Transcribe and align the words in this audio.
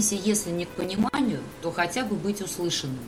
Стремимся, 0.00 0.28
если 0.28 0.50
не 0.50 0.64
к 0.64 0.70
пониманию, 0.70 1.40
то 1.62 1.70
хотя 1.70 2.02
бы 2.02 2.16
быть 2.16 2.40
услышанными. 2.40 2.98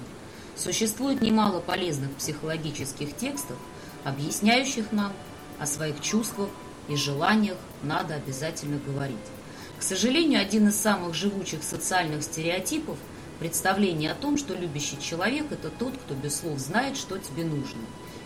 Существует 0.55 1.21
немало 1.21 1.59
полезных 1.59 2.13
психологических 2.13 3.17
текстов, 3.17 3.57
объясняющих 4.05 4.93
нам 4.93 5.13
о 5.59 5.67
своих 5.67 6.01
чувствах 6.01 6.49
и 6.89 6.95
желаниях 6.95 7.57
надо 7.83 8.15
обязательно 8.15 8.79
говорить. 8.87 9.17
К 9.81 9.83
сожалению, 9.83 10.41
один 10.41 10.69
из 10.69 10.77
самых 10.77 11.15
живучих 11.15 11.65
социальных 11.65 12.23
стереотипов– 12.23 12.99
представление 13.41 14.13
о 14.13 14.15
том, 14.15 14.39
что 14.39 14.55
любящий 14.55 15.01
человек– 15.01 15.47
это 15.51 15.71
тот, 15.71 15.95
кто 15.97 16.15
без 16.15 16.37
слов 16.37 16.57
знает, 16.61 16.97
что 16.97 17.19
тебе 17.19 17.45
нужно 17.45 17.81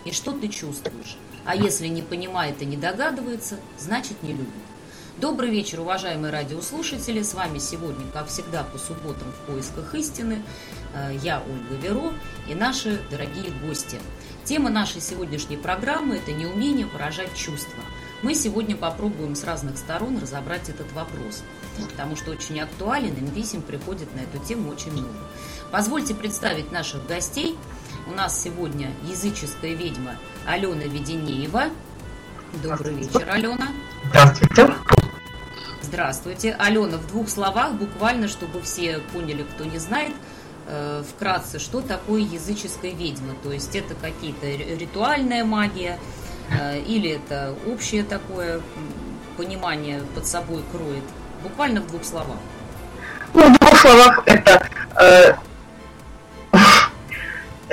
и 0.04 0.12
что 0.12 0.32
ты 0.32 0.48
чувствуешь. 0.48 1.16
А 1.46 1.56
если 1.56 1.87
не 1.87 2.02
понимает 2.02 2.60
и 2.60 2.66
не 2.66 2.77
догадывается, 2.77 3.56
значит 3.79 4.23
не 4.23 4.32
любит. 4.32 4.70
Добрый 5.20 5.51
вечер, 5.51 5.80
уважаемые 5.80 6.33
радиослушатели. 6.33 7.20
С 7.20 7.34
вами 7.34 7.59
сегодня, 7.59 8.06
как 8.10 8.29
всегда, 8.29 8.62
по 8.62 8.79
субботам 8.79 9.30
в 9.33 9.52
поисках 9.52 9.95
истины. 9.95 10.43
Э, 10.95 11.15
я 11.23 11.43
Ольга 11.46 11.74
Веро 11.74 12.15
и 12.48 12.55
наши 12.55 13.02
дорогие 13.10 13.51
гости. 13.62 13.99
Тема 14.45 14.71
нашей 14.71 15.02
сегодняшней 15.02 15.59
программы– 15.59 16.16
это 16.16 16.32
неумение 16.32 16.87
выражать 16.87 17.35
чувства. 17.35 17.82
Мы 18.23 18.35
сегодня 18.35 18.77
попробуем 18.77 19.35
с 19.35 19.45
разных 19.45 19.77
сторон 19.77 20.18
разобрать 20.18 20.71
этот 20.71 20.90
вопрос, 20.93 21.43
потому 21.90 22.16
что 22.16 22.30
очень 22.30 22.59
актуален, 22.59 23.12
и 23.12 23.30
писем 23.30 23.60
приходит 23.60 24.15
на 24.15 24.21
эту 24.21 24.43
тему 24.43 24.71
очень 24.71 24.93
много. 24.93 25.12
Позвольте 25.71 26.15
представить 26.15 26.73
наших 26.73 27.07
гостей. 27.07 27.59
У 28.07 28.12
нас 28.12 28.40
сегодня 28.40 28.90
языческая 29.07 29.74
ведьма 29.74 30.16
Алена 30.46 30.84
Веденеева. 30.84 31.65
Добрый 32.62 32.95
вечер, 32.95 33.29
Алена. 33.29 33.68
Здравствуйте. 34.09 34.99
Здравствуйте. 35.93 36.55
Алена, 36.57 36.99
в 36.99 37.09
двух 37.09 37.29
словах, 37.29 37.73
буквально, 37.73 38.29
чтобы 38.29 38.63
все 38.63 39.01
поняли, 39.13 39.43
кто 39.43 39.65
не 39.65 39.79
знает, 39.79 40.13
э, 40.69 41.02
вкратце, 41.02 41.59
что 41.59 41.80
такое 41.80 42.21
языческая 42.21 42.93
ведьма? 42.93 43.35
То 43.43 43.51
есть 43.51 43.74
это 43.74 43.96
какие-то 43.96 44.46
ритуальная 44.46 45.45
магия 45.45 45.99
э, 46.49 46.79
или 46.83 47.11
это 47.11 47.57
общее 47.66 48.05
такое 48.05 48.61
понимание 49.37 50.01
под 50.15 50.27
собой 50.29 50.63
кроет? 50.71 51.02
Буквально 51.43 51.80
в 51.80 51.88
двух 51.88 52.05
словах. 52.05 52.38
Ну, 53.35 53.52
в 53.52 53.59
двух 53.59 53.77
словах 53.77 54.23
это 54.27 54.65
э, 54.95 55.35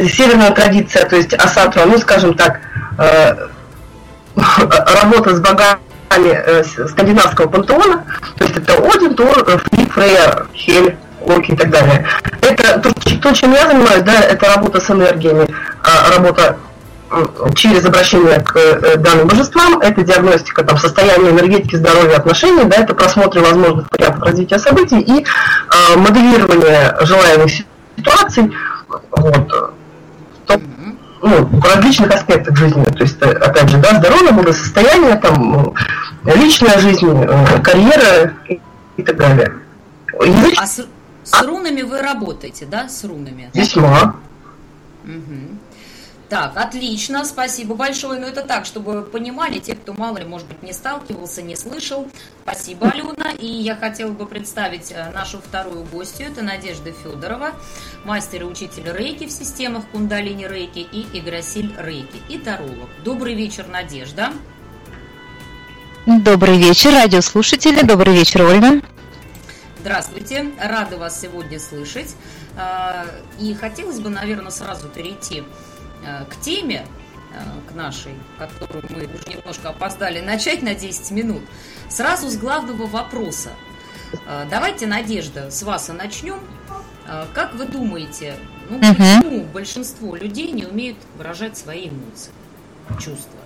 северная 0.08 0.50
традиция, 0.56 1.08
то 1.08 1.18
есть 1.18 1.36
асатра, 1.36 1.86
ну, 1.86 2.00
скажем 2.00 2.34
так, 2.34 2.62
э, 2.98 3.48
работа 4.36 5.36
с 5.36 5.40
богами 5.40 5.87
скандинавского 6.88 7.48
пантеона, 7.48 8.06
то 8.38 8.44
есть 8.44 8.58
это 8.58 8.74
Один, 8.74 9.16
Тор, 9.16 9.46
Флип, 9.46 9.92
Фрейя, 9.92 10.46
Хель, 10.54 10.98
Локи 11.22 11.52
и 11.52 11.56
так 11.56 11.70
далее. 11.70 12.06
Это 12.42 12.80
то, 12.80 12.94
то, 12.94 13.34
чем 13.34 13.54
я 13.54 13.68
занимаюсь, 13.68 14.04
да, 14.04 14.22
это 14.22 14.48
работа 14.48 14.80
с 14.80 14.90
энергиями, 14.90 15.48
а 15.84 16.16
работа 16.16 16.58
через 17.56 17.86
обращение 17.86 18.40
к 18.42 18.56
э, 18.58 18.98
данным 18.98 19.28
божествам, 19.28 19.80
это 19.80 20.04
диагностика 20.04 20.64
там, 20.64 20.78
состояния 20.78 21.30
энергетики, 21.30 21.76
здоровья, 21.76 22.18
отношений, 22.18 22.66
да, 22.66 22.78
это 22.78 22.94
просмотр 22.94 23.40
возможных 23.40 23.88
вариантов 23.92 24.24
развития 24.24 24.60
событий 24.60 25.00
и 25.00 25.24
э, 25.24 25.98
моделирование 25.98 26.96
желаемых 27.02 27.50
ситуаций. 27.98 28.52
Вот 29.12 29.52
ну, 31.22 31.46
в 31.46 31.64
различных 31.64 32.14
аспектах 32.14 32.56
жизни. 32.58 32.84
То 32.84 33.04
есть, 33.04 33.18
э, 33.22 33.32
опять 33.32 33.70
же, 33.70 33.78
да, 33.78 34.00
здоровье, 34.00 34.32
благосостояние, 34.32 35.16
там, 35.16 35.74
личная 36.24 36.80
жизнь, 36.80 37.08
э, 37.08 37.62
карьера 37.62 38.34
и, 38.48 38.60
и 38.98 39.04
так 39.04 39.18
далее. 39.18 39.54
Язык... 40.22 40.54
А 40.58 40.66
с, 40.66 40.86
с 41.24 41.42
рунами 41.44 41.82
вы 41.82 42.02
работаете, 42.02 42.66
да, 42.66 42.88
с 42.90 43.04
рунами? 43.04 43.50
Весьма. 43.54 44.16
Угу. 45.04 45.58
Так, 46.30 46.58
отлично, 46.58 47.24
спасибо 47.24 47.74
большое. 47.76 48.20
Но 48.20 48.26
ну, 48.26 48.32
это 48.32 48.42
так, 48.42 48.66
чтобы 48.66 49.04
понимали 49.04 49.60
те, 49.60 49.76
кто 49.76 49.94
мало 49.94 50.18
ли, 50.18 50.26
может 50.26 50.46
быть, 50.48 50.62
не 50.62 50.74
сталкивался, 50.74 51.42
не 51.42 51.56
слышал. 51.56 52.10
Спасибо, 52.44 52.90
Алена. 52.90 53.32
И 53.32 53.46
я 53.46 53.78
хотела 53.78 54.12
бы 54.12 54.26
представить 54.26 54.92
э, 54.92 55.10
нашу 55.14 55.40
вторую 55.40 55.86
гостью. 55.86 56.28
Это 56.28 56.42
Надежда 56.42 56.92
Федорова, 56.92 57.52
мастер 58.04 58.42
и 58.42 58.46
учитель 58.46 58.92
рейки 58.92 59.26
в 59.26 59.32
системах 59.32 59.86
кундалини 59.88 60.46
рейки 60.48 60.80
и 60.80 61.08
игросиль 61.18 61.74
рейки 61.78 62.22
и 62.28 62.38
таролог. 62.38 62.90
Добрый 63.06 63.34
вечер, 63.34 63.66
Надежда. 63.68 64.34
Добрый 66.06 66.58
вечер, 66.58 66.92
радиослушатели. 66.92 67.86
Добрый 67.86 68.14
вечер, 68.14 68.42
Ольга. 68.42 68.82
Здравствуйте, 69.80 70.52
рада 70.60 70.98
вас 70.98 71.22
сегодня 71.22 71.58
слышать. 71.58 72.16
А, 72.58 73.06
и 73.40 73.54
хотелось 73.54 74.02
бы, 74.02 74.10
наверное, 74.10 74.52
сразу 74.52 74.90
перейти 74.90 75.44
Э, 75.44 75.67
к 76.30 76.40
теме, 76.42 76.86
э, 77.34 77.72
к 77.72 77.76
нашей, 77.76 78.14
которую 78.38 78.84
мы 78.90 79.06
уже 79.06 79.38
немножко 79.38 79.70
опоздали 79.70 80.22
начать 80.22 80.62
на 80.62 80.74
10 80.74 81.12
минут, 81.12 81.42
сразу 81.90 82.30
с 82.30 82.38
главного 82.38 82.88
вопроса. 82.88 83.52
Э, 84.26 84.46
давайте, 84.50 84.88
Надежда, 84.88 85.52
с 85.52 85.64
вас 85.64 85.90
и 85.90 85.94
начнем. 85.94 86.40
Как 87.34 87.56
вы 87.56 87.64
думаете, 87.64 88.36
ну, 88.70 88.80
почему 88.80 89.38
угу. 89.38 89.48
большинство 89.54 90.14
людей 90.18 90.52
не 90.52 90.66
умеют 90.66 90.98
выражать 91.18 91.58
свои 91.58 91.88
эмоции, 91.88 92.34
чувства? 93.00 93.40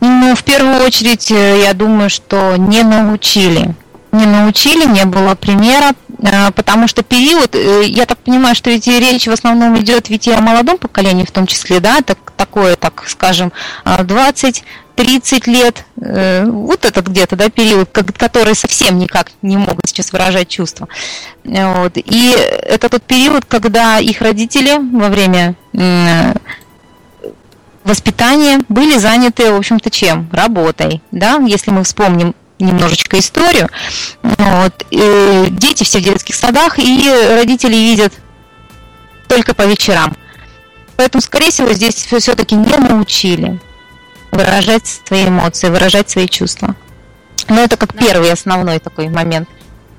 Ну, 0.00 0.34
в 0.34 0.42
первую 0.44 0.82
очередь, 0.82 1.28
я 1.30 1.74
думаю, 1.74 2.08
что 2.08 2.56
не 2.56 2.82
научили. 2.82 3.74
Не 4.12 4.26
научили, 4.26 4.88
не 4.88 5.04
было 5.04 5.34
примера, 5.34 5.94
потому 6.54 6.86
что 6.86 7.02
период, 7.02 7.54
э, 7.54 7.84
я 7.86 8.06
так 8.06 8.18
понимаю, 8.18 8.54
что 8.54 8.70
ведь 8.70 8.86
речь 8.86 9.26
в 9.26 9.32
основном 9.32 9.78
идет 9.78 10.08
ведь 10.08 10.26
и 10.26 10.32
о 10.32 10.40
молодом 10.40 10.78
поколении 10.78 11.24
в 11.24 11.30
том 11.30 11.46
числе, 11.46 11.80
да, 11.80 12.00
так, 12.02 12.18
такое, 12.36 12.76
так 12.76 13.04
скажем, 13.06 13.52
20 13.84 14.62
а, 14.62 15.02
30 15.02 15.46
лет, 15.46 15.84
э, 16.00 16.44
вот 16.44 16.84
этот 16.84 17.08
где-то, 17.08 17.36
да, 17.36 17.48
период, 17.48 17.88
который 17.90 18.54
совсем 18.54 18.98
никак 18.98 19.30
не 19.40 19.56
могут 19.56 19.86
сейчас 19.86 20.12
выражать 20.12 20.48
чувства. 20.48 20.88
Вот. 21.44 21.92
И 21.96 22.36
это 22.36 22.90
тот 22.90 23.02
период, 23.02 23.46
когда 23.46 23.98
их 23.98 24.20
родители 24.20 24.76
во 24.76 25.08
время 25.08 25.54
воспитания 27.84 28.60
были 28.68 28.98
заняты, 28.98 29.52
в 29.52 29.56
общем-то, 29.56 29.90
чем? 29.90 30.28
Работой, 30.32 31.00
да, 31.12 31.36
если 31.36 31.70
мы 31.70 31.82
вспомним 31.84 32.34
немножечко 32.64 33.18
историю. 33.18 33.68
Вот. 34.22 34.86
И 34.90 35.46
дети 35.50 35.84
все 35.84 35.98
в 35.98 36.02
детских 36.02 36.34
садах, 36.34 36.78
и 36.78 37.10
родители 37.34 37.74
видят 37.74 38.12
только 39.28 39.54
по 39.54 39.62
вечерам. 39.62 40.16
Поэтому, 40.96 41.22
скорее 41.22 41.50
всего, 41.50 41.72
здесь 41.72 41.94
все-таки 41.94 42.54
не 42.54 42.76
научили 42.76 43.60
выражать 44.32 45.00
свои 45.06 45.26
эмоции, 45.26 45.68
выражать 45.68 46.10
свои 46.10 46.28
чувства. 46.28 46.76
Но 47.48 47.60
это 47.60 47.76
как 47.76 47.96
первый 47.96 48.30
основной 48.30 48.78
такой 48.78 49.08
момент. 49.08 49.48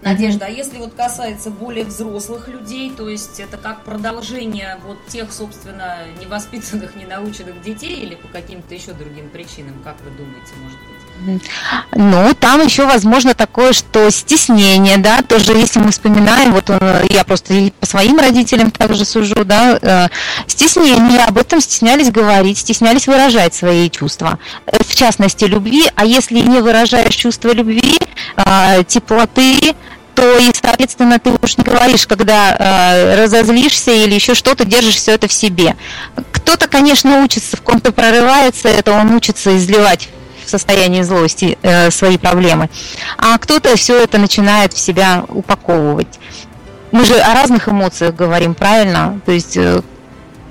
Надежда, 0.01 0.47
а 0.47 0.49
если 0.49 0.77
вот 0.77 0.93
касается 0.95 1.51
более 1.51 1.85
взрослых 1.85 2.47
людей, 2.47 2.91
то 2.91 3.07
есть 3.07 3.39
это 3.39 3.57
как 3.57 3.83
продолжение 3.83 4.79
вот 4.83 4.97
тех, 5.07 5.31
собственно, 5.31 5.97
невоспитанных, 6.19 6.95
ненаученных 6.97 7.61
детей 7.61 8.01
или 8.01 8.15
по 8.15 8.27
каким-то 8.27 8.73
еще 8.73 8.93
другим 8.93 9.29
причинам, 9.29 9.79
как 9.83 9.97
вы 10.01 10.09
думаете, 10.11 10.53
может 10.57 10.79
быть? 10.79 11.00
Ну, 11.93 12.33
там 12.39 12.63
еще 12.63 12.85
возможно 12.85 13.33
такое, 13.33 13.73
что 13.73 14.09
стеснение, 14.09 14.97
да, 14.97 15.21
тоже 15.21 15.53
если 15.53 15.79
мы 15.79 15.91
вспоминаем, 15.91 16.53
вот 16.53 16.69
он, 16.69 16.79
я 17.09 17.23
просто 17.23 17.71
по 17.79 17.85
своим 17.85 18.19
родителям 18.19 18.71
также 18.71 19.05
сужу, 19.05 19.45
да, 19.45 19.77
э, 19.81 20.07
стеснение, 20.47 21.23
об 21.23 21.37
этом 21.37 21.61
стеснялись 21.61 22.11
говорить, 22.11 22.57
стеснялись 22.57 23.07
выражать 23.07 23.53
свои 23.53 23.89
чувства, 23.89 24.39
э, 24.65 24.77
в 24.83 24.95
частности, 24.95 25.45
любви, 25.45 25.83
а 25.95 26.05
если 26.05 26.39
не 26.39 26.59
выражаешь 26.59 27.15
чувство 27.15 27.51
любви, 27.51 27.97
э, 28.37 28.83
теплоты, 28.87 29.75
то 30.15 30.37
и, 30.37 30.51
соответственно, 30.53 31.19
ты 31.19 31.31
уж 31.41 31.57
не 31.57 31.63
говоришь, 31.63 32.05
когда 32.07 32.55
э, 32.57 33.23
разозлишься 33.23 33.91
или 33.91 34.13
еще 34.13 34.33
что-то, 34.33 34.65
держишь 34.65 34.95
все 34.95 35.13
это 35.13 35.27
в 35.27 35.33
себе. 35.33 35.75
Кто-то, 36.31 36.67
конечно, 36.67 37.23
учится, 37.23 37.57
в 37.57 37.61
ком-то 37.61 37.91
прорывается, 37.91 38.69
это 38.69 38.91
он 38.91 39.13
учится 39.13 39.55
изливать 39.57 40.09
в 40.45 40.49
состоянии 40.49 41.01
злости 41.01 41.57
э, 41.61 41.91
свои 41.91 42.17
проблемы, 42.17 42.69
а 43.17 43.37
кто-то 43.37 43.75
все 43.75 44.03
это 44.03 44.17
начинает 44.17 44.73
в 44.73 44.79
себя 44.79 45.25
упаковывать. 45.27 46.19
Мы 46.91 47.05
же 47.05 47.15
о 47.19 47.33
разных 47.33 47.69
эмоциях 47.69 48.15
говорим, 48.15 48.53
правильно? 48.53 49.21
То 49.25 49.31
есть 49.31 49.55
э, 49.55 49.81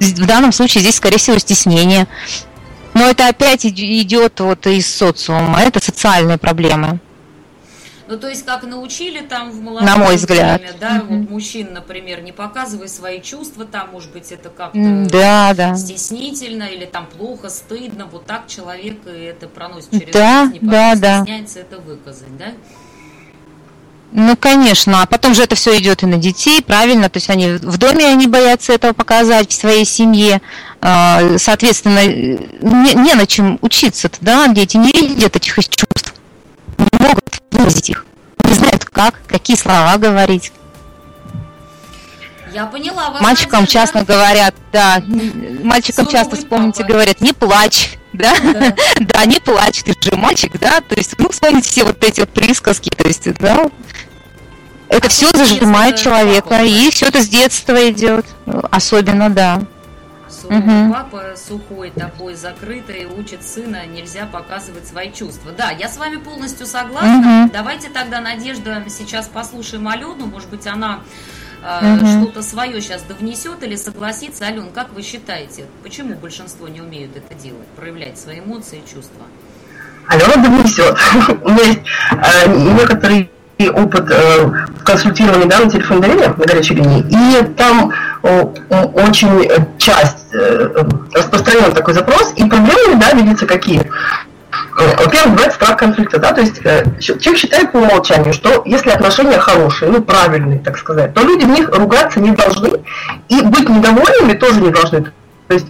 в 0.01 0.27
данном 0.27 0.53
случае 0.53 0.83
здесь, 0.83 0.97
скорее 0.97 1.19
всего, 1.19 1.39
стеснение. 1.39 2.07
Но 2.95 3.09
это 3.09 3.29
опять 3.29 3.65
идет 3.65 4.41
вот 4.41 4.67
из 4.67 4.93
социума, 4.93 5.61
это 5.61 5.83
социальные 5.83 6.39
проблемы. 6.39 6.99
Ну, 8.11 8.19
то 8.19 8.29
есть, 8.29 8.45
как 8.45 8.65
научили 8.65 9.21
там 9.21 9.53
в 9.53 9.61
молодом 9.61 9.87
На 9.87 9.97
мой 9.97 10.17
взгляд. 10.17 10.61
Время, 10.61 10.75
да, 10.81 10.97
mm-hmm. 10.97 11.19
вот 11.21 11.31
мужчин, 11.31 11.73
например, 11.73 12.23
не 12.23 12.33
показывай 12.33 12.89
свои 12.89 13.21
чувства, 13.23 13.65
там, 13.65 13.91
может 13.93 14.11
быть, 14.11 14.33
это 14.33 14.51
как-то 14.51 15.07
да, 15.09 15.55
да. 15.55 15.77
стеснительно 15.77 16.65
или 16.65 16.87
там 16.87 17.07
плохо, 17.07 17.49
стыдно, 17.49 18.07
вот 18.07 18.27
так 18.27 18.49
человек 18.49 19.07
это 19.07 19.47
проносит 19.47 19.93
через 19.93 20.13
да, 20.13 20.47
жизнь, 20.47 20.59
да, 20.61 20.97
да. 20.97 21.19
стесняется 21.21 21.61
это 21.61 21.79
выказать, 21.79 22.37
да? 22.37 22.47
Ну, 24.11 24.37
конечно, 24.37 25.03
а 25.03 25.07
потом 25.07 25.35
же 25.35 25.45
это 25.45 25.55
все 25.55 25.79
идет 25.79 26.03
и 26.03 26.07
на 26.07 26.17
детей, 26.17 26.63
правильно, 26.63 27.09
то 27.09 27.19
есть 27.19 27.31
они 27.31 27.47
в 27.53 27.79
доме 27.79 28.07
они 28.07 28.27
боятся 28.27 28.73
этого 28.73 28.93
показать 28.93 29.53
в 29.53 29.55
своей 29.55 29.85
семье, 29.85 30.43
а, 30.81 31.39
соответственно, 31.39 32.05
не, 32.07 32.95
не 32.95 33.15
на 33.15 33.25
чем 33.29 33.61
учиться, 33.63 34.11
да, 34.21 34.49
дети 34.49 34.79
не 34.79 34.91
видят 34.91 35.37
этих 35.37 35.55
чувств, 35.55 36.00
могут 37.01 37.43
выразить 37.51 37.91
их, 37.91 38.07
не 38.45 38.55
знают 38.55 38.85
как, 38.85 39.15
какие 39.27 39.57
слова 39.57 39.97
говорить. 39.97 40.53
Я 42.53 42.67
поняла. 42.67 43.11
Вас 43.11 43.23
мальчикам 43.23 43.61
надежда... 43.61 43.73
часто 43.73 44.05
говорят, 44.05 44.55
да, 44.73 45.03
мальчикам 45.63 46.07
Суровый 46.07 46.13
часто, 46.13 46.37
вспомните, 46.37 46.83
папа. 46.83 46.93
говорят, 46.93 47.21
не 47.21 47.33
плачь, 47.33 47.99
да? 48.13 48.35
да, 48.43 48.75
да, 49.01 49.25
не 49.25 49.39
плачь, 49.39 49.83
ты 49.85 49.93
же 50.01 50.17
мальчик, 50.17 50.59
да, 50.59 50.81
то 50.81 50.97
есть, 50.97 51.15
ну, 51.19 51.31
вспомните 51.31 51.69
все 51.69 51.85
вот 51.85 52.03
эти 52.03 52.21
вот 52.21 52.31
присказки, 52.31 52.91
то 52.91 53.07
есть, 53.07 53.33
да, 53.35 53.71
это 54.89 55.07
а 55.07 55.09
все 55.11 55.31
зажимает 55.31 55.97
человека, 55.97 56.49
папа, 56.49 56.65
и 56.65 56.91
все 56.91 57.07
это 57.07 57.23
с 57.23 57.29
детства 57.29 57.89
идет, 57.89 58.27
особенно, 58.71 59.31
да. 59.31 59.63
Угу. 60.51 60.93
Папа 60.93 61.35
сухой 61.37 61.93
такой, 61.93 62.35
закрытый, 62.35 63.07
учит 63.07 63.45
сына, 63.45 63.87
нельзя 63.87 64.27
показывать 64.27 64.85
свои 64.85 65.13
чувства. 65.13 65.53
Да, 65.57 65.71
я 65.71 65.89
с 65.89 65.97
вами 65.97 66.17
полностью 66.17 66.67
согласна. 66.67 67.45
Угу. 67.45 67.53
Давайте 67.53 67.89
тогда, 67.89 68.21
Надежда, 68.21 68.83
сейчас 68.89 69.29
послушаем 69.29 69.87
Алену, 69.87 70.27
может 70.27 70.51
быть, 70.51 70.67
она 70.67 71.03
э, 71.63 71.95
угу. 71.95 72.07
что-то 72.07 72.43
свое 72.43 72.81
сейчас 72.81 73.03
довнесет 73.03 73.63
или 73.63 73.77
согласится. 73.77 74.45
Ален, 74.45 74.73
как 74.73 74.93
вы 74.93 75.03
считаете, 75.03 75.67
почему 75.85 76.17
большинство 76.17 76.67
не 76.67 76.81
умеют 76.81 77.17
это 77.17 77.33
делать, 77.35 77.69
проявлять 77.77 78.19
свои 78.19 78.41
эмоции 78.41 78.83
и 78.85 78.93
чувства? 78.93 79.23
Алена 80.09 80.35
довнесет. 80.35 80.99
У 81.45 81.49
меня 81.51 81.63
есть 81.63 81.81
э, 82.11 82.75
некоторые 82.75 83.31
опыт 83.69 84.11
э, 84.11 84.51
консультирования 84.85 85.47
да, 85.47 85.61
на 85.61 85.71
телефон 85.71 86.01
доверия 86.01 86.29
на 86.29 86.45
горячей 86.45 86.75
линии, 86.75 87.05
и 87.09 87.45
там 87.55 87.93
э, 88.23 88.43
очень 88.95 89.51
часть 89.79 90.33
э, 90.33 90.85
распространен 91.15 91.73
такой 91.73 91.95
запрос, 91.95 92.33
и 92.37 92.45
проблемы, 92.45 92.97
да, 92.97 93.13
видится 93.13 93.47
какие. 93.47 93.81
Э, 94.79 94.97
во-первых, 95.05 95.33
бывает 95.33 95.53
страх 95.53 95.77
конфликта, 95.77 96.19
да, 96.19 96.33
то 96.33 96.41
есть 96.41 96.61
э, 96.65 96.85
человек 96.99 97.39
считает 97.39 97.73
по 97.73 97.79
умолчанию, 97.79 98.33
что 98.33 98.63
если 98.65 98.91
отношения 98.91 99.39
хорошие, 99.39 99.91
ну, 99.91 100.03
правильные, 100.03 100.59
так 100.59 100.79
сказать, 100.79 101.15
то 101.15 101.23
люди 101.23 101.45
в 101.45 101.49
них 101.49 101.69
ругаться 101.77 102.21
не 102.21 102.31
должны, 102.31 102.71
и 103.29 103.43
быть 103.43 103.69
недовольными 103.69 104.35
тоже 104.35 104.61
не 104.61 104.71
должны. 104.71 105.13
То 105.49 105.55
есть 105.55 105.67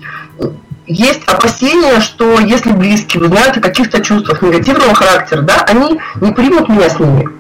есть 0.86 1.25
опасения, 1.28 2.00
что 2.00 2.38
если 2.40 2.72
близкие 2.72 3.22
узнают 3.22 3.56
о 3.56 3.60
каких-то 3.60 4.00
чувствах 4.00 4.43
негативного 4.43 4.94
характера, 4.94 5.43
да, 5.43 5.64
они 5.69 6.00
не 6.20 6.32
примут 6.32 6.69
меня 6.69 6.90
с 6.90 6.98
ними 6.98 7.39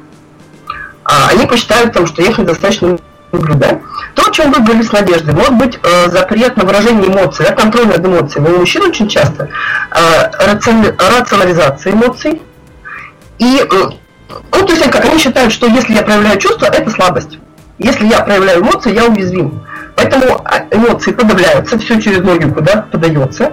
они 1.30 1.46
посчитают, 1.46 1.92
там, 1.92 2.06
что 2.06 2.22
я 2.22 2.30
их 2.30 2.38
недостаточно 2.38 2.98
люблю, 3.32 3.54
да? 3.54 3.80
То, 4.14 4.28
о 4.28 4.32
чем 4.32 4.52
вы 4.52 4.60
говорили 4.60 4.82
с 4.82 4.92
Надеждой, 4.92 5.34
может 5.34 5.54
быть 5.54 5.78
э, 5.82 6.10
запрет 6.10 6.56
на 6.56 6.64
выражение 6.64 7.08
эмоций, 7.08 7.46
да, 7.48 7.54
контроль 7.54 7.86
над 7.86 8.04
эмоциями. 8.04 8.48
У 8.48 8.58
мужчин 8.58 8.82
очень 8.82 9.08
часто 9.08 9.48
э, 9.90 10.46
рацион, 10.46 10.84
рационализация 10.98 11.92
эмоций. 11.92 12.42
И, 13.38 13.58
э, 13.58 13.74
ну, 14.52 14.66
то 14.66 14.72
есть, 14.72 14.90
как 14.90 15.04
они 15.04 15.18
считают, 15.18 15.52
что 15.52 15.66
если 15.66 15.94
я 15.94 16.02
проявляю 16.02 16.38
чувства, 16.38 16.66
это 16.66 16.90
слабость. 16.90 17.38
Если 17.78 18.06
я 18.06 18.20
проявляю 18.20 18.62
эмоции, 18.62 18.94
я 18.94 19.04
уязвим. 19.04 19.64
Поэтому 19.96 20.42
а, 20.44 20.64
эмоции 20.70 21.12
подавляются, 21.12 21.78
все 21.78 22.00
через 22.00 22.22
логику, 22.22 22.60
да, 22.60 22.86
подается. 22.90 23.52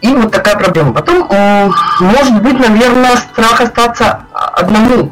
И 0.00 0.08
вот 0.08 0.30
такая 0.30 0.56
проблема. 0.56 0.92
Потом, 0.92 1.28
может 2.00 2.42
быть, 2.42 2.58
наверное, 2.60 3.16
страх 3.16 3.60
остаться 3.60 4.26
одному. 4.38 5.10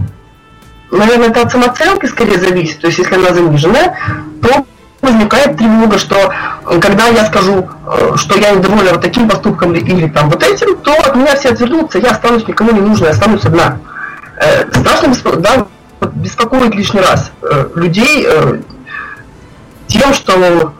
Наверное, 0.90 1.28
это 1.28 1.42
от 1.42 1.52
самооценки 1.52 2.06
скорее 2.06 2.38
зависит. 2.38 2.80
То 2.80 2.86
есть, 2.86 2.98
если 2.98 3.14
она 3.16 3.34
заниженная, 3.34 3.98
то 4.40 4.64
возникает 5.02 5.56
тревога, 5.56 5.98
что 5.98 6.32
когда 6.80 7.06
я 7.08 7.24
скажу, 7.26 7.68
э, 7.86 8.12
что 8.16 8.38
я 8.38 8.52
недовольна 8.52 8.92
вот 8.92 9.02
таким 9.02 9.28
поступком 9.28 9.74
или 9.74 10.08
там 10.08 10.30
вот 10.30 10.42
этим, 10.42 10.76
то 10.78 10.92
от 10.94 11.14
меня 11.16 11.36
все 11.36 11.50
отвернутся, 11.50 11.98
я 11.98 12.10
останусь 12.10 12.46
никому 12.46 12.72
не 12.72 12.80
нужной, 12.80 13.10
останусь 13.10 13.44
одна. 13.44 13.78
Э, 14.36 14.70
страшно 14.72 15.14
да, 15.36 15.66
беспокоить 16.14 16.74
лишний 16.74 17.00
раз 17.00 17.30
э, 17.42 17.68
людей 17.74 18.26
тем, 19.86 20.12
что 20.14 20.72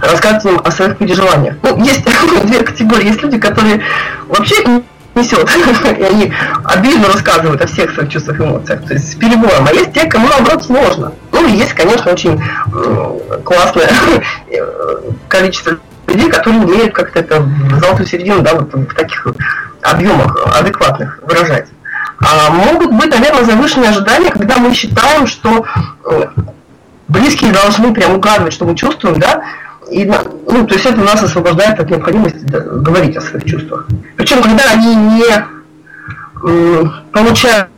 рассказывать 0.00 0.44
им 0.44 0.60
о 0.64 0.70
своих 0.70 0.96
переживаниях. 0.96 1.56
Ну, 1.62 1.78
есть 1.84 2.04
две 2.44 2.60
категории. 2.60 3.06
Есть 3.06 3.22
люди, 3.22 3.38
которые 3.38 3.82
вообще 4.28 4.82
несет, 5.16 5.48
и 5.98 6.02
они 6.02 6.32
обильно 6.64 7.08
рассказывают 7.08 7.60
о 7.62 7.66
всех 7.66 7.92
своих 7.94 8.10
чувствах 8.10 8.40
и 8.40 8.44
эмоциях, 8.44 8.84
то 8.86 8.94
есть 8.94 9.12
с 9.12 9.14
перебоем. 9.16 9.66
А 9.66 9.72
есть 9.72 9.92
те, 9.92 10.04
кому 10.06 10.28
наоборот 10.28 10.64
сложно. 10.64 11.12
Ну 11.32 11.46
и 11.48 11.52
есть, 11.52 11.72
конечно, 11.72 12.12
очень 12.12 12.40
классное 13.44 13.88
количество 15.28 15.78
людей, 16.06 16.30
которые 16.30 16.62
умеют 16.62 16.94
как-то 16.94 17.18
это 17.20 17.40
в 17.40 17.80
золотую 17.80 18.06
середину, 18.06 18.42
да, 18.42 18.54
вот 18.54 18.72
в 18.72 18.94
таких 18.94 19.26
объемах 19.82 20.36
адекватных 20.58 21.18
выражать. 21.22 21.66
А 22.18 22.50
могут 22.50 22.92
быть, 22.92 23.10
наверное, 23.10 23.44
завышенные 23.44 23.90
ожидания, 23.90 24.30
когда 24.30 24.56
мы 24.56 24.72
считаем, 24.72 25.26
что 25.26 25.66
э, 26.04 26.26
близкие 27.08 27.52
должны 27.52 27.92
прям 27.92 28.14
угадывать, 28.14 28.54
что 28.54 28.64
мы 28.64 28.74
чувствуем, 28.74 29.20
да, 29.20 29.42
и, 29.90 30.04
ну, 30.04 30.66
то 30.66 30.74
есть 30.74 30.86
это 30.86 31.00
нас 31.00 31.22
освобождает 31.22 31.78
от 31.78 31.90
необходимости 31.90 32.44
говорить 32.44 33.16
о 33.16 33.20
своих 33.20 33.44
чувствах. 33.44 33.86
Причем, 34.26 34.42
когда 34.42 34.64
они 34.72 34.92
не 34.96 35.24
э, 36.42 36.84
получают 37.12 37.68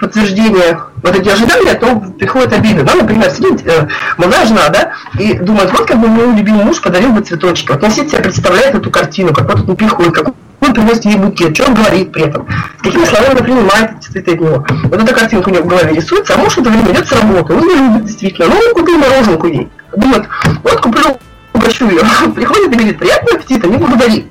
подтверждение 0.00 0.78
вот 1.02 1.14
эти 1.14 1.28
ожидания, 1.28 1.74
то 1.74 1.96
приходит 2.18 2.54
обида. 2.54 2.82
Да? 2.82 2.94
Например, 2.94 3.28
сидит 3.28 3.66
э, 3.66 3.88
молодая 4.16 4.46
жена, 4.46 4.70
да, 4.70 4.92
и 5.18 5.34
думает, 5.34 5.70
вот 5.70 5.86
как 5.86 6.00
бы 6.00 6.08
мой 6.08 6.34
любимый 6.34 6.64
муж 6.64 6.80
подарил 6.80 7.10
бы 7.10 7.20
цветочки. 7.20 7.70
Вот 7.70 7.82
носит 7.82 8.08
себе 8.08 8.22
представляет 8.22 8.74
эту 8.74 8.90
картину, 8.90 9.34
как 9.34 9.54
вот 9.54 9.68
он 9.68 9.76
приходит, 9.76 10.14
как 10.14 10.28
он 10.60 10.72
приносит 10.72 11.04
ей 11.04 11.16
букет, 11.16 11.54
что 11.54 11.66
он 11.68 11.74
говорит 11.74 12.10
при 12.10 12.22
этом, 12.22 12.48
с 12.78 12.82
какими 12.82 13.04
словами 13.04 13.38
он 13.38 13.44
принимает 13.44 13.90
эти 13.98 14.12
цветы 14.12 14.32
от 14.32 14.40
него. 14.40 14.66
Вот 14.84 15.02
эта 15.02 15.14
картинка 15.14 15.50
у 15.50 15.52
него 15.52 15.64
в 15.64 15.68
голове 15.68 15.94
рисуется, 15.94 16.34
а 16.34 16.38
муж 16.38 16.54
в 16.54 16.58
это 16.58 16.70
время 16.70 16.90
идет 16.90 17.06
с 17.06 17.12
работы, 17.12 17.52
он 17.52 17.68
не 17.68 17.74
любит 17.74 18.06
действительно, 18.06 18.46
ну 18.48 18.54
он 18.54 18.72
купил 18.72 18.96
мороженку 18.96 19.46
ей. 19.46 19.68
Думает, 19.94 20.24
вот 20.62 20.80
купил 20.80 21.20
угощу 21.52 21.86
ее. 21.90 22.00
Приходит 22.34 22.72
и 22.72 22.76
говорит, 22.76 22.98
приятного 22.98 23.36
аппетита, 23.36 23.68
не 23.68 23.76
благодари. 23.76 24.30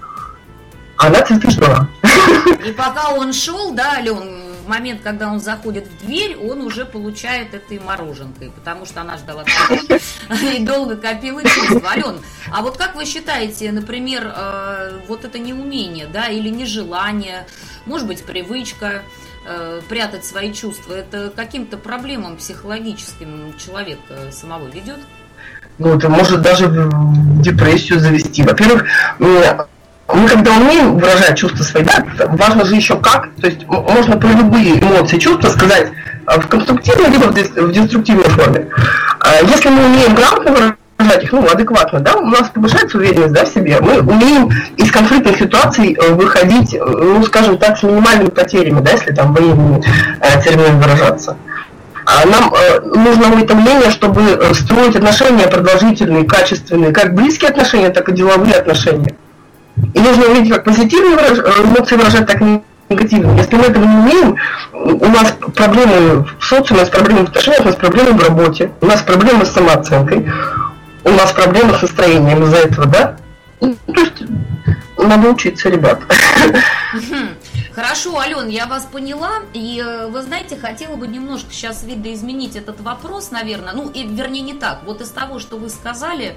Она 1.01 1.25
ждала. 1.25 1.89
И 2.63 2.71
пока 2.71 3.09
он 3.09 3.33
шел, 3.33 3.73
да, 3.73 3.93
Ален, 3.93 4.53
в 4.63 4.69
момент, 4.69 5.01
когда 5.01 5.31
он 5.31 5.39
заходит 5.39 5.87
в 5.87 6.05
дверь, 6.05 6.37
он 6.37 6.61
уже 6.61 6.85
получает 6.85 7.55
этой 7.55 7.79
мороженкой, 7.79 8.51
потому 8.51 8.85
что 8.85 9.01
она 9.01 9.17
ждала 9.17 9.43
и 10.55 10.63
долго 10.63 10.95
копила 10.95 11.41
чувства. 11.43 11.89
Ален, 11.89 12.19
а 12.51 12.61
вот 12.61 12.77
как 12.77 12.95
вы 12.95 13.05
считаете, 13.05 13.71
например, 13.71 14.31
э, 14.35 14.99
вот 15.07 15.25
это 15.25 15.39
неумение, 15.39 16.05
да, 16.05 16.27
или 16.27 16.49
нежелание, 16.49 17.47
может 17.87 18.05
быть, 18.05 18.23
привычка, 18.23 19.01
э, 19.47 19.81
прятать 19.89 20.23
свои 20.23 20.53
чувства, 20.53 20.93
это 20.93 21.33
каким-то 21.35 21.77
проблемам 21.77 22.37
психологическим 22.37 23.57
человека 23.57 24.31
самого 24.31 24.67
ведет? 24.67 24.99
ну, 25.81 25.97
это 25.97 26.09
может 26.09 26.41
даже 26.41 26.67
в 26.67 27.41
депрессию 27.41 27.99
завести. 27.99 28.43
Во-первых, 28.43 28.85
мы 30.13 30.27
когда 30.27 30.51
умеем 30.51 30.97
выражать 30.97 31.37
чувства 31.37 31.63
свои, 31.63 31.83
да, 31.83 32.03
важно 32.29 32.65
же 32.65 32.75
еще 32.75 32.97
как, 32.97 33.29
то 33.39 33.47
есть 33.47 33.65
можно 33.67 34.17
про 34.17 34.29
любые 34.29 34.79
эмоции, 34.79 35.17
чувства 35.17 35.49
сказать 35.49 35.91
а, 36.25 36.39
в 36.39 36.47
конструктивной, 36.47 37.09
либо 37.09 37.25
в 37.25 37.71
деструктивной 37.71 38.29
форме. 38.29 38.67
А 39.19 39.41
если 39.41 39.69
мы 39.69 39.85
умеем 39.85 40.13
грамотно 40.13 40.73
выражать 40.97 41.23
их, 41.23 41.31
ну, 41.31 41.45
адекватно, 41.49 41.99
да, 41.99 42.15
у 42.15 42.25
нас 42.25 42.49
повышается 42.49 42.97
уверенность, 42.97 43.33
да, 43.33 43.45
в 43.45 43.47
себе, 43.47 43.79
мы 43.81 43.99
умеем 44.01 44.49
из 44.77 44.91
конфликтных 44.91 45.37
ситуаций 45.37 45.97
э, 45.99 46.13
выходить, 46.13 46.73
э, 46.73 46.79
ну, 46.83 47.23
скажем 47.23 47.57
так, 47.57 47.77
с 47.77 47.83
минимальными 47.83 48.29
потерями, 48.29 48.81
да, 48.81 48.91
если 48.91 49.11
там 49.13 49.33
военными 49.33 49.83
э, 50.19 50.41
терминами 50.43 50.81
выражаться. 50.81 51.37
А 52.05 52.25
нам 52.25 52.53
э, 52.53 52.79
нужно 52.81 53.33
уведомление, 53.33 53.89
чтобы 53.91 54.21
э, 54.21 54.53
строить 54.53 54.95
отношения 54.95 55.47
продолжительные, 55.47 56.25
качественные, 56.25 56.91
как 56.91 57.13
близкие 57.13 57.49
отношения, 57.49 57.89
так 57.89 58.09
и 58.09 58.13
деловые 58.13 58.55
отношения. 58.55 59.15
И 59.93 59.99
нужно 59.99 60.25
уметь 60.25 60.49
как 60.49 60.63
позитивные 60.63 61.15
выраж... 61.15 61.39
эмоции 61.59 61.95
выражать, 61.95 62.27
так 62.27 62.41
и 62.41 62.61
негативные. 62.89 63.37
Если 63.37 63.55
мы 63.55 63.63
этого 63.63 63.85
не 63.85 63.95
умеем, 63.95 64.37
у 64.73 65.07
нас 65.07 65.33
проблемы 65.55 66.27
в 66.39 66.43
социуме, 66.43 66.81
у 66.81 66.83
нас 66.83 66.89
проблемы 66.89 67.25
в 67.25 67.29
отношениях, 67.29 67.61
у 67.61 67.65
нас 67.65 67.75
проблемы 67.75 68.11
в 68.13 68.23
работе, 68.23 68.71
у 68.81 68.85
нас 68.85 69.01
проблемы 69.01 69.45
с 69.45 69.51
самооценкой, 69.51 70.29
у 71.03 71.09
нас 71.09 71.31
проблемы 71.31 71.77
с 71.77 71.81
настроением 71.81 72.43
из-за 72.43 72.57
этого, 72.57 72.85
да? 72.87 73.17
Ну, 73.59 73.75
то 73.93 74.01
есть 74.01 74.23
надо 74.97 75.29
учиться, 75.29 75.69
ребят. 75.69 76.01
Хорошо, 77.73 78.17
Ален, 78.19 78.49
я 78.49 78.65
вас 78.65 78.87
поняла. 78.91 79.31
И 79.53 79.81
э, 79.83 80.07
вы 80.07 80.21
знаете, 80.21 80.57
хотела 80.57 80.95
бы 80.97 81.07
немножко 81.07 81.47
сейчас 81.51 81.83
видоизменить 81.83 82.55
этот 82.55 82.81
вопрос, 82.81 83.31
наверное. 83.31 83.73
Ну, 83.73 83.89
и 83.89 84.03
вернее 84.03 84.41
не 84.41 84.53
так. 84.53 84.81
Вот 84.85 84.99
из 84.99 85.09
того, 85.09 85.39
что 85.39 85.57
вы 85.57 85.69
сказали, 85.69 86.35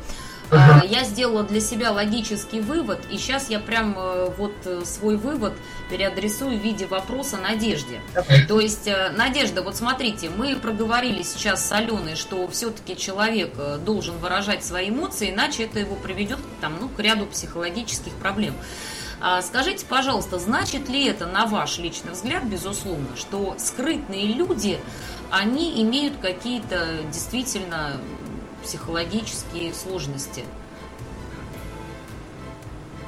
Uh-huh. 0.50 0.86
Я 0.86 1.04
сделала 1.04 1.42
для 1.42 1.60
себя 1.60 1.90
логический 1.90 2.60
вывод, 2.60 3.00
и 3.10 3.16
сейчас 3.16 3.50
я 3.50 3.58
прям 3.58 3.94
э, 3.98 4.30
вот 4.36 4.52
э, 4.66 4.82
свой 4.84 5.16
вывод 5.16 5.54
переадресую 5.90 6.58
в 6.58 6.62
виде 6.62 6.86
вопроса 6.86 7.38
Надежде. 7.38 8.00
То 8.48 8.60
есть, 8.60 8.88
Надежда, 9.16 9.62
вот 9.62 9.76
смотрите, 9.76 10.30
мы 10.30 10.56
проговорили 10.56 11.22
сейчас 11.22 11.66
с 11.66 11.72
Аленой, 11.72 12.14
что 12.16 12.46
все-таки 12.48 12.96
человек 12.96 13.54
должен 13.84 14.16
выражать 14.18 14.64
свои 14.64 14.90
эмоции, 14.90 15.30
иначе 15.30 15.64
это 15.64 15.78
его 15.80 15.94
приведет 15.96 16.38
там, 16.60 16.74
ну, 16.80 16.88
к 16.88 16.98
ряду 17.00 17.26
психологических 17.26 18.12
проблем. 18.14 18.54
А 19.20 19.40
скажите, 19.40 19.86
пожалуйста, 19.86 20.38
значит 20.38 20.88
ли 20.88 21.06
это, 21.06 21.26
на 21.26 21.46
ваш 21.46 21.78
личный 21.78 22.12
взгляд, 22.12 22.44
безусловно, 22.44 23.08
что 23.16 23.54
скрытные 23.58 24.26
люди, 24.26 24.78
они 25.30 25.82
имеют 25.82 26.18
какие-то 26.18 26.98
действительно 27.10 28.00
психологические 28.64 29.72
сложности? 29.72 30.44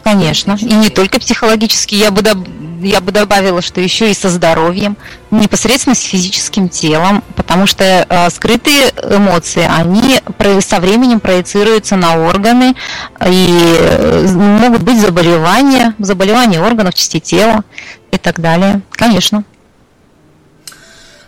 Конечно, 0.06 0.56
и 0.60 0.72
не 0.72 0.88
только 0.88 1.18
психологически, 1.18 1.96
я 1.96 2.12
бы, 2.12 2.22
я 2.80 3.00
бы 3.00 3.10
добавила, 3.10 3.60
что 3.60 3.80
еще 3.80 4.08
и 4.08 4.14
со 4.14 4.28
здоровьем, 4.28 4.96
непосредственно 5.32 5.96
с 5.96 6.00
физическим 6.00 6.68
телом, 6.68 7.24
потому 7.34 7.66
что 7.66 8.06
э, 8.08 8.30
скрытые 8.30 8.92
эмоции, 9.02 9.68
они 9.68 10.20
со 10.60 10.78
временем 10.78 11.18
проецируются 11.18 11.96
на 11.96 12.18
органы, 12.18 12.76
и 13.26 13.76
э, 13.80 14.28
могут 14.28 14.82
быть 14.82 15.00
заболевания, 15.00 15.96
заболевания 15.98 16.60
органов, 16.60 16.94
частей 16.94 17.20
тела 17.20 17.64
и 18.12 18.16
так 18.16 18.38
далее. 18.38 18.82
Конечно. 18.92 19.42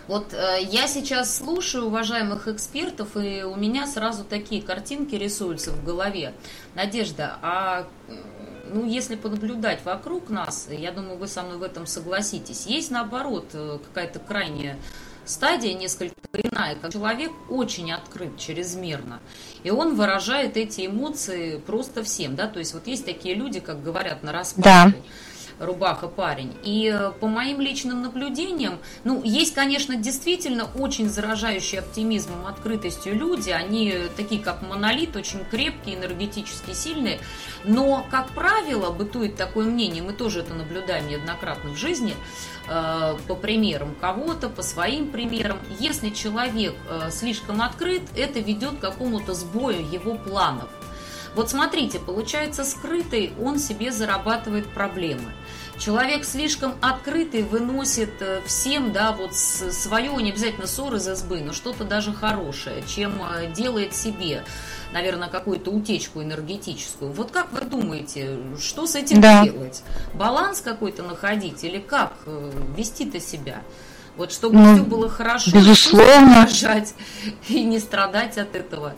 Вот 0.09 0.33
э, 0.33 0.57
я 0.63 0.87
сейчас 0.87 1.37
слушаю 1.37 1.85
уважаемых 1.85 2.47
экспертов, 2.47 3.15
и 3.15 3.43
у 3.43 3.55
меня 3.55 3.85
сразу 3.85 4.23
такие 4.23 4.59
картинки 4.59 5.13
рисуются 5.13 5.69
в 5.69 5.85
голове. 5.85 6.33
Надежда, 6.73 7.37
а 7.43 7.87
ну, 8.73 8.87
если 8.87 9.15
понаблюдать 9.15 9.85
вокруг 9.85 10.31
нас, 10.31 10.67
я 10.71 10.91
думаю, 10.91 11.19
вы 11.19 11.27
со 11.27 11.43
мной 11.43 11.59
в 11.59 11.63
этом 11.63 11.85
согласитесь, 11.85 12.65
есть 12.65 12.89
наоборот 12.89 13.51
э, 13.53 13.77
какая-то 13.85 14.17
крайняя 14.17 14.79
стадия 15.25 15.75
несколько 15.75 16.15
иная, 16.33 16.73
как 16.73 16.91
человек 16.91 17.31
очень 17.47 17.91
открыт 17.91 18.35
чрезмерно, 18.39 19.19
и 19.61 19.69
он 19.69 19.93
выражает 19.93 20.57
эти 20.57 20.87
эмоции 20.87 21.59
просто 21.59 22.03
всем, 22.03 22.35
да, 22.35 22.47
то 22.47 22.57
есть 22.57 22.73
вот 22.73 22.87
есть 22.87 23.05
такие 23.05 23.35
люди, 23.35 23.59
как 23.59 23.83
говорят, 23.83 24.23
на 24.23 24.31
распашку. 24.31 24.63
Да 24.63 24.91
рубаха 25.59 26.07
парень. 26.07 26.55
И 26.63 26.91
э, 26.93 27.11
по 27.19 27.27
моим 27.27 27.61
личным 27.61 28.01
наблюдениям, 28.01 28.79
ну, 29.03 29.21
есть, 29.23 29.53
конечно, 29.53 29.95
действительно 29.95 30.67
очень 30.75 31.09
заражающие 31.09 31.81
оптимизмом, 31.81 32.47
открытостью 32.47 33.15
люди. 33.15 33.49
Они 33.49 33.93
такие, 34.15 34.41
как 34.41 34.61
монолит, 34.61 35.15
очень 35.15 35.43
крепкие, 35.45 35.95
энергетически 35.97 36.73
сильные. 36.73 37.19
Но, 37.65 38.05
как 38.09 38.29
правило, 38.29 38.91
бытует 38.91 39.35
такое 39.35 39.65
мнение, 39.65 40.01
мы 40.01 40.13
тоже 40.13 40.39
это 40.39 40.53
наблюдаем 40.53 41.07
неоднократно 41.07 41.71
в 41.71 41.77
жизни, 41.77 42.15
э, 42.67 43.17
по 43.27 43.35
примерам 43.35 43.95
кого-то, 43.99 44.49
по 44.49 44.61
своим 44.61 45.11
примерам. 45.11 45.59
Если 45.79 46.09
человек 46.09 46.75
э, 46.89 47.09
слишком 47.11 47.61
открыт, 47.61 48.03
это 48.15 48.39
ведет 48.39 48.77
к 48.77 48.79
какому-то 48.79 49.33
сбою 49.33 49.85
его 49.91 50.15
планов. 50.15 50.69
Вот 51.35 51.49
смотрите, 51.49 51.99
получается 51.99 52.63
скрытый, 52.63 53.31
он 53.41 53.59
себе 53.59 53.91
зарабатывает 53.91 54.67
проблемы. 54.67 55.33
Человек 55.79 56.25
слишком 56.25 56.73
открытый 56.81 57.41
выносит 57.41 58.21
э, 58.21 58.41
всем, 58.45 58.91
да, 58.91 59.13
вот 59.13 59.33
свое, 59.33 60.11
не 60.21 60.31
обязательно 60.31 60.67
ссор 60.67 60.95
из 60.95 61.07
избы, 61.07 61.39
но 61.39 61.53
что-то 61.53 61.85
даже 61.85 62.11
хорошее, 62.11 62.83
чем 62.85 63.13
э, 63.23 63.49
делает 63.53 63.95
себе, 63.95 64.43
наверное, 64.91 65.29
какую-то 65.29 65.71
утечку 65.71 66.21
энергетическую. 66.21 67.13
Вот 67.13 67.31
как 67.31 67.53
вы 67.53 67.61
думаете, 67.61 68.39
что 68.59 68.87
с 68.87 68.95
этим 68.95 69.21
да. 69.21 69.45
делать? 69.45 69.81
Баланс 70.13 70.59
какой-то 70.59 71.03
находить 71.03 71.63
или 71.63 71.79
как 71.79 72.11
э, 72.25 72.51
вести-то 72.75 73.21
себя? 73.21 73.61
Вот 74.17 74.33
чтобы 74.33 74.57
ну, 74.57 74.73
все 74.73 74.83
было 74.83 75.07
хорошо, 75.07 75.49
безусловно, 75.51 76.45
и 77.47 77.63
не 77.63 77.79
страдать 77.79 78.37
от 78.37 78.53
этого. 78.53 78.95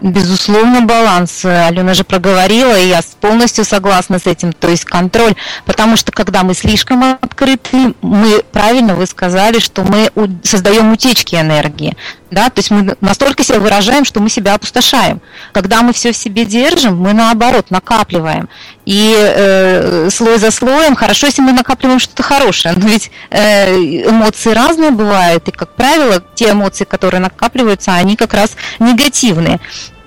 Безусловно, 0.00 0.82
баланс. 0.82 1.44
Алена 1.44 1.92
же 1.94 2.04
проговорила, 2.04 2.78
и 2.78 2.88
я 2.88 3.00
полностью 3.20 3.64
согласна 3.64 4.18
с 4.18 4.26
этим. 4.26 4.52
То 4.52 4.68
есть 4.68 4.84
контроль, 4.84 5.34
потому 5.66 5.96
что 5.96 6.10
когда 6.10 6.42
мы 6.42 6.54
слишком 6.54 7.18
открыты, 7.20 7.94
мы, 8.00 8.42
правильно 8.52 8.94
вы 8.94 9.06
сказали, 9.06 9.58
что 9.58 9.82
мы 9.82 10.10
создаем 10.42 10.92
утечки 10.92 11.34
энергии. 11.34 11.96
Да? 12.30 12.48
То 12.48 12.60
есть 12.60 12.70
мы 12.70 12.96
настолько 13.00 13.42
себя 13.42 13.60
выражаем, 13.60 14.04
что 14.04 14.20
мы 14.20 14.30
себя 14.30 14.54
опустошаем. 14.54 15.20
Когда 15.52 15.82
мы 15.82 15.92
все 15.92 16.12
в 16.12 16.16
себе 16.16 16.44
держим, 16.44 16.96
мы 16.96 17.12
наоборот 17.12 17.70
накапливаем. 17.70 18.48
И 18.86 19.14
э, 19.16 20.08
слой 20.10 20.38
за 20.38 20.50
слоем, 20.50 20.94
хорошо, 20.94 21.26
если 21.26 21.42
мы 21.42 21.52
накапливаем 21.52 21.98
что-то 21.98 22.22
хорошее, 22.22 22.74
но 22.76 22.88
ведь 22.88 23.10
э, 23.30 23.74
эмоции 24.08 24.52
разные 24.52 24.90
бывают, 24.90 25.46
и, 25.48 25.50
как 25.52 25.76
правило, 25.76 26.22
те 26.34 26.50
эмоции, 26.50 26.84
которые 26.84 27.20
накапливаются, 27.20 27.92
они 27.92 28.16
как 28.16 28.32
раз 28.34 28.52
негативные. 28.78 29.60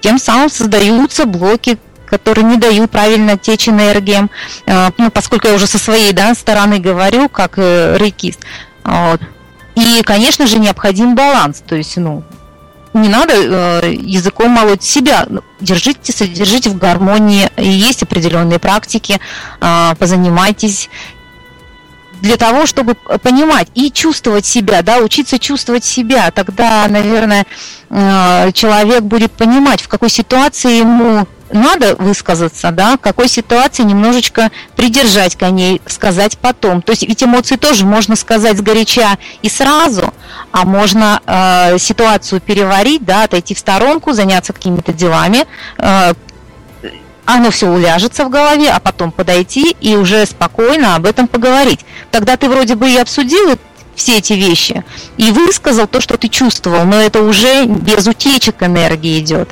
Тем 0.04 0.20
самым 0.20 0.50
создаются 0.50 1.26
блоки 1.26 1.80
которые 2.06 2.44
не 2.44 2.58
дают 2.58 2.92
правильно 2.92 3.40
течь 3.40 3.68
энергиям, 3.68 4.30
э, 4.68 4.92
ну, 5.00 5.10
поскольку 5.10 5.48
я 5.48 5.56
уже 5.56 5.66
со 5.66 5.80
своей 5.80 6.14
да, 6.14 6.36
стороны 6.36 6.78
говорю, 6.78 7.28
как 7.28 7.54
э, 7.58 7.98
рейкист. 7.98 8.40
Вот. 8.84 9.20
И, 9.74 10.04
конечно 10.04 10.46
же, 10.46 10.60
необходим 10.60 11.16
баланс, 11.16 11.64
то 11.66 11.76
есть, 11.76 11.98
ну, 11.98 12.24
не 12.94 13.10
надо 13.10 13.34
э, 13.34 13.94
языком 13.94 14.52
молоть 14.52 14.84
себя. 14.84 15.26
Ну, 15.28 15.42
держите, 15.60 16.14
содержите 16.14 16.70
в 16.70 16.78
гармонии. 16.78 17.50
И 17.58 17.68
есть 17.68 18.04
определенные 18.04 18.60
практики, 18.60 19.20
э, 19.60 19.94
позанимайтесь 19.98 20.92
для 22.24 22.38
того, 22.38 22.66
чтобы 22.66 22.96
понимать 23.22 23.68
и 23.76 23.92
чувствовать 23.92 24.46
себя, 24.46 24.82
да, 24.82 25.00
учиться 25.00 25.38
чувствовать 25.38 25.84
себя, 25.84 26.32
тогда, 26.32 26.88
наверное, 26.88 27.46
э, 27.90 28.52
человек 28.54 29.02
будет 29.02 29.34
понимать, 29.34 29.82
в 29.82 29.90
какой 29.90 30.10
ситуации 30.10 30.80
ему 30.80 31.28
надо 31.52 31.98
высказаться, 31.98 32.72
да, 32.72 32.96
в 32.96 33.02
какой 33.02 33.28
ситуации 33.28 33.84
немножечко 33.84 34.52
придержать 34.78 35.36
коней, 35.36 35.82
сказать 35.86 36.38
потом. 36.38 36.82
То 36.82 36.94
есть 36.94 37.04
ведь 37.04 37.22
эмоции 37.22 37.58
тоже 37.58 37.86
можно 37.86 38.16
сказать 38.16 38.58
сгоряча 38.58 39.18
и 39.42 39.50
сразу, 39.50 40.14
а 40.54 40.64
можно 40.64 41.22
э, 41.26 41.78
ситуацию 41.78 42.40
переварить, 42.40 43.04
да, 43.04 43.24
отойти 43.24 43.54
в 43.54 43.60
сторонку, 43.60 44.14
заняться 44.14 44.54
какими-то 44.54 44.94
делами, 44.94 45.46
э, 45.78 46.14
оно 47.26 47.52
все 47.52 47.70
уляжется 47.70 48.26
в 48.26 48.30
голове, 48.30 48.70
а 48.70 48.80
потом 48.80 49.12
подойти 49.12 49.76
и 49.80 49.96
уже 49.96 50.26
спокойно 50.26 50.96
об 50.96 51.06
этом 51.06 51.28
поговорить. 51.28 51.80
Тогда 52.12 52.38
ты 52.38 52.50
вроде 52.50 52.76
бы 52.76 52.90
и 52.90 52.98
обсудил 52.98 53.58
все 53.96 54.18
эти 54.18 54.34
вещи 54.34 54.84
и 55.18 55.32
высказал 55.32 55.88
то, 55.88 56.02
что 56.02 56.18
ты 56.18 56.28
чувствовал, 56.28 56.86
но 56.86 56.98
это 56.98 57.22
уже 57.22 57.66
без 57.66 58.08
утечек 58.08 58.62
энергии 58.64 59.20
идет. 59.20 59.50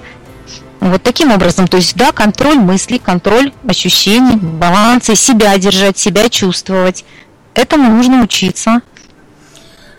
Вот 0.79 1.03
таким 1.03 1.31
образом, 1.31 1.67
то 1.67 1.77
есть, 1.77 1.95
да, 1.95 2.11
контроль 2.11 2.57
мыслей, 2.57 2.97
контроль 2.97 3.53
ощущений, 3.67 4.35
баланса, 4.35 5.15
себя 5.15 5.55
держать, 5.57 5.99
себя 5.99 6.27
чувствовать. 6.27 7.05
Этому 7.53 7.95
нужно 7.95 8.23
учиться. 8.23 8.81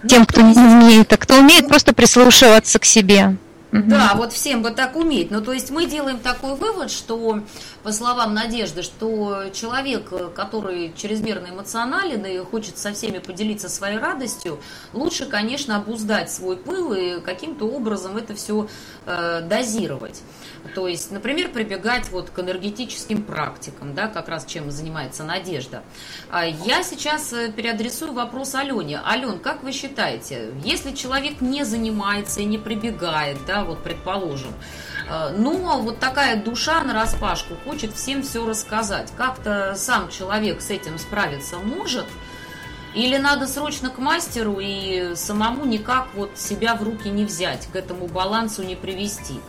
Тем, 0.08 0.26
кто 0.26 0.40
не 0.40 0.58
умеет, 0.58 1.12
а 1.12 1.16
кто 1.16 1.38
умеет 1.38 1.68
просто 1.68 1.94
прислушиваться 1.94 2.80
к 2.80 2.84
себе. 2.84 3.36
Да, 3.72 4.12
вот 4.16 4.32
всем 4.32 4.62
бы 4.62 4.70
так 4.70 4.96
уметь. 4.96 5.30
Ну, 5.30 5.40
то 5.40 5.52
есть 5.52 5.70
мы 5.70 5.86
делаем 5.86 6.18
такой 6.18 6.54
вывод, 6.56 6.90
что, 6.90 7.40
по 7.82 7.92
словам 7.92 8.34
Надежды, 8.34 8.82
что 8.82 9.46
человек, 9.52 10.12
который 10.34 10.92
чрезмерно 10.96 11.48
эмоционален 11.48 12.24
и 12.24 12.38
хочет 12.38 12.78
со 12.78 12.92
всеми 12.92 13.18
поделиться 13.18 13.68
своей 13.68 13.98
радостью, 13.98 14.60
лучше, 14.92 15.26
конечно, 15.26 15.76
обуздать 15.76 16.30
свой 16.30 16.56
пыл 16.56 16.92
и 16.92 17.20
каким-то 17.20 17.66
образом 17.66 18.16
это 18.16 18.34
все 18.34 18.68
э, 19.06 19.40
дозировать. 19.42 20.22
То 20.74 20.86
есть, 20.86 21.10
например, 21.10 21.50
прибегать 21.50 22.08
вот 22.10 22.30
к 22.30 22.38
энергетическим 22.38 23.22
практикам, 23.22 23.94
да, 23.94 24.06
как 24.06 24.28
раз 24.28 24.46
чем 24.46 24.70
занимается 24.70 25.24
Надежда. 25.24 25.82
А 26.30 26.46
я 26.46 26.84
сейчас 26.84 27.32
э, 27.32 27.50
переадресую 27.50 28.12
вопрос 28.12 28.54
Алене. 28.54 29.00
Ален, 29.04 29.40
как 29.40 29.64
вы 29.64 29.72
считаете, 29.72 30.52
если 30.64 30.92
человек 30.92 31.40
не 31.40 31.64
занимается 31.64 32.40
и 32.40 32.44
не 32.44 32.58
прибегает, 32.58 33.38
да, 33.46 33.64
вот 33.64 33.82
предположим, 33.82 34.52
Э, 35.08 35.30
ну, 35.36 35.68
а 35.70 35.76
вот 35.76 35.98
такая 35.98 36.36
душа 36.36 36.82
на 36.82 36.94
распашку 36.94 37.54
хочет 37.64 37.94
всем 37.94 38.22
все 38.22 38.46
рассказать. 38.46 39.12
Как-то 39.16 39.74
сам 39.76 40.08
человек 40.08 40.60
с 40.60 40.70
этим 40.70 40.98
справиться 40.98 41.56
может, 41.56 42.06
или 42.94 43.16
надо 43.16 43.46
срочно 43.46 43.88
к 43.88 43.98
мастеру 43.98 44.58
и 44.60 45.14
самому 45.14 45.64
никак 45.64 46.08
вот 46.14 46.32
себя 46.36 46.74
в 46.74 46.82
руки 46.82 47.08
не 47.08 47.24
взять, 47.24 47.68
к 47.72 47.76
этому 47.76 48.06
балансу 48.06 48.62
не 48.62 48.76
привести? 48.76 49.40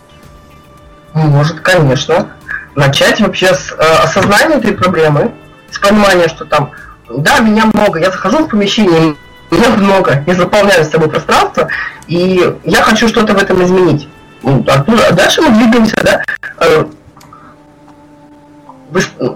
Может, 1.13 1.59
конечно. 1.59 2.31
Начать 2.75 3.19
вообще 3.19 3.53
с 3.53 3.71
э, 3.71 3.75
осознания 3.75 4.55
этой 4.55 4.73
проблемы, 4.73 5.33
с 5.69 5.77
понимания, 5.77 6.27
что 6.27 6.45
там, 6.45 6.71
да, 7.09 7.39
меня 7.39 7.65
много, 7.65 7.99
я 7.99 8.09
захожу 8.09 8.45
в 8.45 8.49
помещение, 8.49 9.15
меня 9.51 9.69
много, 9.69 10.23
я 10.25 10.33
заполняю 10.33 10.83
с 10.83 10.89
собой 10.89 11.09
пространство, 11.09 11.67
и 12.07 12.55
я 12.63 12.81
хочу 12.81 13.07
что-то 13.07 13.33
в 13.33 13.37
этом 13.37 13.63
изменить. 13.63 14.09
Ну, 14.43 14.63
оттуда, 14.67 15.07
а 15.07 15.13
дальше 15.13 15.41
мы 15.41 15.49
двигаемся, 15.51 15.95
да, 16.03 16.21
э, 16.59 16.85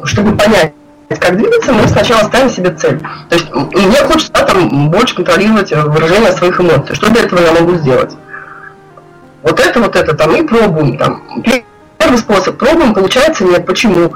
чтобы 0.03 0.35
понять, 0.35 0.73
как 1.09 1.37
двигаться, 1.37 1.71
мы 1.71 1.87
сначала 1.87 2.27
ставим 2.27 2.49
себе 2.49 2.71
цель. 2.71 2.99
То 3.29 3.35
есть 3.35 3.49
мне 3.53 3.97
хочется 4.03 4.31
там, 4.33 4.89
больше 4.89 5.15
контролировать 5.15 5.71
выражение 5.71 6.33
своих 6.33 6.59
эмоций. 6.59 6.95
Что 6.95 7.09
для 7.09 7.23
этого 7.23 7.39
я 7.39 7.53
могу 7.53 7.75
сделать? 7.75 8.13
Вот 9.43 9.59
это, 9.59 9.79
вот 9.79 9.95
это, 9.95 10.13
там, 10.13 10.35
и 10.35 10.43
пробуем. 10.43 10.97
Там. 10.97 11.43
Первый 11.97 12.17
способ, 12.17 12.57
пробуем, 12.57 12.93
получается 12.93 13.45
нет. 13.45 13.65
Почему? 13.65 14.13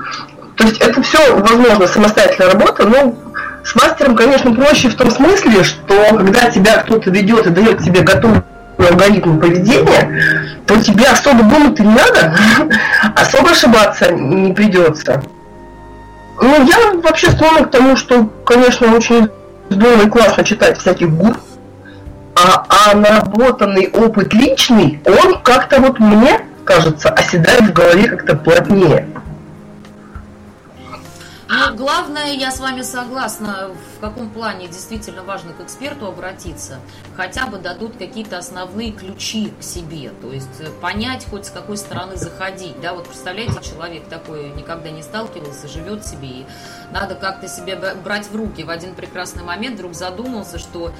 То 0.57 0.65
есть 0.65 0.81
это 0.81 1.01
все 1.01 1.35
возможно, 1.35 1.87
самостоятельная 1.87 2.51
работа, 2.51 2.85
но 2.85 3.15
с 3.63 3.73
мастером, 3.75 4.15
конечно, 4.15 4.53
проще 4.53 4.89
в 4.89 4.95
том 4.95 5.09
смысле, 5.09 5.63
что 5.63 6.17
когда 6.17 6.49
тебя 6.49 6.77
кто-то 6.77 7.09
ведет 7.09 7.47
и 7.47 7.51
дает 7.51 7.81
тебе 7.81 8.01
готовый 8.81 8.89
алгоритм 8.89 9.39
поведения, 9.39 10.57
то 10.65 10.81
тебе 10.81 11.05
особо 11.05 11.43
думать 11.43 11.79
не 11.79 11.87
надо, 11.87 12.35
особо 13.15 13.51
ошибаться 13.51 14.11
не 14.11 14.53
придется. 14.53 15.21
Ну, 16.41 16.65
я 16.65 16.93
вообще 17.01 17.29
склонна 17.31 17.65
к 17.65 17.71
тому, 17.71 17.95
что, 17.95 18.25
конечно, 18.45 18.93
очень 18.95 19.29
здорово 19.69 20.03
и 20.03 20.09
классно 20.09 20.43
читать 20.43 20.77
всяких 20.79 21.09
гур, 21.11 21.35
а, 22.35 22.65
а 22.67 22.95
наработанный 22.95 23.89
опыт 23.89 24.33
личный, 24.33 24.99
он 25.05 25.39
как-то 25.41 25.79
вот 25.79 25.99
мне 25.99 26.41
кажется 26.65 27.09
оседает 27.09 27.61
в 27.61 27.73
голове 27.73 28.07
как-то 28.07 28.35
плотнее. 28.35 29.07
Но 31.81 31.87
главное, 31.87 32.33
я 32.33 32.51
с 32.51 32.59
вами 32.59 32.83
согласна, 32.83 33.71
в 33.97 33.99
каком 34.01 34.29
плане 34.29 34.67
действительно 34.67 35.23
важно 35.23 35.53
к 35.53 35.61
эксперту 35.61 36.05
обратиться. 36.05 36.79
Хотя 37.15 37.47
бы 37.47 37.57
дадут 37.57 37.97
какие-то 37.97 38.37
основные 38.37 38.91
ключи 38.91 39.51
к 39.59 39.63
себе. 39.63 40.11
То 40.21 40.31
есть 40.31 40.61
э, 40.61 40.69
понять, 40.79 41.25
хоть 41.27 41.47
с 41.47 41.49
какой 41.49 41.77
стороны 41.77 42.17
заходить. 42.17 42.79
Да, 42.81 42.93
вот 42.93 43.07
представляете, 43.07 43.59
человек 43.63 44.07
такой 44.09 44.51
никогда 44.51 44.91
не 44.91 45.01
сталкивался, 45.01 45.67
живет 45.67 46.05
себе, 46.05 46.27
и 46.27 46.45
надо 46.91 47.15
как-то 47.15 47.47
себе 47.47 47.75
брать 47.75 48.29
в 48.29 48.35
руки. 48.35 48.63
В 48.63 48.69
один 48.69 48.93
прекрасный 48.93 49.41
момент 49.41 49.77
вдруг 49.77 49.95
задумался, 49.95 50.59
что 50.59 50.93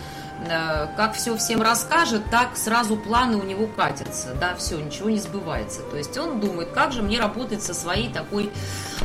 как 0.48 1.14
все 1.14 1.38
всем 1.38 1.62
расскажет, 1.62 2.24
так 2.32 2.58
сразу 2.58 2.96
планы 2.96 3.38
у 3.38 3.44
него 3.44 3.68
катятся, 3.68 4.30
да, 4.40 4.56
все, 4.56 4.80
ничего 4.80 5.10
не 5.10 5.20
сбывается. 5.20 5.82
То 5.84 5.98
есть 5.98 6.18
он 6.18 6.40
думает, 6.40 6.70
как 6.72 6.92
же 6.92 7.02
мне 7.02 7.20
работать 7.20 7.62
со 7.62 7.74
своей 7.74 8.10
такой 8.10 8.52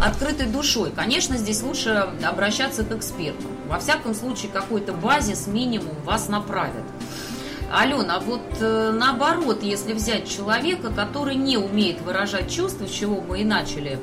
открытой 0.01 0.47
душой. 0.47 0.91
Конечно, 0.91 1.37
здесь 1.37 1.63
лучше 1.63 2.09
обращаться 2.23 2.85
к 2.85 2.93
эксперту. 2.93 3.47
Во 3.69 3.79
всяком 3.79 4.15
случае, 4.15 4.51
какой-то 4.51 4.93
базис, 4.93 5.47
минимум 5.47 5.95
вас 6.05 6.29
направят. 6.29 6.85
Алена, 7.73 8.17
а 8.17 8.21
вот 8.21 8.43
э, 8.61 8.93
наоборот, 8.93 9.63
если 9.63 9.93
взять 9.93 10.29
человека, 10.29 10.91
который 10.91 11.35
не 11.35 11.57
умеет 11.59 12.01
выражать 12.01 12.51
чувства, 12.51 12.87
с 12.87 12.91
чего 12.91 13.21
мы 13.21 13.41
и 13.41 13.45
начали, 13.45 13.99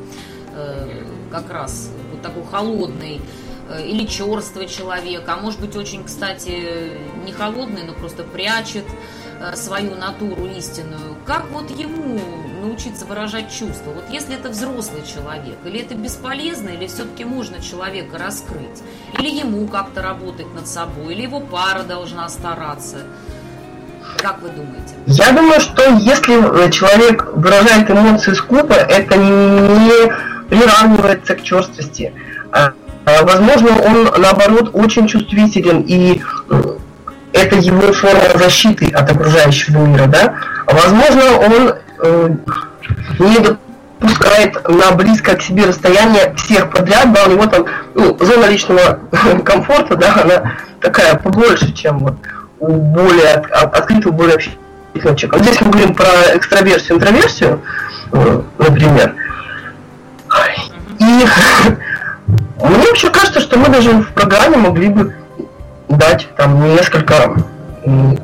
э, 0.53 1.05
как 1.31 1.49
раз 1.49 1.89
вот 2.11 2.21
такой 2.21 2.43
холодный 2.45 3.21
Э, 3.21 3.42
или 3.79 4.05
черствый 4.05 4.67
человек, 4.67 5.23
а 5.27 5.37
может 5.37 5.59
быть 5.59 5.75
очень, 5.75 6.03
кстати, 6.03 6.91
не 7.25 7.31
холодный, 7.31 7.83
но 7.83 7.93
просто 7.93 8.23
прячет 8.23 8.85
э, 9.39 9.55
свою 9.55 9.95
натуру 9.95 10.45
истинную. 10.45 11.15
Как 11.25 11.45
вот 11.51 11.69
ему 11.71 12.19
научиться 12.61 13.05
выражать 13.05 13.51
чувства? 13.51 13.91
Вот 13.91 14.05
если 14.09 14.35
это 14.35 14.49
взрослый 14.49 15.03
человек, 15.03 15.57
или 15.65 15.79
это 15.81 15.95
бесполезно, 15.95 16.69
или 16.69 16.87
все-таки 16.87 17.23
можно 17.25 17.61
человека 17.61 18.17
раскрыть? 18.17 18.81
Или 19.17 19.29
ему 19.29 19.67
как-то 19.67 20.01
работать 20.01 20.53
над 20.53 20.67
собой, 20.67 21.13
или 21.13 21.23
его 21.23 21.39
пара 21.39 21.83
должна 21.83 22.27
стараться? 22.29 22.97
Как 24.17 24.41
вы 24.41 24.49
думаете? 24.49 24.93
Я 25.07 25.31
думаю, 25.31 25.59
что 25.59 25.83
если 25.99 26.65
э, 26.65 26.69
человек 26.71 27.31
выражает 27.33 27.89
эмоции 27.89 28.33
скупо, 28.33 28.73
это 28.73 29.17
не 29.17 30.11
приравнивается 30.49 31.35
к 31.35 31.43
черствости. 31.43 32.13
А 33.05 33.23
возможно, 33.23 33.69
он, 33.81 34.09
наоборот, 34.21 34.69
очень 34.73 35.07
чувствителен, 35.07 35.81
и 35.81 36.21
э, 36.49 36.61
это 37.33 37.55
его 37.57 37.91
форма 37.91 38.37
защиты 38.37 38.89
от 38.91 39.11
окружающего 39.11 39.85
мира, 39.85 40.05
да. 40.05 40.35
Возможно, 40.67 41.21
он 41.37 41.73
э, 41.99 42.29
не 43.19 43.39
допускает 43.39 44.69
на 44.69 44.91
близкое 44.91 45.35
к 45.35 45.41
себе 45.41 45.65
расстояние 45.65 46.33
всех 46.37 46.69
подряд, 46.71 47.11
да, 47.11 47.25
у 47.25 47.31
него 47.31 47.45
там 47.47 47.65
ну, 47.93 48.17
зона 48.19 48.45
личного 48.45 48.99
комфорта, 49.43 49.95
да, 49.95 50.21
она 50.23 50.53
такая 50.79 51.15
побольше, 51.15 51.73
чем 51.73 51.99
вот 51.99 52.15
у 52.59 52.71
более 52.71 53.33
от, 53.33 53.75
открытого, 53.75 54.13
более 54.13 54.35
общительного 54.35 55.17
человека. 55.17 55.39
Здесь 55.39 55.61
мы 55.61 55.71
говорим 55.71 55.93
про 55.93 56.37
экстраверсию, 56.37 56.97
интроверсию, 56.97 57.61
э, 58.13 58.41
например. 58.59 59.15
И 60.99 61.25
Мне 62.63 62.87
вообще 62.87 63.09
кажется, 63.09 63.41
что 63.41 63.59
мы 63.59 63.67
даже 63.67 63.91
в 63.91 64.13
программе 64.13 64.55
могли 64.55 64.87
бы 64.87 65.15
дать 65.89 66.29
там 66.37 66.63
несколько 66.63 67.35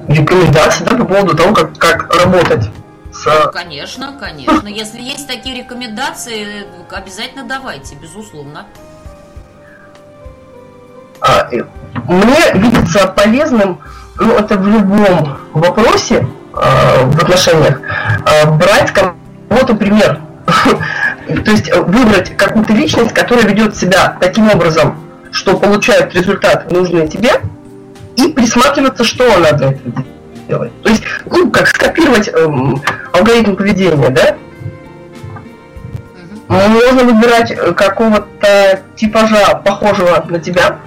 рекомендаций 0.08 0.86
да, 0.86 0.96
по 0.96 1.04
поводу 1.04 1.36
того, 1.36 1.54
как, 1.54 1.78
как 1.78 2.16
работать 2.16 2.70
с... 3.12 3.26
Ну, 3.26 3.52
конечно, 3.52 4.16
конечно. 4.18 4.68
Если 4.68 5.02
есть 5.02 5.28
такие 5.28 5.58
рекомендации, 5.58 6.66
обязательно 6.90 7.44
давайте, 7.44 7.96
безусловно. 7.96 8.66
А, 11.20 11.50
мне 12.08 12.54
видится 12.54 13.08
полезным, 13.08 13.80
ну, 14.18 14.36
это 14.36 14.58
в 14.58 14.66
любом 14.66 15.38
вопросе 15.52 16.26
э, 16.54 17.06
в 17.06 17.22
отношениях, 17.22 17.82
э, 18.26 18.50
брать 18.52 18.94
кого-то 18.94 19.76
пример. 19.76 20.22
То 21.30 21.52
есть 21.52 21.70
э, 21.70 21.80
выбрать 21.80 22.36
какую-то 22.36 22.74
личность, 22.74 23.14
которая 23.14 23.46
ведет 23.46 23.76
себя 23.76 24.18
таким 24.20 24.50
образом, 24.50 25.00
что 25.32 25.58
получает 25.58 26.14
результат 26.16 26.72
нужный 26.72 27.08
тебе, 27.08 27.34
и 28.16 28.32
присматриваться, 28.32 29.04
что 29.04 29.36
она 29.36 29.52
для 29.52 29.68
этого 29.70 30.04
делает. 30.48 30.82
То 30.82 30.90
есть, 30.90 31.04
ну, 31.30 31.52
как 31.52 31.68
скопировать 31.68 32.28
эм, 32.30 32.82
алгоритм 33.14 33.56
поведения, 33.56 34.10
да? 34.10 34.36
Можно 36.48 37.04
выбирать 37.04 37.52
э, 37.52 37.74
какого-то 37.74 38.82
типажа, 38.96 39.62
похожего 39.64 40.26
на 40.28 40.40
тебя, 40.40 40.80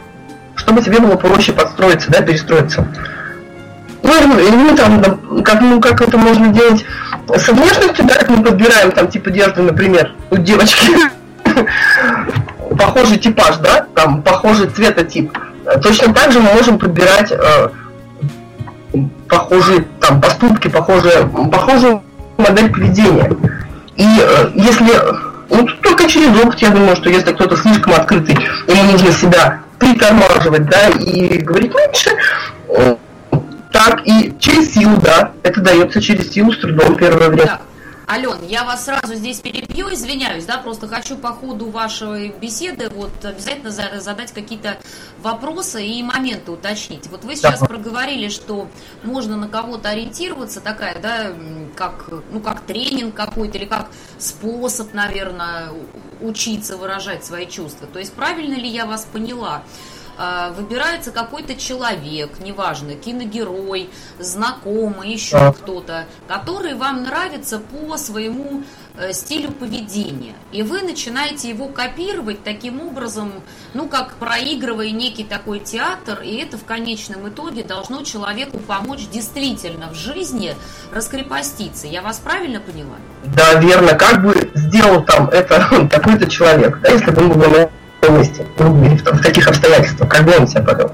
чтобы 0.56 0.82
тебе 0.82 0.98
было 0.98 1.14
проще 1.14 1.52
подстроиться, 1.52 2.10
да, 2.10 2.20
перестроиться. 2.20 2.86
Ну, 4.02 4.76
там, 4.76 5.42
как, 5.44 5.60
ну, 5.60 5.80
как 5.80 6.00
это 6.00 6.18
можно 6.18 6.48
делать 6.48 6.84
со 7.38 7.52
внешностью, 7.52 8.04
да, 8.04 8.14
мы 8.28 8.42
подбираем 8.42 8.92
там 8.92 9.08
тип 9.08 9.26
одежды, 9.26 9.62
например, 9.62 10.14
у 10.30 10.36
девочки, 10.36 10.86
похожий 12.78 13.18
типаж, 13.18 13.56
да, 13.58 13.86
там 13.94 14.22
похожий 14.22 14.68
цветотип. 14.68 15.36
Точно 15.82 16.12
так 16.12 16.32
же 16.32 16.40
мы 16.40 16.52
можем 16.52 16.78
подбирать 16.78 17.32
э, 17.32 17.68
похожие 19.28 19.86
там 20.00 20.20
поступки, 20.20 20.68
похожие, 20.68 21.26
похожую 21.50 22.02
модель 22.36 22.70
поведения. 22.70 23.32
И 23.96 24.04
э, 24.04 24.50
если 24.54 24.92
ну, 25.48 25.66
только 25.82 26.08
через 26.08 26.36
опыт, 26.38 26.60
я 26.60 26.70
думаю, 26.70 26.96
что 26.96 27.10
если 27.10 27.32
кто-то 27.32 27.56
слишком 27.56 27.94
открытый, 27.94 28.36
ему 28.66 28.92
нужно 28.92 29.12
себя 29.12 29.60
притормаживать, 29.78 30.66
да, 30.66 30.88
и 30.88 31.38
говорить 31.38 31.74
меньше, 31.74 32.10
так 33.86 34.06
и 34.06 34.34
через 34.38 34.74
силу, 34.74 34.96
да. 35.00 35.32
Это 35.42 35.60
дается 35.60 36.00
через 36.00 36.32
силу 36.32 36.52
с 36.52 36.58
трудом 36.58 36.96
первое 36.96 37.28
время. 37.28 37.46
Так. 37.46 37.62
Ален, 38.08 38.44
я 38.46 38.64
вас 38.64 38.84
сразу 38.84 39.14
здесь 39.14 39.40
перебью, 39.40 39.90
извиняюсь, 39.90 40.44
да, 40.44 40.58
просто 40.58 40.86
хочу 40.86 41.16
по 41.16 41.32
ходу 41.32 41.70
вашей 41.70 42.28
беседы 42.28 42.90
вот 42.90 43.12
обязательно 43.24 43.70
задать 43.70 44.32
какие-то 44.32 44.76
вопросы 45.22 45.82
и 45.86 46.02
моменты 46.02 46.50
уточнить. 46.50 47.06
Вот 47.06 47.24
вы 47.24 47.36
сейчас 47.36 47.60
да. 47.60 47.66
проговорили, 47.66 48.28
что 48.28 48.68
можно 49.02 49.36
на 49.36 49.48
кого-то 49.48 49.88
ориентироваться, 49.88 50.60
такая, 50.60 51.00
да, 51.00 51.32
как, 51.74 52.10
ну, 52.30 52.40
как 52.40 52.60
тренинг 52.62 53.14
какой-то 53.14 53.56
или 53.56 53.64
как 53.64 53.88
способ, 54.18 54.92
наверное, 54.92 55.70
учиться 56.20 56.76
выражать 56.76 57.24
свои 57.24 57.46
чувства. 57.46 57.86
То 57.86 57.98
есть 57.98 58.12
правильно 58.12 58.54
ли 58.54 58.68
я 58.68 58.84
вас 58.84 59.06
поняла? 59.10 59.62
А, 60.18 60.50
выбирается 60.50 61.10
какой-то 61.10 61.54
человек, 61.54 62.38
неважно, 62.40 62.94
киногерой, 62.94 63.88
знакомый, 64.18 65.12
еще 65.12 65.52
кто-то, 65.52 66.06
который 66.28 66.74
вам 66.74 67.04
нравится 67.04 67.58
по 67.58 67.96
своему 67.96 68.62
э, 68.96 69.12
стилю 69.12 69.52
поведения. 69.52 70.34
И 70.52 70.62
вы 70.62 70.82
начинаете 70.82 71.48
его 71.48 71.68
копировать 71.68 72.44
таким 72.44 72.80
образом, 72.82 73.32
ну, 73.72 73.88
как 73.88 74.14
проигрывая 74.16 74.90
некий 74.90 75.24
такой 75.24 75.60
театр, 75.60 76.20
и 76.22 76.36
это 76.36 76.58
в 76.58 76.64
конечном 76.64 77.28
итоге 77.28 77.64
должно 77.64 78.02
человеку 78.02 78.58
помочь 78.58 79.08
действительно 79.10 79.88
в 79.88 79.94
жизни 79.94 80.54
раскрепоститься. 80.92 81.86
Я 81.86 82.02
вас 82.02 82.18
правильно 82.18 82.60
поняла? 82.60 82.96
Да, 83.24 83.54
верно. 83.54 83.94
Как 83.94 84.22
бы 84.22 84.50
сделал 84.54 85.02
там 85.04 85.28
это 85.28 85.86
такой-то 85.90 86.28
человек, 86.28 86.80
да, 86.82 86.90
если 86.90 87.10
бы 87.10 87.22
мы 87.22 87.70
были 88.02 88.18
месте, 88.18 88.46
в, 88.56 89.12
в 89.12 89.22
таких 89.22 89.48
обстоятельствах, 89.48 90.08
как 90.08 90.24
бы 90.24 90.32
он 90.38 90.46
себя 90.46 90.62
повел. 90.62 90.92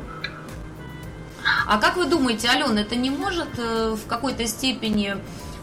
А 1.67 1.79
как 1.79 1.97
вы 1.97 2.07
думаете, 2.07 2.49
Алена, 2.49 2.81
это 2.81 2.97
не 2.97 3.11
может 3.11 3.49
э, 3.59 3.95
в 3.95 4.09
какой-то 4.09 4.47
степени 4.47 5.17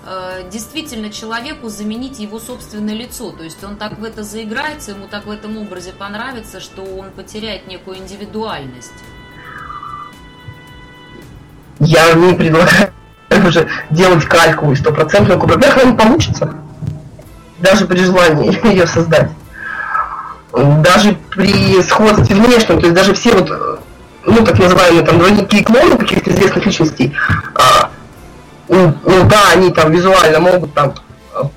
э, 0.05 0.49
действительно 0.51 1.09
человеку 1.09 1.69
заменить 1.69 2.19
его 2.19 2.39
собственное 2.39 2.93
лицо. 2.93 3.31
То 3.31 3.43
есть 3.43 3.63
он 3.63 3.75
так 3.75 3.97
в 3.97 4.03
это 4.03 4.23
заиграется, 4.23 4.91
ему 4.91 5.07
так 5.07 5.25
в 5.25 5.31
этом 5.31 5.57
образе 5.57 5.93
понравится, 5.93 6.59
что 6.59 6.83
он 6.83 7.09
потеряет 7.11 7.67
некую 7.67 7.97
индивидуальность. 7.97 8.93
Я 11.79 12.13
не 12.13 12.33
предлагаю 12.33 12.91
уже 13.45 13.67
делать 13.89 14.25
кальку 14.25 14.71
и 14.71 14.75
стопроцентную 14.75 15.39
копию. 15.39 15.57
Во-первых, 15.57 15.85
не 15.85 15.97
получится. 15.97 16.53
Даже 17.59 17.85
при 17.87 17.97
желании 17.97 18.67
ее 18.71 18.85
создать 18.85 19.31
даже 20.55 21.17
при 21.35 21.81
сходстве 21.81 22.35
внешнем, 22.35 22.79
то 22.79 22.87
есть 22.87 22.93
даже 22.93 23.13
все 23.13 23.33
вот, 23.33 23.81
ну, 24.25 24.43
так 24.43 24.57
называемые 24.57 25.05
там 25.05 25.19
двойники 25.19 25.63
клоны 25.63 25.97
каких-то 25.97 26.31
известных 26.31 26.65
личностей, 26.65 27.13
а, 27.55 27.91
ну, 28.69 28.93
ну, 29.03 29.23
да, 29.27 29.49
они 29.53 29.71
там 29.71 29.91
визуально 29.91 30.39
могут 30.39 30.73
там 30.73 30.93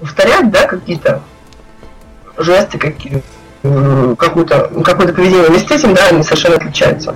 повторять, 0.00 0.50
да, 0.50 0.66
какие-то 0.66 1.22
жесты, 2.36 2.78
какие 2.78 3.22
какое-то 3.62 4.70
какое-то 4.84 5.12
поведение, 5.12 5.48
но 5.48 5.58
с 5.58 5.70
этим, 5.70 5.94
да, 5.94 6.06
они 6.06 6.22
совершенно 6.22 6.56
отличаются. 6.56 7.14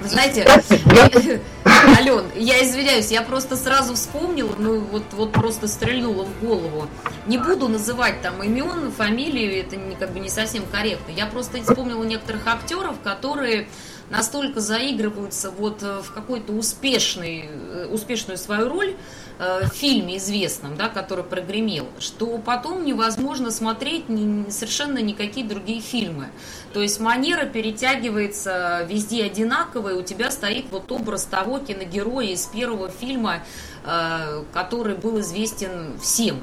Вы 0.00 0.08
знаете, 0.08 0.44
Ален, 1.84 2.24
я 2.36 2.62
извиняюсь, 2.64 3.10
я 3.10 3.22
просто 3.22 3.56
сразу 3.56 3.94
вспомнила, 3.94 4.54
ну 4.58 4.78
вот, 4.80 5.02
вот 5.12 5.32
просто 5.32 5.66
стрельнула 5.66 6.24
в 6.24 6.40
голову. 6.40 6.86
Не 7.26 7.38
буду 7.38 7.68
называть 7.68 8.22
там 8.22 8.42
имен, 8.42 8.92
фамилию, 8.92 9.60
это 9.60 9.76
не, 9.76 9.96
как 9.96 10.12
бы 10.12 10.20
не 10.20 10.28
совсем 10.28 10.64
корректно. 10.70 11.12
Я 11.12 11.26
просто 11.26 11.60
вспомнила 11.62 12.04
некоторых 12.04 12.46
актеров, 12.46 12.96
которые 13.02 13.68
настолько 14.10 14.60
заигрываются 14.60 15.50
вот 15.50 15.82
в 15.82 16.12
какой-то 16.14 16.52
успешный, 16.52 17.46
э, 17.48 17.86
успешную 17.90 18.38
свою 18.38 18.68
роль, 18.68 18.94
Э, 19.44 19.66
фильме 19.74 20.18
известном, 20.18 20.76
да, 20.76 20.88
который 20.88 21.24
прогремел, 21.24 21.88
что 21.98 22.38
потом 22.38 22.84
невозможно 22.84 23.50
смотреть 23.50 24.08
ни, 24.08 24.48
совершенно 24.50 24.98
никакие 24.98 25.44
другие 25.44 25.80
фильмы. 25.80 26.28
То 26.72 26.80
есть 26.80 27.00
манера 27.00 27.44
перетягивается 27.44 28.86
везде 28.88 29.24
одинаковая, 29.24 29.96
у 29.96 30.02
тебя 30.02 30.30
стоит 30.30 30.66
вот 30.70 30.92
образ 30.92 31.24
того 31.24 31.58
киногероя 31.58 32.26
из 32.26 32.46
первого 32.46 32.88
фильма, 32.88 33.42
э, 33.84 34.44
который 34.52 34.94
был 34.94 35.18
известен 35.18 35.98
всем. 36.00 36.40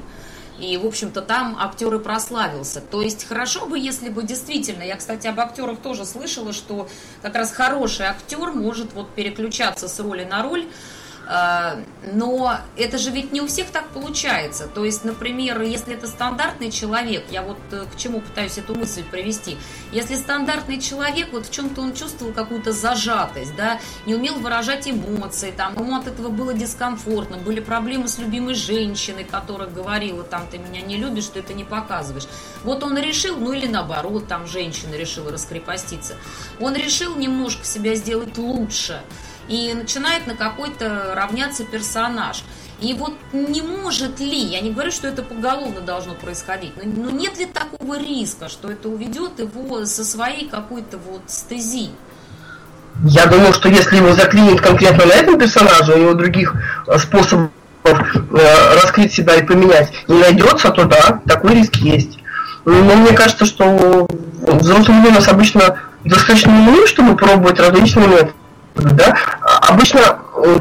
И, 0.58 0.76
в 0.76 0.84
общем-то, 0.84 1.22
там 1.22 1.56
актер 1.58 1.94
и 1.94 1.98
прославился. 2.00 2.82
То 2.82 3.00
есть 3.00 3.26
хорошо 3.26 3.64
бы, 3.64 3.78
если 3.78 4.10
бы 4.10 4.24
действительно, 4.24 4.82
я, 4.82 4.96
кстати, 4.96 5.26
об 5.26 5.40
актерах 5.40 5.78
тоже 5.78 6.04
слышала, 6.04 6.52
что 6.52 6.86
как 7.22 7.34
раз 7.34 7.50
хороший 7.50 8.04
актер 8.04 8.52
может 8.52 8.92
вот 8.92 9.08
переключаться 9.14 9.88
с 9.88 9.98
роли 10.00 10.24
на 10.24 10.42
роль, 10.42 10.66
но 12.12 12.58
это 12.76 12.98
же 12.98 13.10
ведь 13.10 13.30
не 13.30 13.40
у 13.40 13.46
всех 13.46 13.70
так 13.70 13.88
получается. 13.90 14.66
То 14.66 14.84
есть, 14.84 15.04
например, 15.04 15.60
если 15.62 15.94
это 15.94 16.08
стандартный 16.08 16.72
человек, 16.72 17.24
я 17.30 17.42
вот 17.42 17.58
э, 17.70 17.84
к 17.92 17.96
чему 17.96 18.20
пытаюсь 18.20 18.58
эту 18.58 18.74
мысль 18.74 19.04
привести, 19.04 19.56
если 19.92 20.16
стандартный 20.16 20.80
человек, 20.80 21.28
вот 21.32 21.46
в 21.46 21.52
чем-то 21.52 21.82
он 21.82 21.94
чувствовал 21.94 22.32
какую-то 22.32 22.72
зажатость, 22.72 23.54
да, 23.54 23.78
не 24.06 24.16
умел 24.16 24.40
выражать 24.40 24.88
эмоции, 24.88 25.52
там, 25.56 25.74
ему 25.74 25.94
от 25.96 26.08
этого 26.08 26.30
было 26.30 26.52
дискомфортно, 26.52 27.36
были 27.36 27.60
проблемы 27.60 28.08
с 28.08 28.18
любимой 28.18 28.54
женщиной, 28.54 29.22
которая 29.22 29.68
говорила, 29.68 30.24
там, 30.24 30.48
ты 30.50 30.58
меня 30.58 30.80
не 30.80 30.96
любишь, 30.96 31.26
ты 31.26 31.38
это 31.40 31.54
не 31.54 31.64
показываешь. 31.64 32.26
Вот 32.64 32.82
он 32.82 32.98
решил, 32.98 33.36
ну 33.36 33.52
или 33.52 33.68
наоборот, 33.68 34.26
там, 34.26 34.48
женщина 34.48 34.96
решила 34.96 35.30
раскрепоститься, 35.30 36.16
он 36.58 36.74
решил 36.74 37.14
немножко 37.14 37.64
себя 37.64 37.94
сделать 37.94 38.36
лучше, 38.36 39.02
и 39.50 39.74
начинает 39.74 40.26
на 40.26 40.34
какой-то 40.34 41.12
равняться 41.14 41.64
персонаж. 41.64 42.44
И 42.80 42.94
вот 42.94 43.12
не 43.32 43.60
может 43.60 44.20
ли, 44.20 44.38
я 44.38 44.60
не 44.60 44.70
говорю, 44.70 44.90
что 44.90 45.08
это 45.08 45.22
поголовно 45.22 45.80
должно 45.80 46.14
происходить, 46.14 46.72
но, 46.76 46.84
но 46.84 47.10
нет 47.10 47.38
ли 47.38 47.44
такого 47.44 47.98
риска, 47.98 48.48
что 48.48 48.70
это 48.70 48.88
уведет 48.88 49.38
его 49.38 49.84
со 49.84 50.04
своей 50.04 50.48
какой-то 50.48 50.96
вот 50.96 51.22
стези? 51.26 51.90
Я 53.04 53.26
думаю, 53.26 53.52
что 53.52 53.68
если 53.68 53.96
его 53.96 54.12
заклинит 54.12 54.60
конкретно 54.60 55.04
на 55.04 55.12
этом 55.12 55.38
персонаже, 55.38 55.94
у 55.94 55.98
него 55.98 56.14
других 56.14 56.54
э, 56.86 56.98
способов 56.98 57.50
э, 57.84 58.74
раскрыть 58.82 59.12
себя 59.12 59.34
и 59.34 59.42
поменять 59.42 59.92
не 60.08 60.18
найдется, 60.18 60.70
то 60.70 60.84
да, 60.84 61.20
такой 61.26 61.54
риск 61.54 61.76
есть. 61.76 62.18
Но 62.64 62.96
мне 62.96 63.12
кажется, 63.12 63.46
что 63.46 64.06
взрослые 64.42 65.00
люди 65.00 65.08
у 65.08 65.14
нас 65.14 65.28
обычно 65.28 65.78
достаточно 66.04 66.52
умны, 66.52 66.86
чтобы 66.86 67.16
пробовать 67.16 67.58
различные 67.58 68.08
методы 68.08 68.32
да, 68.74 69.14
обычно 69.68 70.18
э, 70.36 70.56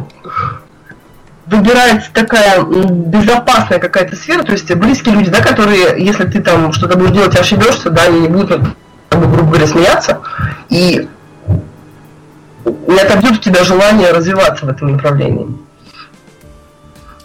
выбирается 1.46 2.10
такая 2.14 2.62
безопасная 2.64 3.80
какая-то 3.80 4.16
сфера, 4.16 4.44
то 4.44 4.52
есть 4.52 4.74
близкие 4.76 5.16
люди, 5.16 5.30
да, 5.30 5.42
которые, 5.42 6.04
если 6.04 6.26
ты 6.26 6.42
там 6.42 6.72
что-то 6.74 6.98
будешь 6.98 7.12
делать, 7.12 7.36
ошибешься, 7.38 7.90
да, 7.90 8.08
не 8.08 8.28
будут, 8.28 8.62
грубо 9.10 9.44
говоря, 9.44 9.68
смеяться, 9.68 10.22
и 10.70 11.08
не 12.66 13.00
отобьют 13.00 13.38
у 13.38 13.42
тебя 13.42 13.64
желание 13.64 14.12
развиваться 14.12 14.66
в 14.66 14.70
этом 14.70 14.94
направлении. 14.94 15.48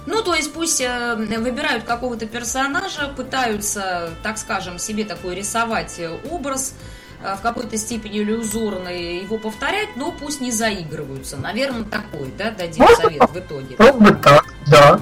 Ну, 0.06 0.22
то 0.22 0.34
есть 0.34 0.52
пусть 0.52 0.80
э, 0.80 1.16
выбирают 1.16 1.84
какого-то 1.84 2.26
персонажа, 2.26 3.08
пытаются, 3.16 4.10
так 4.22 4.38
скажем, 4.38 4.78
себе 4.78 5.04
такой 5.04 5.34
рисовать 5.34 5.98
образ, 6.30 6.74
Э, 6.74 7.03
в 7.24 7.40
какой-то 7.40 7.76
степени 7.78 8.18
иллюзорный 8.18 9.22
его 9.22 9.38
повторять, 9.38 9.96
но 9.96 10.12
пусть 10.12 10.40
не 10.40 10.52
заигрываются. 10.52 11.36
Наверное, 11.38 11.84
такой, 11.84 12.32
да, 12.36 12.50
дадим 12.50 12.86
совет 12.96 13.30
в 13.30 13.38
итоге. 13.38 13.76
Пробовать 13.76 14.20
так, 14.20 14.44
да. 14.66 15.00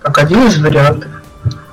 Как 0.00 0.18
один 0.18 0.46
из 0.46 0.60
вариантов. 0.60 1.10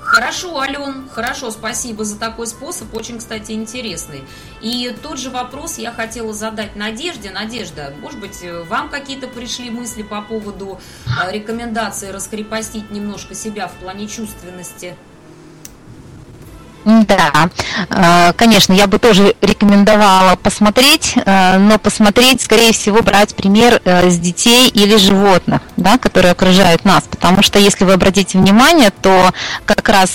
Хорошо, 0.02 0.60
Ален, 0.60 1.08
хорошо, 1.14 1.52
спасибо 1.52 2.04
за 2.04 2.18
такой 2.18 2.48
способ, 2.48 2.94
очень, 2.96 3.20
кстати, 3.20 3.52
интересный. 3.52 4.24
И 4.60 4.96
тот 5.04 5.20
же 5.20 5.30
вопрос 5.30 5.78
я 5.78 5.92
хотела 5.92 6.34
задать 6.34 6.76
Надежде. 6.76 7.30
Надежда, 7.30 7.94
может 8.02 8.20
быть, 8.20 8.44
вам 8.68 8.90
какие-то 8.90 9.28
пришли 9.28 9.70
мысли 9.70 10.02
по 10.02 10.22
поводу 10.22 10.80
э, 11.06 11.32
рекомендации 11.32 12.10
раскрепостить 12.10 12.90
немножко 12.90 13.36
себя 13.36 13.68
в 13.68 13.74
плане 13.74 14.08
чувственности? 14.08 14.96
Да, 16.86 17.50
э, 17.90 18.34
конечно, 18.38 18.74
я 18.74 18.88
бы 18.88 19.00
тоже 19.00 19.36
рекомендовала 19.42 20.36
посмотреть, 20.38 21.14
э, 21.16 21.58
но 21.58 21.78
посмотреть, 21.78 22.42
скорее 22.42 22.72
всего, 22.72 23.02
брать 23.02 23.36
пример 23.36 23.82
э, 23.84 24.10
с 24.10 24.18
детей 24.18 24.70
или 24.70 24.96
животных, 24.96 25.62
да, 25.76 25.98
которые 25.98 26.32
окружают 26.32 26.86
нас, 26.86 27.04
потому 27.10 27.44
что 27.44 27.60
если 27.60 27.84
вы 27.84 27.94
обратите 27.94 28.38
внимание, 28.38 28.92
то 29.02 29.32
как 29.66 29.88
раз 29.90 30.10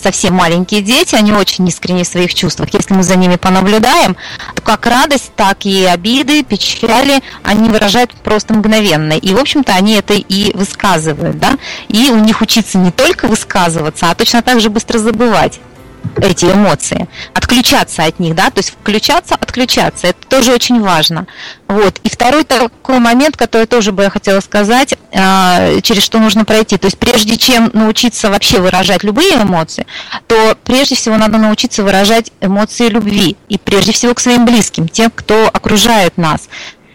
совсем 0.00 0.34
маленькие 0.34 0.82
дети, 0.82 1.14
они 1.14 1.32
очень 1.32 1.66
искренне 1.68 2.04
в 2.04 2.08
своих 2.08 2.34
чувствах. 2.34 2.68
Если 2.72 2.94
мы 2.94 3.02
за 3.02 3.16
ними 3.16 3.36
понаблюдаем, 3.36 4.16
то 4.54 4.62
как 4.62 4.86
радость, 4.86 5.32
так 5.36 5.64
и 5.66 5.84
обиды, 5.84 6.42
печали 6.42 7.22
они 7.42 7.68
выражают 7.68 8.12
просто 8.12 8.54
мгновенно. 8.54 9.12
И, 9.12 9.34
в 9.34 9.38
общем-то, 9.38 9.72
они 9.74 9.94
это 9.94 10.14
и 10.14 10.56
высказывают, 10.56 11.38
да, 11.38 11.56
и 11.88 12.10
у 12.10 12.16
них 12.16 12.40
учиться 12.40 12.78
не 12.78 12.90
только 12.90 13.26
высказываться, 13.26 14.10
а 14.10 14.14
точно 14.14 14.42
так 14.42 14.60
же 14.60 14.70
быстро 14.70 14.98
забывать 14.98 15.57
эти 16.16 16.46
эмоции, 16.46 17.08
отключаться 17.34 18.04
от 18.04 18.18
них, 18.18 18.34
да, 18.34 18.50
то 18.50 18.58
есть 18.58 18.70
включаться, 18.70 19.34
отключаться, 19.34 20.08
это 20.08 20.26
тоже 20.28 20.52
очень 20.52 20.80
важно. 20.80 21.26
Вот. 21.66 22.00
И 22.02 22.08
второй 22.08 22.44
такой 22.44 22.98
момент, 22.98 23.36
который 23.36 23.66
тоже 23.66 23.92
бы 23.92 24.02
я 24.02 24.10
хотела 24.10 24.40
сказать, 24.40 24.94
а, 25.14 25.80
через 25.82 26.02
что 26.02 26.18
нужно 26.18 26.44
пройти, 26.44 26.76
то 26.76 26.86
есть 26.86 26.98
прежде 26.98 27.36
чем 27.36 27.70
научиться 27.72 28.30
вообще 28.30 28.60
выражать 28.60 29.04
любые 29.04 29.42
эмоции, 29.42 29.86
то 30.26 30.56
прежде 30.64 30.94
всего 30.94 31.16
надо 31.16 31.38
научиться 31.38 31.82
выражать 31.82 32.32
эмоции 32.40 32.88
любви, 32.88 33.36
и 33.48 33.58
прежде 33.58 33.92
всего 33.92 34.14
к 34.14 34.20
своим 34.20 34.44
близким, 34.44 34.88
тем, 34.88 35.10
кто 35.10 35.48
окружает 35.48 36.16
нас. 36.16 36.48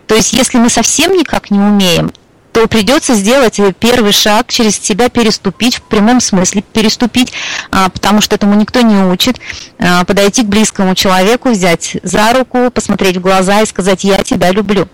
То 0.07 0.15
есть 0.15 0.33
если 0.33 0.57
мы 0.57 0.69
совсем 0.69 1.13
никак 1.13 1.49
не 1.49 1.59
умеем, 1.59 2.11
то 2.53 2.67
придется 2.67 3.15
сделать 3.15 3.59
первый 3.79 4.11
шаг, 4.11 4.47
через 4.47 4.79
себя 4.79 5.09
переступить, 5.09 5.77
в 5.77 5.81
прямом 5.81 6.21
смысле 6.21 6.61
переступить, 6.61 7.33
а, 7.71 7.89
потому 7.89 8.21
что 8.21 8.35
этому 8.35 8.53
никто 8.53 8.81
не 8.81 8.95
учит, 9.03 9.39
а, 9.79 10.05
подойти 10.05 10.43
к 10.43 10.45
близкому 10.45 10.93
человеку, 10.93 11.49
взять 11.49 11.97
за 12.03 12.31
руку, 12.31 12.69
посмотреть 12.69 13.17
в 13.17 13.21
глаза 13.21 13.61
и 13.61 13.65
сказать 13.65 14.03
«я 14.03 14.23
тебя 14.23 14.51
люблю». 14.51 14.87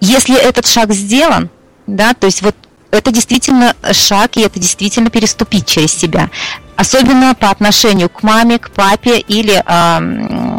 Если 0.00 0.36
этот 0.40 0.66
шаг 0.66 0.92
сделан, 0.92 1.50
да, 1.86 2.14
то 2.14 2.26
есть 2.26 2.40
вот 2.40 2.56
это 2.90 3.10
действительно 3.10 3.74
шаг, 3.92 4.36
и 4.36 4.40
это 4.40 4.58
действительно 4.58 5.10
переступить 5.10 5.66
через 5.66 5.92
себя. 5.92 6.30
Особенно 6.76 7.34
по 7.34 7.50
отношению 7.50 8.08
к 8.08 8.22
маме, 8.22 8.58
к 8.58 8.70
папе 8.70 9.18
или 9.18 9.62
э, 9.64 10.53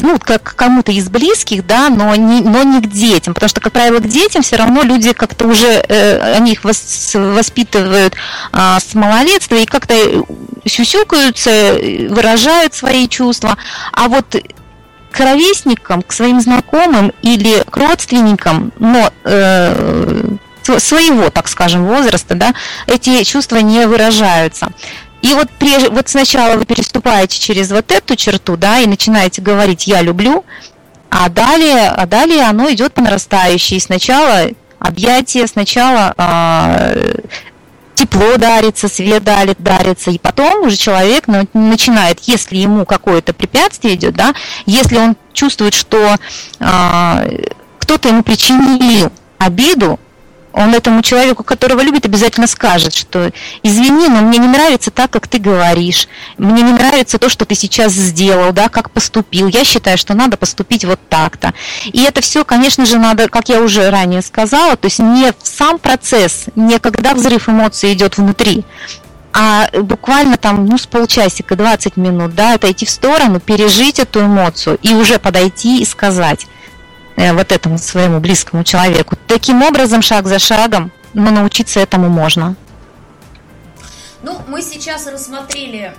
ну, 0.00 0.18
как 0.18 0.54
кому-то 0.56 0.92
из 0.92 1.08
близких, 1.08 1.66
да, 1.66 1.88
но 1.88 2.14
не, 2.14 2.40
но 2.40 2.62
не 2.62 2.80
к 2.80 2.88
детям. 2.88 3.34
Потому 3.34 3.48
что, 3.48 3.60
как 3.60 3.72
правило, 3.72 3.98
к 3.98 4.08
детям 4.08 4.42
все 4.42 4.56
равно 4.56 4.82
люди 4.82 5.12
как-то 5.12 5.46
уже, 5.46 5.84
э, 5.88 6.34
они 6.36 6.52
их 6.52 6.64
вос, 6.64 7.14
воспитывают 7.14 8.14
э, 8.52 8.78
с 8.78 8.94
малолетства 8.94 9.56
и 9.56 9.66
как-то 9.66 9.94
сюсюкаются, 10.64 11.78
выражают 12.08 12.74
свои 12.74 13.08
чувства. 13.08 13.56
А 13.92 14.08
вот 14.08 14.36
к 15.10 15.20
ровесникам, 15.20 16.02
к 16.02 16.12
своим 16.12 16.40
знакомым 16.40 17.12
или 17.22 17.62
к 17.68 17.76
родственникам, 17.76 18.72
но 18.78 19.12
э, 19.24 20.36
своего, 20.78 21.30
так 21.30 21.48
скажем, 21.48 21.84
возраста, 21.84 22.34
да, 22.34 22.54
эти 22.86 23.22
чувства 23.24 23.56
не 23.58 23.86
выражаются. 23.86 24.68
И 25.22 25.34
вот, 25.34 25.48
прежде, 25.58 25.88
вот 25.88 26.08
сначала 26.08 26.56
вы 26.56 26.64
переступаете 26.64 27.38
через 27.38 27.70
вот 27.70 27.90
эту 27.92 28.16
черту, 28.16 28.56
да, 28.56 28.80
и 28.80 28.86
начинаете 28.86 29.40
говорить 29.40 29.86
«я 29.86 30.02
люблю», 30.02 30.44
а 31.10 31.28
далее, 31.28 31.88
а 31.88 32.06
далее 32.06 32.42
оно 32.42 32.72
идет 32.72 32.94
по 32.94 33.02
нарастающей. 33.02 33.80
Сначала 33.80 34.48
объятия, 34.78 35.46
сначала 35.46 36.14
э, 36.16 37.14
тепло 37.94 38.36
дарится, 38.36 38.88
свет 38.88 39.22
дарит, 39.22 39.56
дарится, 39.58 40.10
и 40.10 40.18
потом 40.18 40.66
уже 40.66 40.76
человек 40.76 41.28
начинает, 41.28 42.20
если 42.20 42.56
ему 42.56 42.84
какое-то 42.84 43.32
препятствие 43.32 43.94
идет, 43.94 44.14
да, 44.14 44.34
если 44.66 44.96
он 44.96 45.16
чувствует, 45.32 45.74
что 45.74 46.16
э, 46.58 47.44
кто-то 47.78 48.08
ему 48.08 48.22
причинил 48.22 49.12
обиду, 49.38 50.00
он 50.52 50.74
этому 50.74 51.02
человеку, 51.02 51.42
которого 51.42 51.80
любит, 51.80 52.06
обязательно 52.06 52.46
скажет, 52.46 52.94
что 52.94 53.30
извини, 53.62 54.08
но 54.08 54.20
мне 54.20 54.38
не 54.38 54.48
нравится 54.48 54.90
так, 54.90 55.10
как 55.10 55.28
ты 55.28 55.38
говоришь, 55.38 56.08
мне 56.38 56.62
не 56.62 56.72
нравится 56.72 57.18
то, 57.18 57.28
что 57.28 57.44
ты 57.44 57.54
сейчас 57.54 57.92
сделал, 57.92 58.52
да, 58.52 58.68
как 58.68 58.90
поступил. 58.90 59.48
Я 59.48 59.64
считаю, 59.64 59.98
что 59.98 60.14
надо 60.14 60.36
поступить 60.36 60.84
вот 60.84 61.00
так-то. 61.08 61.54
И 61.86 62.02
это 62.02 62.20
все, 62.20 62.44
конечно 62.44 62.86
же, 62.86 62.98
надо, 62.98 63.28
как 63.28 63.48
я 63.48 63.60
уже 63.60 63.90
ранее 63.90 64.22
сказала, 64.22 64.76
то 64.76 64.86
есть 64.86 64.98
не 64.98 65.32
сам 65.42 65.78
процесс, 65.78 66.46
не 66.54 66.78
когда 66.78 67.14
взрыв 67.14 67.48
эмоций 67.48 67.92
идет 67.92 68.18
внутри, 68.18 68.64
а 69.32 69.68
буквально 69.72 70.36
там, 70.36 70.66
ну, 70.66 70.76
с 70.76 70.86
полчасика, 70.86 71.56
20 71.56 71.96
минут, 71.96 72.34
да, 72.34 72.54
отойти 72.54 72.84
в 72.84 72.90
сторону, 72.90 73.40
пережить 73.40 73.98
эту 73.98 74.20
эмоцию 74.20 74.78
и 74.82 74.92
уже 74.92 75.18
подойти 75.18 75.80
и 75.80 75.86
сказать– 75.86 76.46
вот 77.16 77.52
этому 77.52 77.78
своему 77.78 78.20
близкому 78.20 78.64
человеку. 78.64 79.16
Таким 79.26 79.62
образом, 79.62 80.02
шаг 80.02 80.26
за 80.26 80.38
шагом, 80.38 80.90
но 81.14 81.30
научиться 81.30 81.80
этому 81.80 82.08
можно. 82.08 82.56
Ну, 84.22 84.40
мы 84.46 84.62
сейчас 84.62 85.06
рассмотрели 85.06 85.94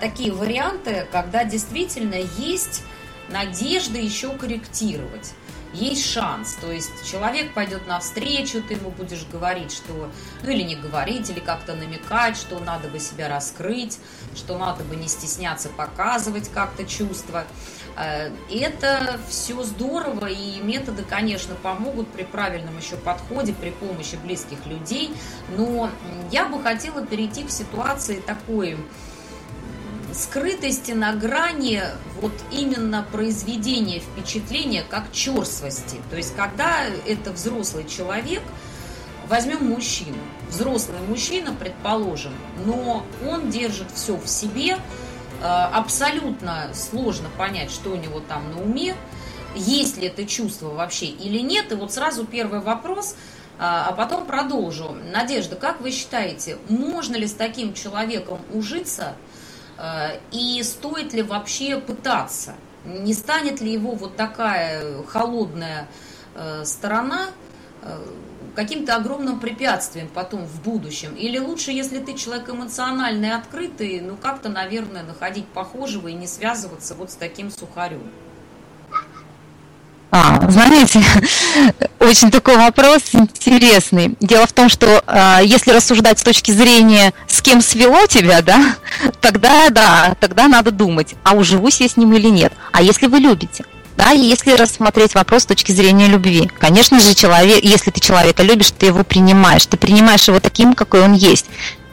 такие 0.00 0.32
варианты, 0.32 1.06
когда 1.12 1.44
действительно 1.44 2.16
есть 2.38 2.82
надежда 3.28 3.98
еще 3.98 4.30
корректировать 4.30 5.34
есть 5.76 6.10
шанс. 6.10 6.56
То 6.60 6.72
есть 6.72 7.08
человек 7.10 7.54
пойдет 7.54 7.86
навстречу, 7.86 8.62
ты 8.62 8.74
ему 8.74 8.90
будешь 8.90 9.24
говорить, 9.30 9.72
что, 9.72 10.10
ну 10.42 10.50
или 10.50 10.62
не 10.62 10.76
говорить, 10.76 11.28
или 11.30 11.40
как-то 11.40 11.74
намекать, 11.74 12.36
что 12.36 12.58
надо 12.58 12.88
бы 12.88 12.98
себя 12.98 13.28
раскрыть, 13.28 13.98
что 14.34 14.58
надо 14.58 14.84
бы 14.84 14.96
не 14.96 15.08
стесняться 15.08 15.68
показывать 15.68 16.50
как-то 16.50 16.84
чувства. 16.84 17.44
Э, 17.96 18.30
это 18.50 19.18
все 19.28 19.62
здорово, 19.62 20.26
и 20.26 20.60
методы, 20.60 21.02
конечно, 21.02 21.54
помогут 21.54 22.08
при 22.08 22.24
правильном 22.24 22.76
еще 22.78 22.96
подходе, 22.96 23.54
при 23.54 23.70
помощи 23.70 24.16
близких 24.16 24.66
людей. 24.66 25.12
Но 25.56 25.90
я 26.30 26.46
бы 26.46 26.62
хотела 26.62 27.04
перейти 27.04 27.44
к 27.44 27.50
ситуации 27.50 28.20
такой 28.20 28.76
скрытости 30.12 30.92
на 30.92 31.12
грани 31.14 31.82
вот 32.20 32.32
именно 32.50 33.06
произведения 33.12 34.00
впечатления 34.00 34.84
как 34.88 35.12
черствости. 35.12 35.96
То 36.10 36.16
есть, 36.16 36.34
когда 36.36 36.84
это 37.06 37.32
взрослый 37.32 37.86
человек, 37.86 38.42
возьмем 39.28 39.66
мужчину, 39.66 40.18
взрослый 40.48 41.00
мужчина, 41.08 41.52
предположим, 41.52 42.32
но 42.64 43.04
он 43.26 43.50
держит 43.50 43.90
все 43.92 44.16
в 44.16 44.26
себе, 44.28 44.78
абсолютно 45.42 46.70
сложно 46.74 47.28
понять, 47.36 47.70
что 47.70 47.90
у 47.90 47.96
него 47.96 48.20
там 48.20 48.50
на 48.50 48.62
уме, 48.62 48.96
есть 49.54 49.96
ли 49.96 50.08
это 50.08 50.26
чувство 50.26 50.68
вообще 50.70 51.06
или 51.06 51.38
нет. 51.38 51.72
И 51.72 51.74
вот 51.74 51.92
сразу 51.92 52.24
первый 52.24 52.60
вопрос, 52.60 53.12
э, 53.12 53.14
а 53.58 53.92
потом 53.92 54.26
продолжу. 54.26 54.96
Надежда, 55.12 55.56
как 55.56 55.80
вы 55.80 55.90
считаете, 55.90 56.58
можно 56.68 57.16
ли 57.16 57.26
с 57.26 57.32
таким 57.32 57.74
человеком 57.74 58.40
ужиться– 58.52 59.14
Э, 59.78 60.18
и 60.32 60.62
стоит 60.62 61.12
ли 61.12 61.22
вообще 61.22 61.78
пытаться? 61.78 62.54
Не 62.84 63.14
станет 63.14 63.60
ли 63.60 63.72
его 63.72 63.92
вот 63.92 64.16
такая 64.16 65.02
холодная 65.04 65.88
э, 66.34 66.64
сторона 66.64 67.28
э, 67.82 67.98
каким-то 68.56 68.96
огромным 68.96 69.38
препятствием 69.38 70.08
потом 70.12 70.44
в 70.44 70.62
будущем? 70.62 71.14
Или 71.14 71.38
лучше, 71.38 71.70
если 71.70 71.98
ты 71.98 72.14
человек 72.14 72.48
эмоциональный, 72.48 73.34
открытый, 73.34 74.00
ну 74.00 74.16
как-то, 74.16 74.48
наверное, 74.48 75.04
находить 75.04 75.46
похожего 75.46 76.08
и 76.08 76.14
не 76.14 76.26
связываться 76.26 76.94
вот 76.94 77.12
с 77.12 77.14
таким 77.14 77.50
сухарем? 77.50 78.02
А, 80.10 80.50
знаете, 80.50 81.02
очень 81.98 82.30
такой 82.30 82.56
вопрос 82.56 83.02
интересный. 83.12 84.16
Дело 84.20 84.46
в 84.46 84.52
том, 84.52 84.68
что 84.68 85.02
э, 85.06 85.40
если 85.44 85.72
рассуждать 85.72 86.18
с 86.18 86.22
точки 86.22 86.52
зрения, 86.52 87.12
с 87.26 87.42
кем 87.42 87.60
свело 87.60 88.06
тебя, 88.06 88.40
да, 88.40 88.76
тогда 89.20 89.68
да, 89.68 90.16
тогда 90.18 90.48
надо 90.48 90.70
думать, 90.70 91.14
а 91.22 91.34
уживусь 91.34 91.80
я 91.80 91.88
с 91.88 91.96
ним 91.96 92.14
или 92.14 92.28
нет. 92.28 92.52
А 92.72 92.82
если 92.82 93.06
вы 93.06 93.18
любите? 93.18 93.64
Да, 93.96 94.10
если 94.10 94.52
рассмотреть 94.52 95.14
вопрос 95.14 95.42
с 95.42 95.46
точки 95.46 95.72
зрения 95.72 96.06
любви, 96.06 96.50
конечно 96.58 97.00
же, 97.00 97.14
человек, 97.14 97.64
если 97.64 97.90
ты 97.90 98.00
человека 98.00 98.42
любишь, 98.42 98.70
ты 98.70 98.86
его 98.86 99.04
принимаешь, 99.04 99.64
ты 99.66 99.76
принимаешь 99.76 100.28
его 100.28 100.38
таким, 100.38 100.74
какой 100.74 101.02
он 101.02 101.14
есть. 101.14 101.46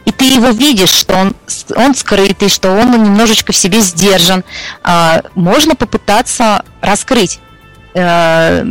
И 0.04 0.12
ты 0.12 0.26
его 0.26 0.48
видишь, 0.48 0.90
что 0.90 1.14
он, 1.14 1.34
он 1.76 1.94
скрытый, 1.94 2.50
что 2.50 2.70
он 2.72 2.90
немножечко 2.90 3.52
в 3.52 3.56
себе 3.56 3.80
сдержан. 3.80 4.44
А, 4.82 5.22
можно 5.34 5.76
попытаться 5.76 6.62
раскрыть 6.82 7.40
Э, 7.96 8.64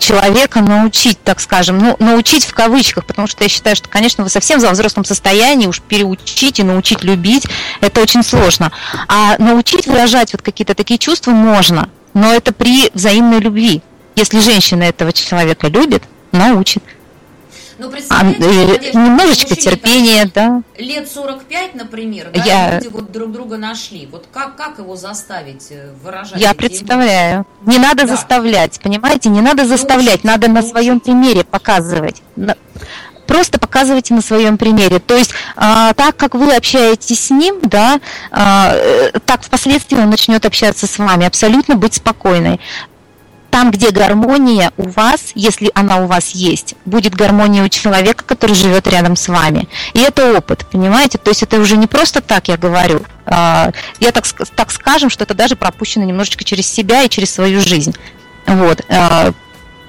человека 0.00 0.60
научить, 0.60 1.22
так 1.22 1.38
скажем, 1.38 1.78
ну, 1.78 1.96
научить 2.00 2.44
в 2.44 2.52
кавычках, 2.52 3.06
потому 3.06 3.28
что 3.28 3.44
я 3.44 3.48
считаю, 3.48 3.76
что, 3.76 3.88
конечно, 3.88 4.24
вы 4.24 4.30
совсем 4.30 4.58
во 4.58 4.70
взрослом 4.70 5.04
состоянии 5.04 5.68
уж 5.68 5.80
переучить 5.80 6.58
и 6.58 6.64
научить 6.64 7.04
любить, 7.04 7.46
это 7.80 8.00
очень 8.00 8.24
сложно. 8.24 8.72
А 9.06 9.36
научить 9.38 9.86
выражать 9.86 10.32
вот 10.32 10.42
какие-то 10.42 10.74
такие 10.74 10.98
чувства 10.98 11.30
можно, 11.30 11.88
но 12.14 12.32
это 12.32 12.52
при 12.52 12.90
взаимной 12.94 13.40
любви. 13.40 13.82
Если 14.16 14.38
женщина 14.40 14.84
этого 14.84 15.12
человека 15.12 15.66
любит, 15.68 16.04
научит. 16.32 16.82
Ну, 17.76 17.90
представляете, 17.90 18.38
а, 18.38 18.46
Надежда, 18.46 18.98
немножечко 18.98 19.56
терпения, 19.56 20.30
да. 20.32 20.62
Лет 20.78 21.10
45, 21.10 21.74
например, 21.74 22.30
да, 22.32 22.44
я... 22.44 22.74
люди 22.76 22.88
вот 22.88 23.10
друг 23.10 23.32
друга 23.32 23.56
нашли. 23.56 24.06
Вот 24.10 24.26
как, 24.32 24.54
как 24.54 24.78
его 24.78 24.94
заставить 24.94 25.66
э, 25.70 25.90
выражать? 26.02 26.40
Я 26.40 26.54
представляю. 26.54 27.46
Не 27.66 27.78
надо 27.78 28.06
да. 28.06 28.14
заставлять, 28.14 28.80
понимаете? 28.80 29.28
Не 29.28 29.40
надо 29.40 29.66
заставлять, 29.66 30.22
научить, 30.22 30.24
надо 30.24 30.48
на 30.48 30.62
своем 30.62 31.00
примере 31.00 31.42
показывать 31.42 32.22
просто 33.34 33.58
показывайте 33.58 34.14
на 34.14 34.22
своем 34.22 34.56
примере. 34.56 35.00
То 35.00 35.16
есть, 35.16 35.32
а, 35.56 35.92
так 35.94 36.16
как 36.16 36.36
вы 36.36 36.54
общаетесь 36.54 37.18
с 37.18 37.30
ним, 37.30 37.56
да, 37.62 37.98
а, 38.30 38.70
э, 38.74 39.10
так 39.26 39.42
впоследствии 39.42 39.96
он 39.96 40.08
начнет 40.08 40.46
общаться 40.46 40.86
с 40.86 40.98
вами, 40.98 41.26
абсолютно 41.26 41.74
быть 41.74 41.94
спокойной 41.94 42.60
там, 43.50 43.70
где 43.70 43.90
гармония 43.92 44.72
у 44.76 44.88
вас, 44.88 45.30
если 45.36 45.70
она 45.74 45.98
у 45.98 46.08
вас 46.08 46.30
есть, 46.30 46.74
будет 46.86 47.14
гармония 47.14 47.62
у 47.62 47.68
человека, 47.68 48.24
который 48.24 48.56
живет 48.56 48.88
рядом 48.88 49.14
с 49.14 49.28
вами. 49.28 49.68
И 49.92 50.00
это 50.00 50.36
опыт, 50.36 50.66
понимаете? 50.72 51.18
То 51.18 51.30
есть 51.30 51.44
это 51.44 51.60
уже 51.60 51.76
не 51.76 51.86
просто 51.86 52.20
так 52.20 52.48
я 52.48 52.56
говорю. 52.56 53.02
А, 53.26 53.70
я 54.00 54.10
так, 54.10 54.26
так 54.56 54.72
скажем, 54.72 55.08
что 55.08 55.22
это 55.22 55.34
даже 55.34 55.54
пропущено 55.54 56.04
немножечко 56.04 56.42
через 56.42 56.68
себя 56.68 57.04
и 57.04 57.08
через 57.08 57.32
свою 57.32 57.60
жизнь. 57.60 57.94
Вот. 58.46 58.80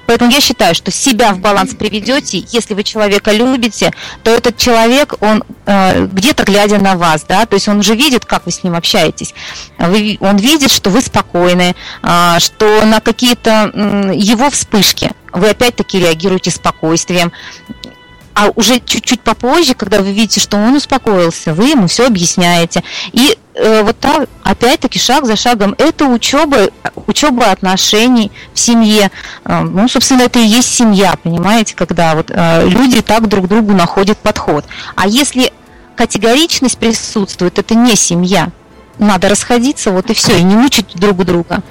Поэтому 0.06 0.30
я 0.30 0.40
считаю, 0.40 0.74
что 0.74 0.90
себя 0.90 1.32
в 1.32 1.40
баланс 1.40 1.74
приведете, 1.74 2.44
если 2.50 2.74
вы 2.74 2.84
человека 2.84 3.32
любите, 3.32 3.92
то 4.22 4.30
этот 4.30 4.56
человек, 4.56 5.14
он 5.20 5.44
э, 5.66 6.06
где-то 6.06 6.44
глядя 6.44 6.78
на 6.78 6.96
вас, 6.96 7.24
да, 7.28 7.46
то 7.46 7.54
есть 7.54 7.68
он 7.68 7.78
уже 7.78 7.94
видит, 7.94 8.24
как 8.24 8.46
вы 8.46 8.52
с 8.52 8.62
ним 8.62 8.74
общаетесь, 8.74 9.34
вы, 9.78 10.16
он 10.20 10.36
видит, 10.36 10.70
что 10.70 10.90
вы 10.90 11.00
спокойны, 11.00 11.74
э, 12.02 12.36
что 12.38 12.84
на 12.84 13.00
какие-то 13.00 13.70
э, 13.72 14.12
его 14.14 14.50
вспышки 14.50 15.10
вы 15.32 15.50
опять-таки 15.50 15.98
реагируете 15.98 16.50
спокойствием, 16.50 17.32
а 18.36 18.52
уже 18.54 18.80
чуть-чуть 18.80 19.22
попозже, 19.22 19.72
когда 19.72 20.02
вы 20.02 20.12
видите, 20.12 20.40
что 20.40 20.58
он 20.58 20.74
успокоился, 20.74 21.54
вы 21.54 21.68
ему 21.68 21.86
все 21.86 22.06
объясняете. 22.06 22.84
И 23.12 23.38
э, 23.54 23.82
вот 23.82 23.98
так, 23.98 24.28
опять-таки, 24.42 24.98
шаг 24.98 25.24
за 25.24 25.36
шагом, 25.36 25.74
это 25.78 26.04
учеба, 26.04 26.68
учеба 27.06 27.50
отношений 27.50 28.30
в 28.52 28.58
семье. 28.58 29.10
Э, 29.46 29.62
ну, 29.62 29.88
собственно, 29.88 30.20
это 30.20 30.38
и 30.38 30.42
есть 30.42 30.68
семья, 30.68 31.14
понимаете, 31.22 31.74
когда 31.74 32.14
вот 32.14 32.30
э, 32.30 32.68
люди 32.68 33.00
так 33.00 33.26
друг 33.26 33.48
другу 33.48 33.72
находят 33.72 34.18
подход. 34.18 34.66
А 34.96 35.08
если 35.08 35.50
категоричность 35.96 36.76
присутствует, 36.76 37.58
это 37.58 37.74
не 37.74 37.96
семья. 37.96 38.50
Надо 38.98 39.30
расходиться, 39.30 39.92
вот 39.92 40.10
и 40.10 40.14
все, 40.14 40.36
и 40.36 40.42
не 40.42 40.56
мучить 40.56 40.88
друг 40.94 41.24
друга. 41.24 41.62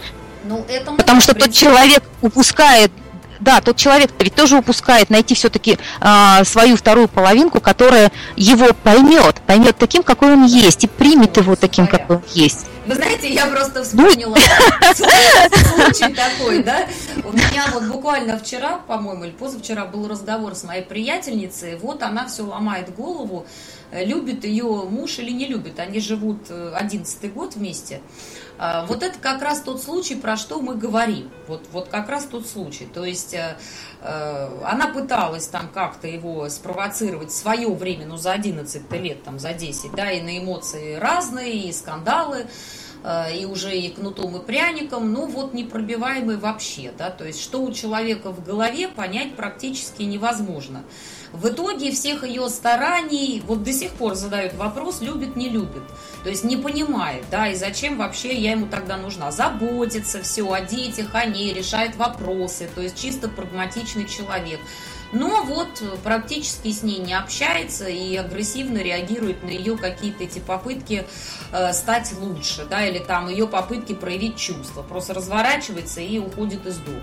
Ну, 0.45 0.65
это 0.67 0.93
Потому 0.93 1.21
что 1.21 1.35
тот 1.35 1.51
человек 1.51 2.01
упускает 2.23 2.91
да, 3.39 3.61
тот 3.61 3.77
человек 3.77 4.11
ведь 4.19 4.35
тоже 4.35 4.57
упускает 4.57 5.09
найти 5.09 5.35
все-таки 5.35 5.77
а, 5.99 6.43
свою 6.43 6.77
вторую 6.77 7.07
половинку, 7.07 7.59
которая 7.59 8.11
его 8.35 8.67
поймет, 8.83 9.41
поймет 9.45 9.77
таким, 9.77 10.03
какой 10.03 10.33
он 10.33 10.45
есть, 10.45 10.83
и 10.83 10.87
примет 10.87 11.37
его 11.37 11.55
таким, 11.55 11.87
какой 11.87 12.17
он 12.17 12.23
есть. 12.33 12.67
Вы 12.85 12.95
знаете, 12.95 13.33
я 13.33 13.47
просто 13.47 13.83
вспомнила 13.83 14.35
случай 14.93 16.13
такой, 16.13 16.61
да? 16.61 16.85
У 17.23 17.31
меня 17.31 17.65
вот 17.73 17.85
буквально 17.85 18.37
вчера, 18.37 18.77
по-моему, 18.87 19.23
или 19.23 19.31
позавчера 19.31 19.85
был 19.85 20.07
разговор 20.07 20.53
с 20.53 20.63
моей 20.63 20.83
приятельницей, 20.83 21.77
вот 21.77 22.03
она 22.03 22.27
все 22.27 22.43
ломает 22.43 22.93
голову, 22.95 23.47
любит 23.91 24.45
ее 24.45 24.65
муж 24.65 25.19
или 25.19 25.31
не 25.31 25.47
любит. 25.47 25.79
Они 25.79 25.99
живут 25.99 26.49
э, 26.49 26.73
одиннадцатый 26.75 27.29
год 27.29 27.55
вместе. 27.55 28.01
А, 28.57 28.85
вот 28.85 29.03
это 29.03 29.19
как 29.19 29.41
раз 29.41 29.61
тот 29.61 29.81
случай, 29.81 30.15
про 30.15 30.37
что 30.37 30.61
мы 30.61 30.75
говорим. 30.75 31.29
Вот, 31.47 31.65
вот 31.71 31.89
как 31.89 32.09
раз 32.09 32.25
тот 32.25 32.47
случай. 32.47 32.85
То 32.85 33.03
есть 33.03 33.33
э, 33.33 33.57
э, 34.01 34.59
она 34.63 34.87
пыталась 34.87 35.47
там 35.47 35.69
как-то 35.73 36.07
его 36.07 36.47
спровоцировать 36.49 37.31
в 37.31 37.35
свое 37.35 37.67
время, 37.73 38.05
ну 38.05 38.17
за 38.17 38.31
11 38.31 38.91
лет, 38.93 39.23
там 39.23 39.39
за 39.39 39.53
10, 39.53 39.91
да, 39.91 40.11
и 40.11 40.21
на 40.21 40.37
эмоции 40.37 40.95
разные, 40.95 41.67
и 41.67 41.73
скандалы, 41.73 42.47
и 43.33 43.45
уже 43.45 43.77
и 43.77 43.89
кнутом, 43.89 44.37
и 44.37 44.43
пряником, 44.43 45.13
ну 45.13 45.27
вот 45.27 45.53
непробиваемый 45.53 46.37
вообще, 46.37 46.91
да, 46.97 47.11
то 47.11 47.25
есть 47.25 47.41
что 47.41 47.61
у 47.61 47.71
человека 47.71 48.31
в 48.31 48.43
голове 48.43 48.87
понять 48.87 49.35
практически 49.35 50.03
невозможно. 50.03 50.83
В 51.31 51.49
итоге 51.49 51.91
всех 51.91 52.23
ее 52.23 52.47
стараний, 52.49 53.43
вот 53.45 53.61
до 53.63 53.73
сих 53.73 53.91
пор 53.91 54.15
задают 54.15 54.53
вопрос, 54.53 55.01
любит, 55.01 55.35
не 55.35 55.49
любит. 55.49 55.83
То 56.23 56.29
есть 56.29 56.45
не 56.45 56.55
понимает, 56.55 57.25
да, 57.29 57.49
и 57.49 57.55
зачем 57.55 57.97
вообще 57.97 58.33
я 58.33 58.51
ему 58.51 58.67
тогда 58.67 58.95
нужна. 58.95 59.31
Заботиться 59.31 60.21
все 60.23 60.49
о 60.49 60.61
детях, 60.61 61.13
о 61.13 61.25
ней, 61.25 61.53
решает 61.53 61.97
вопросы, 61.97 62.69
то 62.73 62.81
есть 62.81 62.99
чисто 62.99 63.27
прагматичный 63.27 64.07
человек 64.07 64.59
но 65.11 65.43
вот 65.43 65.81
практически 66.03 66.71
с 66.71 66.83
ней 66.83 66.99
не 66.99 67.13
общается 67.13 67.87
и 67.87 68.15
агрессивно 68.15 68.79
реагирует 68.79 69.43
на 69.43 69.49
ее 69.49 69.77
какие-то 69.77 70.23
эти 70.23 70.39
попытки 70.39 71.05
э, 71.51 71.73
стать 71.73 72.13
лучше, 72.19 72.65
да, 72.69 72.85
или 72.85 72.99
там 72.99 73.29
ее 73.29 73.47
попытки 73.47 73.93
проявить 73.93 74.37
чувства, 74.37 74.83
просто 74.83 75.13
разворачивается 75.13 76.01
и 76.01 76.19
уходит 76.19 76.65
из 76.65 76.77
дома. 76.77 77.01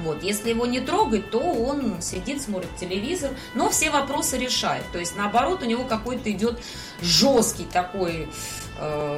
Вот, 0.00 0.22
если 0.22 0.50
его 0.50 0.66
не 0.66 0.80
трогать, 0.80 1.30
то 1.30 1.38
он 1.38 2.00
сидит, 2.00 2.42
смотрит 2.42 2.76
телевизор, 2.76 3.30
но 3.54 3.70
все 3.70 3.90
вопросы 3.90 4.38
решает, 4.38 4.84
то 4.92 4.98
есть 4.98 5.16
наоборот 5.16 5.62
у 5.62 5.66
него 5.66 5.84
какой-то 5.84 6.30
идет 6.30 6.60
жесткий 7.00 7.64
такой 7.64 8.14
Э, 8.24 8.28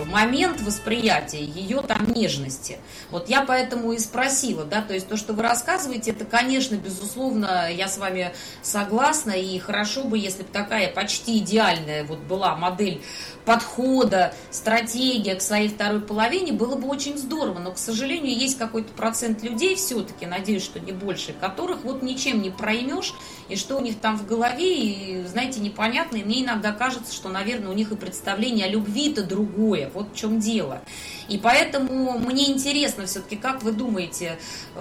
момент 0.06 0.60
восприятия 0.60 1.42
ее 1.42 1.80
там 1.80 2.12
нежности. 2.12 2.78
Вот 3.10 3.28
я 3.28 3.42
поэтому 3.42 3.92
и 3.92 3.98
спросила, 3.98 4.64
да, 4.64 4.82
то 4.82 4.94
есть 4.94 5.08
то, 5.08 5.16
что 5.16 5.32
вы 5.32 5.42
рассказываете, 5.42 6.10
это, 6.10 6.24
конечно, 6.24 6.74
безусловно, 6.74 7.70
я 7.70 7.88
с 7.88 7.98
вами 7.98 8.34
согласна, 8.62 9.30
и 9.30 9.58
хорошо 9.58 10.04
бы, 10.04 10.18
если 10.18 10.42
бы 10.42 10.48
такая 10.52 10.90
почти 10.92 11.38
идеальная 11.38 12.04
вот 12.04 12.18
была 12.18 12.56
модель 12.56 13.02
подхода, 13.46 14.34
стратегия 14.50 15.36
к 15.36 15.40
своей 15.40 15.68
второй 15.68 16.00
половине, 16.00 16.52
было 16.52 16.74
бы 16.74 16.88
очень 16.88 17.16
здорово. 17.16 17.60
Но, 17.60 17.72
к 17.72 17.78
сожалению, 17.78 18.36
есть 18.36 18.58
какой-то 18.58 18.92
процент 18.92 19.42
людей 19.42 19.76
все-таки, 19.76 20.26
надеюсь, 20.26 20.64
что 20.64 20.80
не 20.80 20.92
больше, 20.92 21.32
которых 21.32 21.84
вот 21.84 22.02
ничем 22.02 22.42
не 22.42 22.50
проймешь, 22.50 23.14
и 23.48 23.56
что 23.56 23.76
у 23.76 23.80
них 23.80 24.00
там 24.00 24.18
в 24.18 24.26
голове, 24.26 24.74
и, 24.74 25.24
знаете, 25.24 25.60
непонятно. 25.60 26.16
И 26.16 26.24
мне 26.24 26.42
иногда 26.42 26.72
кажется, 26.72 27.14
что, 27.14 27.28
наверное, 27.28 27.70
у 27.70 27.72
них 27.72 27.92
и 27.92 27.96
представление 27.96 28.66
о 28.66 28.68
любви-то 28.68 29.22
другое. 29.22 29.90
Вот 29.94 30.12
в 30.12 30.16
чем 30.16 30.40
дело. 30.40 30.82
И 31.28 31.38
поэтому 31.38 32.18
мне 32.18 32.50
интересно 32.50 33.06
все-таки, 33.06 33.36
как 33.36 33.62
вы 33.62 33.70
думаете, 33.70 34.38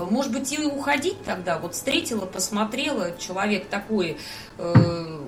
может 0.10 0.32
быть, 0.32 0.52
и 0.52 0.64
уходить 0.64 1.24
тогда? 1.24 1.60
Вот 1.60 1.76
встретила, 1.76 2.26
посмотрела, 2.26 3.16
человек 3.20 3.68
такой... 3.68 4.18
Э, 4.58 5.22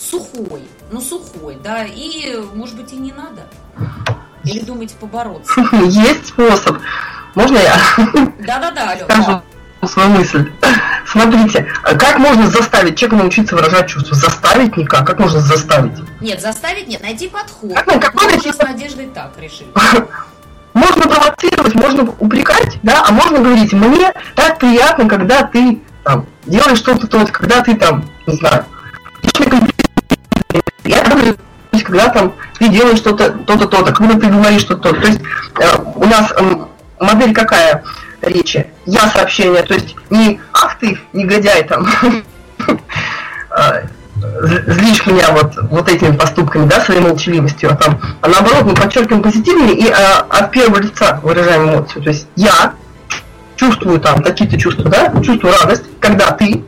сухой, 0.00 0.62
ну 0.90 1.00
сухой, 1.00 1.58
да, 1.62 1.84
и, 1.84 2.36
может 2.54 2.76
быть, 2.76 2.92
и 2.92 2.96
не 2.96 3.12
надо. 3.12 3.42
Или 4.44 4.60
думаете 4.60 4.94
побороться? 4.98 5.52
Есть 5.84 6.28
способ. 6.28 6.78
Можно 7.34 7.58
я? 7.58 7.76
Да-да-да, 8.40 8.90
Алёна. 8.90 9.04
Скажу 9.12 9.42
свою 9.86 10.10
мысль. 10.10 10.50
Смотрите, 11.06 11.66
как 11.82 12.18
можно 12.18 12.46
заставить 12.46 12.96
человека 12.96 13.16
научиться 13.16 13.56
выражать 13.56 13.88
чувства? 13.88 14.14
Заставить 14.14 14.76
никак. 14.76 15.06
Как 15.06 15.18
можно 15.18 15.40
заставить? 15.40 15.98
Нет, 16.20 16.40
заставить 16.40 16.86
нет, 16.86 17.02
найти 17.02 17.28
подход. 17.28 17.74
Как, 17.74 18.00
как 18.00 18.14
можно 18.14 18.52
с 18.52 18.58
надеждой 18.58 19.06
так 19.06 19.32
решили. 19.38 19.68
Можно 20.72 21.02
провоцировать, 21.02 21.74
можно 21.74 22.04
упрекать, 22.20 22.78
да, 22.84 23.04
а 23.04 23.10
можно 23.10 23.40
говорить, 23.40 23.72
мне 23.72 24.12
так 24.36 24.60
приятно, 24.60 25.08
когда 25.08 25.42
ты 25.42 25.80
там 26.04 26.26
делаешь 26.46 26.78
что-то, 26.78 27.08
то, 27.08 27.26
когда 27.26 27.60
ты 27.60 27.74
там, 27.74 28.04
не 28.28 28.36
знаю, 28.36 28.64
я 30.90 31.04
говорю, 31.04 31.36
когда 31.84 32.08
там 32.08 32.32
ты 32.58 32.68
делаешь 32.68 32.98
что-то, 32.98 33.30
то-то, 33.30 33.66
то-то, 33.66 33.92
когда 33.92 34.14
ты 34.14 34.26
говоришь 34.26 34.62
что-то, 34.62 34.92
то 34.92 35.06
есть 35.06 35.20
э, 35.58 35.76
у 35.94 36.04
нас 36.04 36.32
э, 36.36 36.54
модель 36.98 37.32
какая 37.32 37.84
речи? 38.22 38.66
Я 38.86 39.08
сообщение, 39.08 39.62
то 39.62 39.74
есть 39.74 39.96
не 40.10 40.40
ах 40.52 40.78
ты, 40.78 40.98
негодяй 41.12 41.62
там, 41.64 41.86
э, 42.68 43.86
злишь 44.16 45.06
меня 45.06 45.30
вот, 45.30 45.54
вот 45.70 45.88
этими 45.88 46.16
поступками, 46.16 46.66
да, 46.66 46.80
своей 46.80 47.00
молчаливостью, 47.00 47.72
а 47.72 47.76
там, 47.76 48.00
а 48.20 48.28
наоборот, 48.28 48.64
мы 48.64 48.74
подчеркиваем 48.74 49.22
позитивнее 49.22 49.74
и 49.74 49.88
а, 49.90 50.26
от 50.28 50.50
первого 50.50 50.80
лица 50.80 51.20
выражаем 51.22 51.70
эмоцию. 51.70 52.02
То 52.02 52.10
есть 52.10 52.26
я 52.36 52.74
чувствую 53.56 54.00
там 54.00 54.22
какие-то 54.22 54.58
чувства, 54.58 54.90
да, 54.90 55.12
чувствую 55.22 55.54
радость, 55.54 55.84
когда 56.00 56.30
ты 56.32 56.64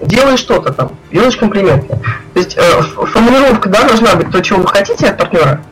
делаешь 0.00 0.40
что-то 0.40 0.72
там, 0.72 0.92
делаешь 1.10 1.36
комплименты. 1.36 1.98
То 2.34 2.38
есть 2.38 2.56
э, 2.56 2.82
формулировка 2.82 3.68
да, 3.68 3.86
должна 3.86 4.14
быть 4.14 4.30
то, 4.30 4.40
чего 4.42 4.60
вы 4.60 4.68
хотите 4.68 5.08
от 5.08 5.18
партнера, 5.18 5.62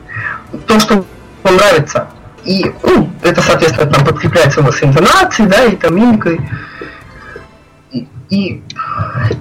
то, 0.67 0.79
что 0.79 1.05
вам 1.43 1.55
нравится. 1.57 2.07
И 2.43 2.71
ну, 2.83 3.09
это, 3.21 3.41
соответственно, 3.41 3.91
там 3.91 4.05
подкрепляется 4.05 4.61
у 4.61 4.63
вас 4.63 4.81
интонацией, 4.81 5.49
да, 5.49 5.65
и 5.65 5.75
там 5.75 5.95
мимикой. 5.95 6.39
И, 8.29 8.63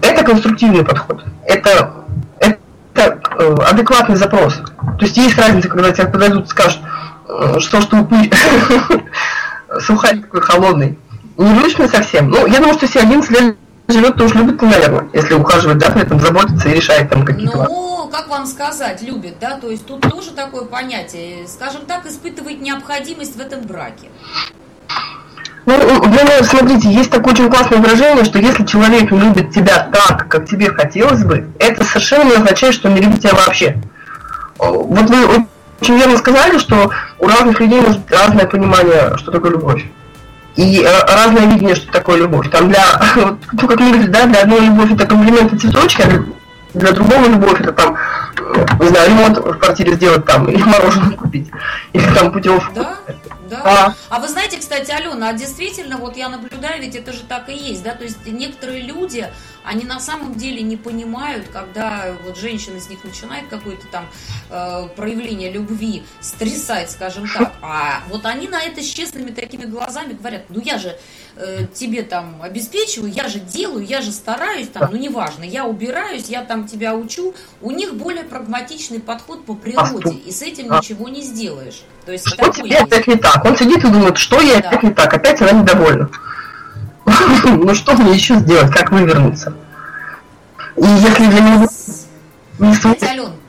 это 0.03 0.25
конструктивный 0.25 0.85
подход. 0.85 1.25
Это, 1.47 2.05
это 2.38 3.20
э, 3.38 3.55
адекватный 3.66 4.16
запрос. 4.16 4.55
То 4.99 5.05
есть 5.05 5.16
есть 5.16 5.38
разница, 5.38 5.68
когда 5.68 5.90
тебя 5.90 6.07
подойдут 6.07 6.47
и 6.47 6.51
скажут, 6.51 6.81
э, 7.29 7.57
что 7.61 7.81
что 7.81 8.05
ты 8.05 8.31
сухарь 9.81 10.20
такой 10.20 10.40
холодный. 10.42 10.99
Не 11.37 11.88
совсем. 11.88 12.31
Ну, 12.31 12.47
я 12.47 12.59
думаю, 12.59 12.75
что 12.75 12.87
все 12.87 13.01
11 13.01 13.31
лет 13.31 13.57
живет, 13.88 14.16
то 14.16 14.25
уж 14.25 14.35
любит, 14.35 14.61
наверное, 14.62 15.09
если 15.12 15.35
ухаживает, 15.35 15.79
да, 15.79 15.90
при 15.90 16.03
этом 16.03 16.20
заботится 16.20 16.68
и 16.68 16.75
решает 16.75 17.11
там 17.11 17.25
какие-то 17.25 17.66
Ну, 17.68 18.09
как 18.11 18.29
вам 18.29 18.47
сказать, 18.47 19.03
любит, 19.03 19.37
да, 19.40 19.57
то 19.57 19.68
есть 19.68 19.87
тут 19.87 20.01
тоже 20.01 20.31
такое 20.31 20.64
понятие, 20.64 21.47
скажем 21.49 21.83
так, 21.87 22.07
испытывает 22.07 22.61
необходимость 22.61 23.37
в 23.37 23.40
этом 23.40 23.62
браке. 23.62 24.09
Ну, 25.66 25.75
меня, 26.09 26.42
смотрите, 26.42 26.90
есть 26.90 27.11
такое 27.11 27.33
очень 27.33 27.51
классное 27.51 27.79
выражение, 27.79 28.25
что 28.25 28.38
если 28.38 28.66
человек 28.66 29.11
не 29.11 29.18
любит 29.18 29.51
тебя 29.51 29.88
так, 29.90 30.29
как 30.29 30.47
тебе 30.47 30.70
хотелось 30.70 31.25
бы, 31.25 31.49
это 31.59 31.85
совершенно 31.85 32.25
не 32.25 32.37
означает, 32.37 32.75
что 32.75 32.88
он 32.88 32.94
не 32.94 33.01
любит 33.01 33.20
тебя 33.20 33.35
вообще. 33.35 33.79
Вот 34.59 35.09
вы 35.09 35.47
очень 35.81 35.97
верно 35.97 36.18
сказали, 36.18 36.59
что 36.59 36.90
у 37.18 37.27
разных 37.27 37.61
людей 37.61 37.81
может 37.81 38.01
быть 38.03 38.12
разное 38.12 38.47
понимание, 38.47 39.16
что 39.16 39.31
такое 39.33 39.53
любовь 39.53 39.85
и 40.56 40.82
э, 40.82 41.04
разное 41.06 41.46
видение, 41.46 41.74
что 41.74 41.90
такое 41.90 42.18
любовь. 42.18 42.50
Там 42.50 42.68
для, 42.68 42.84
ну, 43.16 43.68
как 43.68 43.80
мы 43.80 43.90
говорили, 43.90 44.06
да, 44.06 44.26
для 44.26 44.42
одной 44.42 44.60
любовь 44.60 44.92
это 44.92 45.06
комплименты 45.06 45.58
цветочки, 45.58 46.02
а 46.02 46.78
для 46.78 46.92
другого 46.92 47.26
любовь 47.26 47.60
это 47.60 47.72
там, 47.72 47.96
не 48.80 48.88
знаю, 48.88 49.10
ремонт 49.10 49.38
в 49.38 49.58
квартире 49.58 49.94
сделать 49.94 50.24
там, 50.24 50.48
или 50.48 50.62
мороженое 50.64 51.16
купить, 51.16 51.50
или 51.92 52.14
там 52.14 52.30
путевку. 52.32 52.72
Да, 52.74 52.96
Да. 53.48 53.62
А. 53.64 53.94
а 54.09 54.20
вы 54.20 54.28
знаете, 54.28 54.59
кстати, 54.59 54.90
Алена, 54.90 55.28
а 55.28 55.32
действительно, 55.32 55.99
вот 55.99 56.16
я 56.16 56.28
наблюдаю, 56.28 56.80
ведь 56.80 56.97
это 56.97 57.12
же 57.12 57.22
так 57.24 57.49
и 57.49 57.55
есть, 57.55 57.82
да, 57.82 57.95
то 57.95 58.05
есть 58.05 58.26
некоторые 58.26 58.82
люди, 58.82 59.30
они 59.64 59.84
на 59.84 60.01
самом 60.01 60.34
деле 60.34 60.62
не 60.62 60.76
понимают, 60.76 61.49
когда 61.53 62.14
вот 62.24 62.36
женщина 62.36 62.80
с 62.80 62.88
них 62.88 63.03
начинает 63.05 63.49
какое-то 63.49 63.86
там 63.88 64.07
э, 64.51 64.88
проявление 64.97 65.51
любви 65.51 66.05
стрясать, 66.20 66.90
скажем 66.90 67.28
так, 67.28 67.53
а 67.62 68.03
вот 68.09 68.26
они 68.26 68.49
на 68.49 68.62
это 68.62 68.82
с 68.82 68.86
честными 68.86 69.30
такими 69.30 69.64
глазами 69.64 70.12
говорят, 70.12 70.45
ну 70.49 70.61
я 70.61 70.78
же 70.78 70.99
э, 71.37 71.66
тебе 71.72 72.03
там 72.03 72.37
обеспечиваю, 72.43 73.12
я 73.12 73.28
же 73.28 73.39
делаю, 73.39 73.85
я 73.85 74.03
же 74.03 74.12
стараюсь, 74.12 74.68
там, 74.68 74.89
ну 74.91 74.97
неважно, 74.97 75.45
я 75.45 75.64
убираюсь, 75.64 76.28
я 76.28 76.43
там 76.43 76.66
тебя 76.66 76.95
учу, 76.95 77.35
у 77.61 77.70
них 77.70 77.95
более 77.95 78.24
прагматичный 78.24 79.01
подход 79.01 79.45
по 79.45 79.55
природе, 79.55 80.14
и 80.14 80.30
с 80.30 80.43
этим 80.43 80.70
ничего 80.70 81.09
не 81.09 81.22
сделаешь. 81.22 81.82
То 82.07 82.12
есть 82.12 82.28
что 82.28 82.51
тебе 82.51 82.76
опять 82.76 83.07
не 83.07 83.16
так? 83.16 83.45
Он 83.45 83.57
сидит 83.57 83.85
и 83.85 83.89
думает, 83.89 84.18
что 84.18 84.41
я 84.41 84.59
опять 84.59 84.82
не 84.82 84.91
так, 84.91 85.12
опять 85.12 85.41
она 85.41 85.53
недовольна. 85.53 86.11
ну 87.45 87.74
что 87.74 87.95
мне 87.95 88.12
еще 88.12 88.37
сделать, 88.37 88.72
как 88.72 88.91
вывернуться? 88.91 89.55
И 90.76 90.85
если 90.85 91.26
для 91.26 91.41
него... 91.41 91.68
Ален, 92.61 93.24
да. 93.24 93.43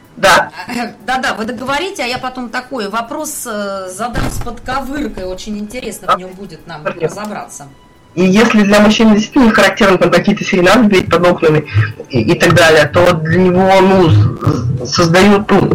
Да-да, 1.06 1.34
вы 1.36 1.46
договорите, 1.46 2.04
а 2.04 2.08
я 2.08 2.18
потом 2.18 2.50
такой 2.50 2.90
вопрос 2.90 3.46
э, 3.46 3.90
задам 3.90 4.30
с 4.32 4.42
подковыркой. 4.44 5.26
Очень 5.26 5.58
интересно 5.60 6.16
в 6.16 6.18
нем 6.18 6.32
будет 6.32 6.66
нам 6.68 6.86
разобраться. 6.86 7.68
И 8.16 8.24
если 8.24 8.64
для 8.64 8.80
мужчин 8.80 9.14
действительно 9.14 9.54
характерны 9.54 9.98
там 9.98 10.10
какие-то 10.10 10.44
серенады 10.44 10.88
бить 10.88 11.10
под 11.12 11.28
окнами 11.28 11.66
и, 12.10 12.22
и 12.22 12.40
так 12.40 12.54
далее, 12.54 12.86
то 12.86 13.14
для 13.14 13.42
него 13.42 13.70
ну, 13.82 14.86
создают, 14.86 15.52
ну, 15.52 15.70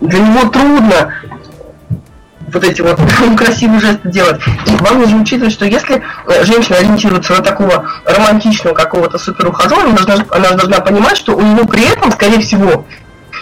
для 0.00 0.18
него 0.18 0.48
трудно 0.50 1.14
вот 2.52 2.64
эти 2.64 2.80
вот 2.80 2.98
красивые 3.36 3.80
жесты 3.80 4.10
делать. 4.10 4.40
И 4.66 4.76
вам 4.82 5.00
нужно 5.00 5.22
учитывать, 5.22 5.52
что 5.52 5.64
если 5.64 6.02
э, 6.26 6.44
женщина 6.44 6.78
ориентируется 6.78 7.34
на 7.34 7.42
такого 7.42 7.86
романтичного 8.04 8.74
какого-то 8.74 9.18
суперухажера, 9.18 9.82
она 9.82 9.92
должна, 9.92 10.26
она 10.30 10.50
должна 10.50 10.80
понимать, 10.80 11.16
что 11.16 11.36
у 11.36 11.40
него 11.40 11.64
при 11.66 11.88
этом, 11.88 12.10
скорее 12.10 12.40
всего, 12.40 12.84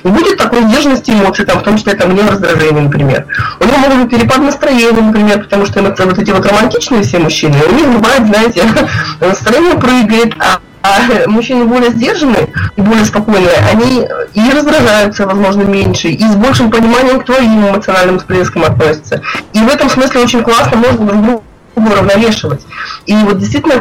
не 0.03 0.11
будет 0.11 0.39
такой 0.39 0.63
сдержанности 0.63 1.11
эмоций, 1.11 1.45
там, 1.45 1.59
в 1.59 1.63
том 1.63 1.77
числе 1.77 1.95
там, 1.95 2.15
не 2.15 2.23
раздражение, 2.23 2.83
например. 2.83 3.27
У 3.61 3.65
него 3.65 3.79
могут 3.79 4.05
быть 4.05 4.11
перепад 4.11 4.39
настроения, 4.39 5.01
например, 5.01 5.43
потому 5.43 5.67
что 5.67 5.83
вот 5.83 6.19
эти 6.19 6.31
вот 6.31 6.47
романтичные 6.47 7.03
все 7.03 7.19
мужчины, 7.19 7.57
у 7.69 7.75
них 7.75 7.89
бывает, 7.89 8.27
знаете, 8.27 8.63
настроение 9.21 9.75
прыгает, 9.75 10.35
а 10.39 10.61
а 10.83 11.29
мужчины 11.29 11.67
более 11.67 11.91
сдержанные 11.91 12.49
и 12.77 12.81
более 12.81 13.05
спокойные, 13.05 13.57
они 13.71 14.09
и 14.33 14.51
раздражаются, 14.51 15.27
возможно, 15.27 15.63
меньше, 15.63 16.09
и 16.09 16.25
с 16.25 16.35
большим 16.37 16.71
пониманием 16.71 17.21
к 17.21 17.27
твоим 17.27 17.69
эмоциональным 17.69 18.19
всплескам 18.19 18.65
относятся. 18.65 19.23
И 19.53 19.59
в 19.59 19.69
этом 19.69 19.91
смысле 19.91 20.23
очень 20.23 20.43
классно 20.43 20.79
можно 20.79 21.07
друг 21.07 21.23
друга 21.23 21.43
уравновешивать. 21.75 22.63
И 23.07 23.15
вот 23.15 23.39
действительно, 23.39 23.75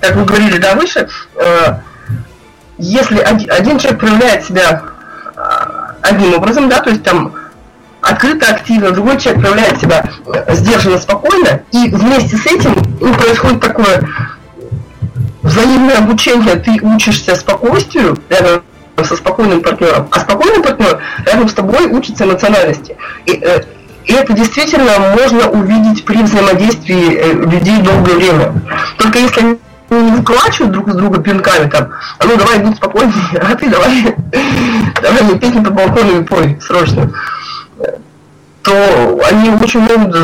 как, 0.00 0.16
вы 0.16 0.24
говорили 0.24 0.58
да, 0.58 0.74
выше, 0.74 1.08
э, 1.36 1.74
если 2.76 3.18
один, 3.20 3.78
человек 3.78 4.00
проявляет 4.00 4.44
себя 4.44 4.82
одним 6.04 6.34
образом, 6.34 6.68
да, 6.68 6.80
то 6.80 6.90
есть 6.90 7.02
там 7.02 7.32
открыто, 8.00 8.46
активно, 8.50 8.90
другой 8.90 9.18
человек 9.18 9.42
проявляет 9.42 9.80
себя 9.80 10.04
сдержанно, 10.50 10.98
спокойно, 10.98 11.62
и 11.72 11.88
вместе 11.88 12.36
с 12.36 12.46
этим 12.46 12.74
ну, 13.00 13.14
происходит 13.14 13.60
такое 13.60 14.06
взаимное 15.42 15.98
обучение, 15.98 16.56
ты 16.56 16.78
учишься 16.82 17.34
спокойствию 17.34 18.16
рядом 18.28 18.62
со 19.02 19.16
спокойным 19.16 19.62
партнером, 19.62 20.08
а 20.10 20.20
спокойный 20.20 20.62
партнер 20.62 21.00
рядом 21.26 21.48
с 21.48 21.54
тобой 21.54 21.86
учится 21.86 22.24
эмоциональности. 22.24 22.96
И, 23.26 23.32
э, 23.32 23.62
и 24.04 24.12
это 24.12 24.32
действительно 24.34 24.92
можно 24.98 25.48
увидеть 25.48 26.04
при 26.04 26.22
взаимодействии 26.22 27.16
э, 27.16 27.32
людей 27.32 27.80
долгое 27.82 28.14
время. 28.14 28.52
Только 28.98 29.18
если 29.18 29.58
они 29.98 30.10
не 30.10 30.16
выколачивают 30.16 30.72
друг 30.72 30.90
с 30.90 30.94
друга 30.94 31.20
пинками 31.20 31.68
там, 31.68 31.92
а 32.18 32.26
ну 32.26 32.36
давай 32.36 32.58
будь 32.58 32.76
спокойнее, 32.76 33.14
а 33.40 33.54
ты 33.54 33.68
давай, 33.68 34.16
давай 35.02 35.22
мне 35.22 35.38
песни 35.38 35.62
по 35.62 35.70
балкону 35.70 36.20
и 36.20 36.24
пой 36.24 36.58
срочно, 36.60 37.12
то 38.62 39.20
они 39.26 39.50
очень 39.50 39.80
могут 39.80 40.14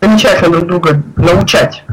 замечательно 0.00 0.50
друг 0.50 0.66
друга 0.66 1.02
научать. 1.16 1.84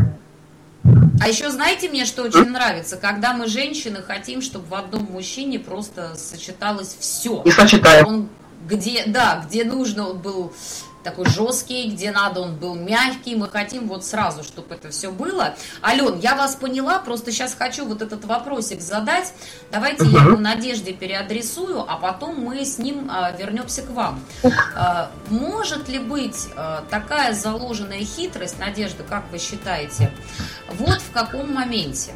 А 1.22 1.30
еще 1.30 1.50
знаете 1.50 1.90
мне, 1.90 2.06
что 2.06 2.24
очень 2.24 2.50
нравится? 2.50 2.98
Когда 2.98 3.34
мы, 3.34 3.48
женщины, 3.48 4.02
хотим, 4.06 4.42
чтобы 4.42 4.68
в 4.68 4.74
одном 4.74 5.04
мужчине 5.04 5.58
просто 5.58 6.16
сочеталось 6.18 6.98
все. 7.00 7.42
И 7.46 7.52
сочетаем. 7.52 8.06
Он 8.06 8.30
где, 8.68 9.04
да, 9.08 9.44
где 9.46 9.64
нужно, 9.64 10.10
он 10.10 10.20
был 10.20 10.54
такой 11.04 11.26
жесткий, 11.26 11.90
где 11.90 12.12
надо, 12.12 12.42
он 12.42 12.56
был 12.56 12.76
мягкий. 12.76 13.36
Мы 13.36 13.50
хотим 13.50 13.88
вот 13.88 14.06
сразу, 14.06 14.44
чтобы 14.44 14.76
это 14.76 14.90
все 14.90 15.12
было. 15.12 15.56
Ален, 15.84 16.20
я 16.20 16.36
вас 16.36 16.56
поняла, 16.56 17.00
просто 17.00 17.32
сейчас 17.32 17.54
хочу 17.54 17.86
вот 17.86 18.02
этот 18.02 18.26
вопросик 18.26 18.82
задать. 18.82 19.34
Давайте 19.72 20.06
я 20.06 20.24
его 20.24 20.38
Надежде 20.38 20.94
переадресую, 20.94 21.86
а 21.88 21.98
потом 21.98 22.40
мы 22.40 22.66
с 22.66 22.78
ним 22.78 23.10
а, 23.12 23.32
вернемся 23.32 23.82
к 23.82 23.90
вам. 23.90 24.24
А, 24.76 25.12
может 25.30 25.90
ли 25.90 26.00
быть 26.00 26.48
а, 26.56 26.84
такая 26.90 27.34
заложенная 27.34 28.04
хитрость, 28.04 28.60
Надежда, 28.60 29.04
как 29.04 29.24
вы 29.32 29.40
считаете, 29.40 30.12
вот 30.70 31.02
в 31.02 31.12
каком 31.12 31.54
моменте? 31.54 32.14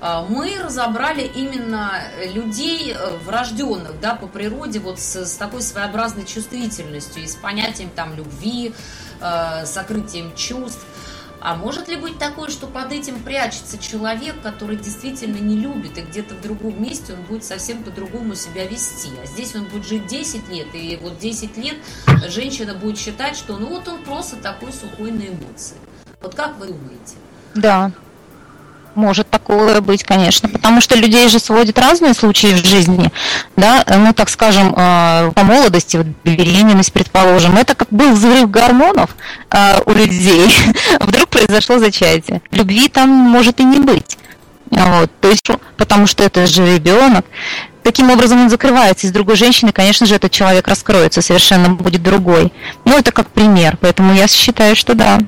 А, 0.00 0.24
мы 0.26 0.56
разобрали 0.62 1.22
именно 1.22 1.92
людей 2.32 2.94
э, 2.94 3.18
врожденных, 3.24 4.00
да, 4.00 4.14
по 4.14 4.26
природе, 4.26 4.78
вот 4.78 4.98
с, 4.98 5.26
с 5.26 5.36
такой 5.36 5.60
своеобразной 5.60 6.24
чувствительностью 6.24 7.22
и 7.22 7.26
с 7.26 7.34
понятием 7.34 7.90
там 7.94 8.14
любви, 8.14 8.72
э, 9.20 9.66
сокрытием 9.66 10.34
чувств. 10.34 10.86
А 11.42 11.54
может 11.54 11.88
ли 11.88 11.96
быть 11.96 12.18
такое, 12.18 12.50
что 12.50 12.66
под 12.66 12.92
этим 12.92 13.22
прячется 13.22 13.78
человек, 13.78 14.40
который 14.42 14.76
действительно 14.76 15.36
не 15.36 15.56
любит, 15.56 15.96
и 15.96 16.02
где-то 16.02 16.34
в 16.34 16.40
другом 16.42 16.82
месте 16.82 17.14
он 17.14 17.22
будет 17.22 17.44
совсем 17.44 17.82
по-другому 17.82 18.34
себя 18.34 18.66
вести? 18.66 19.10
А 19.22 19.26
здесь 19.26 19.54
он 19.54 19.64
будет 19.64 19.86
жить 19.86 20.06
10 20.06 20.48
лет, 20.48 20.68
и 20.74 20.98
вот 21.02 21.18
10 21.18 21.56
лет 21.56 21.76
женщина 22.28 22.74
будет 22.74 22.98
считать, 22.98 23.36
что 23.36 23.56
ну 23.56 23.68
вот 23.68 23.88
он 23.88 24.02
просто 24.02 24.36
такой 24.36 24.72
сухой 24.72 25.12
на 25.12 25.28
эмоции. 25.28 25.76
Вот 26.20 26.34
как 26.34 26.58
вы 26.58 26.66
думаете? 26.68 27.16
Да, 27.54 27.90
может 28.94 29.28
такое 29.30 29.80
быть, 29.80 30.04
конечно, 30.04 30.48
потому 30.48 30.80
что 30.80 30.96
людей 30.96 31.28
же 31.28 31.38
сводят 31.38 31.78
разные 31.78 32.14
случаи 32.14 32.48
в 32.48 32.64
жизни, 32.64 33.10
да, 33.56 33.84
ну, 33.88 34.12
так 34.12 34.28
скажем, 34.28 34.74
э, 34.76 35.32
по 35.34 35.44
молодости, 35.44 35.96
вот 35.96 36.06
беременность, 36.24 36.92
предположим, 36.92 37.56
это 37.56 37.74
как 37.74 37.88
был 37.90 38.12
взрыв 38.12 38.50
гормонов 38.50 39.10
э, 39.50 39.80
у 39.86 39.92
людей, 39.92 40.54
вдруг 41.00 41.28
произошло 41.28 41.78
зачатие. 41.78 42.42
Любви 42.50 42.88
там 42.88 43.08
может 43.08 43.60
и 43.60 43.64
не 43.64 43.78
быть. 43.78 44.18
Вот, 44.70 45.10
то 45.20 45.28
есть, 45.28 45.44
потому 45.76 46.06
что 46.06 46.22
это 46.22 46.46
же 46.46 46.74
ребенок. 46.74 47.26
Таким 47.82 48.10
образом 48.10 48.42
он 48.42 48.50
закрывается, 48.50 49.06
и 49.06 49.10
с 49.10 49.12
другой 49.12 49.36
женщиной, 49.36 49.72
конечно 49.72 50.06
же, 50.06 50.14
этот 50.14 50.30
человек 50.30 50.68
раскроется, 50.68 51.22
совершенно 51.22 51.70
будет 51.70 52.02
другой. 52.02 52.52
Ну, 52.84 52.96
это 52.96 53.10
как 53.10 53.28
пример, 53.30 53.78
поэтому 53.80 54.12
я 54.12 54.28
считаю, 54.28 54.76
что 54.76 54.94
да, 54.94 55.18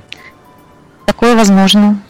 такое 1.07 1.35
возможно. 1.35 2.01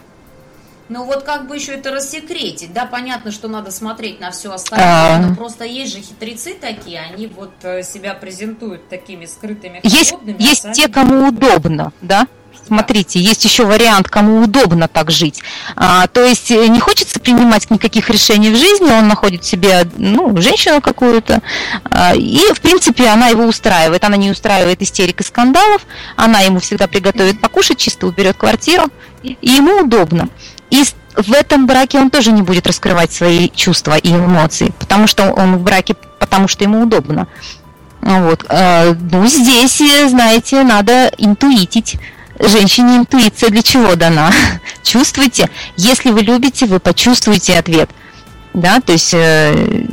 Ну 0.93 1.05
вот 1.05 1.23
как 1.23 1.47
бы 1.47 1.55
еще 1.55 1.71
это 1.71 1.89
рассекретить, 1.89 2.71
да, 2.71 2.85
понятно, 2.85 3.31
что 3.31 3.47
надо 3.47 3.71
смотреть 3.71 4.19
на 4.19 4.29
все 4.29 4.53
остальное, 4.53 5.15
а... 5.15 5.17
но 5.17 5.35
просто 5.35 5.65
есть 5.65 5.91
же 5.91 6.01
хитрецы 6.01 6.53
такие, 6.53 6.99
они 6.99 7.25
вот 7.25 7.51
э, 7.63 7.81
себя 7.81 8.13
презентуют 8.13 8.89
такими 8.89 9.25
скрытыми, 9.25 9.79
Есть, 9.81 10.13
есть 10.37 10.71
те, 10.73 10.87
кому 10.87 11.29
удобно, 11.29 11.91
да? 12.01 12.27
Смотрите, 12.67 13.19
есть 13.19 13.43
еще 13.43 13.65
вариант, 13.65 14.07
кому 14.07 14.41
удобно 14.41 14.87
так 14.87 15.09
жить. 15.09 15.41
А, 15.75 16.05
то 16.05 16.23
есть 16.23 16.51
э, 16.51 16.67
не 16.67 16.79
хочется 16.79 17.19
принимать 17.19 17.71
никаких 17.71 18.11
решений 18.11 18.51
в 18.51 18.55
жизни, 18.55 18.91
он 18.91 19.07
находит 19.07 19.43
себе 19.43 19.87
ну, 19.97 20.39
женщину 20.41 20.79
какую-то, 20.79 21.41
а, 21.85 22.15
и, 22.15 22.39
в 22.53 22.61
принципе, 22.61 23.07
она 23.07 23.29
его 23.29 23.45
устраивает. 23.45 24.03
Она 24.03 24.15
не 24.15 24.29
устраивает 24.29 24.83
истерик 24.83 25.21
и 25.21 25.23
скандалов, 25.23 25.87
она 26.15 26.41
ему 26.41 26.59
всегда 26.59 26.87
приготовит 26.87 27.41
покушать, 27.41 27.79
чисто 27.79 28.05
уберет 28.05 28.37
квартиру, 28.37 28.83
и 29.23 29.37
ему 29.41 29.81
удобно. 29.81 30.29
И 30.73 30.83
в 31.15 31.31
этом 31.33 31.67
браке 31.67 31.99
он 31.99 32.09
тоже 32.09 32.31
не 32.31 32.41
будет 32.41 32.65
раскрывать 32.65 33.13
свои 33.13 33.47
чувства 33.49 33.95
и 33.95 34.09
эмоции, 34.09 34.73
потому 34.79 35.05
что 35.05 35.31
он 35.31 35.57
в 35.57 35.61
браке, 35.61 35.93
потому 36.19 36.47
что 36.47 36.63
ему 36.63 36.81
удобно. 36.81 37.27
Вот. 38.01 38.43
Э, 38.49 38.95
ну, 39.11 39.27
здесь, 39.27 39.77
знаете, 40.09 40.63
надо 40.63 41.11
интуитить. 41.19 41.97
Женщине 42.39 42.97
интуиция 42.97 43.51
для 43.51 43.61
чего 43.61 43.95
дана? 43.95 44.31
Чувствуйте. 44.83 45.51
Если 45.77 46.09
вы 46.09 46.21
любите, 46.21 46.65
вы 46.65 46.79
почувствуете 46.79 47.59
ответ. 47.59 47.91
Да, 48.55 48.81
то 48.81 48.93
есть... 48.93 49.13
Э, 49.13 49.85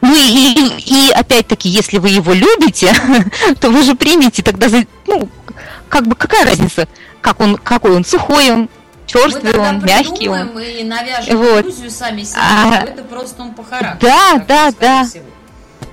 ну 0.00 0.12
и, 0.12 0.18
и, 0.18 1.08
и 1.08 1.10
опять-таки, 1.12 1.68
если 1.68 1.98
вы 1.98 2.08
его 2.08 2.32
любите, 2.32 2.92
то 3.60 3.70
вы 3.70 3.84
же 3.84 3.94
примете 3.94 4.42
тогда, 4.42 4.66
ну, 5.06 5.28
как 5.88 6.08
бы 6.08 6.16
какая 6.16 6.44
разница, 6.44 6.88
как 7.20 7.38
он, 7.38 7.56
какой 7.56 7.92
он, 7.92 8.04
сухой 8.04 8.50
он, 8.50 8.68
черствый 9.14 9.58
он, 9.58 9.84
мягкий 9.84 10.28
он. 10.28 10.58
и 10.58 10.82
навяжем 10.84 11.36
вот. 11.36 11.66
сами 11.90 12.22
себе, 12.22 12.40
а, 12.40 12.84
это 12.84 13.02
просто 13.02 13.42
он 13.42 13.54
по 13.54 13.62
характеру. 13.62 14.12
Да, 14.12 14.44
да, 14.46 14.72
да. 14.80 15.06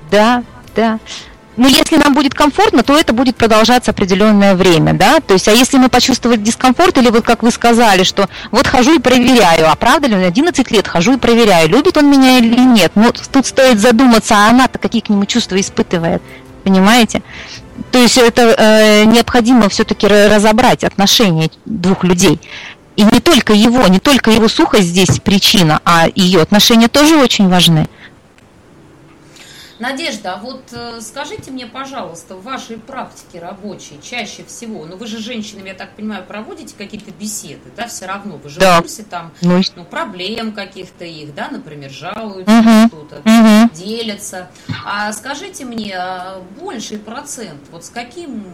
Да, 0.10 0.44
да. 0.76 1.00
но 1.56 1.68
если 1.68 1.96
нам 1.96 2.14
будет 2.14 2.34
комфортно, 2.34 2.84
то 2.84 2.98
это 2.98 3.14
будет 3.14 3.38
продолжаться 3.38 3.92
определенное 3.92 4.56
время, 4.56 4.94
да, 4.94 5.20
то 5.20 5.36
есть, 5.36 5.48
а 5.48 5.52
если 5.52 5.78
мы 5.78 5.88
почувствовали 5.90 6.38
дискомфорт, 6.38 6.98
или 6.98 7.10
вот 7.10 7.24
как 7.24 7.44
вы 7.44 7.52
сказали, 7.52 8.04
что 8.04 8.28
вот 8.52 8.68
хожу 8.68 8.96
и 8.96 9.00
проверяю, 9.00 9.72
а 9.72 9.76
правда 9.76 10.08
ли 10.08 10.16
он 10.16 10.24
11 10.24 10.70
лет 10.72 10.88
хожу 10.88 11.14
и 11.14 11.18
проверяю, 11.18 11.70
любит 11.70 11.96
он 11.96 12.10
меня 12.10 12.40
или 12.40 12.60
нет, 12.60 12.92
ну, 12.96 13.14
тут 13.32 13.46
стоит 13.46 13.80
задуматься, 13.80 14.36
а 14.36 14.50
она-то 14.50 14.80
какие 14.80 15.02
к 15.02 15.10
нему 15.10 15.26
чувства 15.26 15.60
испытывает, 15.60 16.22
понимаете? 16.64 17.22
То 17.92 18.00
есть 18.00 18.18
это 18.18 18.56
э, 18.58 19.04
необходимо 19.06 19.70
все-таки 19.70 20.08
разобрать 20.08 20.84
отношения 20.84 21.50
двух 21.66 22.04
людей. 22.04 22.40
И 22.96 23.04
не 23.04 23.20
только 23.20 23.54
его, 23.54 23.88
не 23.88 24.00
только 24.00 24.32
его 24.32 24.48
сухость 24.48 24.88
здесь 24.88 25.20
причина, 25.20 25.82
а 25.86 26.08
ее 26.14 26.42
отношения 26.42 26.88
тоже 26.88 27.16
очень 27.16 27.48
важны. 27.48 27.88
Надежда, 29.82 30.36
а 30.36 30.38
вот 30.38 30.62
э, 30.74 31.02
скажите 31.02 31.50
мне, 31.50 31.66
пожалуйста, 31.66 32.36
в 32.36 32.44
вашей 32.44 32.78
практике 32.78 33.40
рабочей 33.40 34.00
чаще 34.00 34.44
всего, 34.44 34.86
ну 34.86 34.96
вы 34.96 35.08
же 35.08 35.18
женщинами, 35.18 35.70
я 35.70 35.74
так 35.74 35.96
понимаю, 35.96 36.24
проводите 36.24 36.76
какие-то 36.78 37.10
беседы, 37.10 37.72
да, 37.76 37.88
все 37.88 38.06
равно, 38.06 38.38
вы 38.38 38.48
же 38.48 38.60
да. 38.60 38.78
в 38.78 38.82
курсе 38.84 39.02
там 39.02 39.32
ну, 39.42 39.60
ну, 39.76 39.84
проблем 39.84 40.52
каких-то 40.52 41.04
их, 41.04 41.34
да, 41.34 41.50
например, 41.50 41.90
жалуются 41.90 42.60
угу. 42.60 42.88
что-то, 42.90 43.22
угу. 43.26 43.74
делятся. 43.74 44.52
А 44.86 45.12
скажите 45.14 45.66
мне, 45.66 45.96
а 45.98 46.44
больший 46.60 47.00
процент, 47.00 47.62
вот 47.72 47.84
с 47.84 47.90
каким 47.90 48.46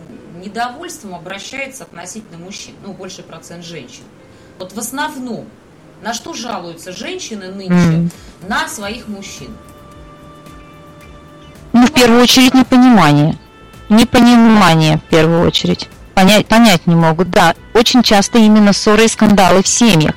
недовольством 0.41 1.13
обращается 1.13 1.83
относительно 1.83 2.37
мужчин, 2.37 2.73
ну, 2.85 2.93
больший 2.93 3.25
процент 3.25 3.65
женщин? 3.65 4.03
Вот 4.59 4.73
в 4.73 4.79
основном, 4.79 5.45
на 6.01 6.13
что 6.13 6.33
жалуются 6.33 6.91
женщины 6.91 7.49
нынче? 7.49 7.73
Mm. 7.73 8.11
На 8.47 8.67
своих 8.67 9.07
мужчин. 9.07 9.55
Ну, 11.73 11.85
в 11.85 11.91
первую 11.91 12.21
очередь, 12.21 12.53
непонимание. 12.53 13.37
Непонимание, 13.89 14.97
в 14.97 15.09
первую 15.09 15.45
очередь. 15.45 15.89
Понять, 16.13 16.47
понять 16.47 16.87
не 16.87 16.95
могут, 16.95 17.29
да. 17.29 17.53
Очень 17.73 18.01
часто 18.01 18.39
именно 18.39 18.73
ссоры 18.73 19.05
и 19.05 19.07
скандалы 19.07 19.61
в 19.61 19.67
семьях. 19.67 20.15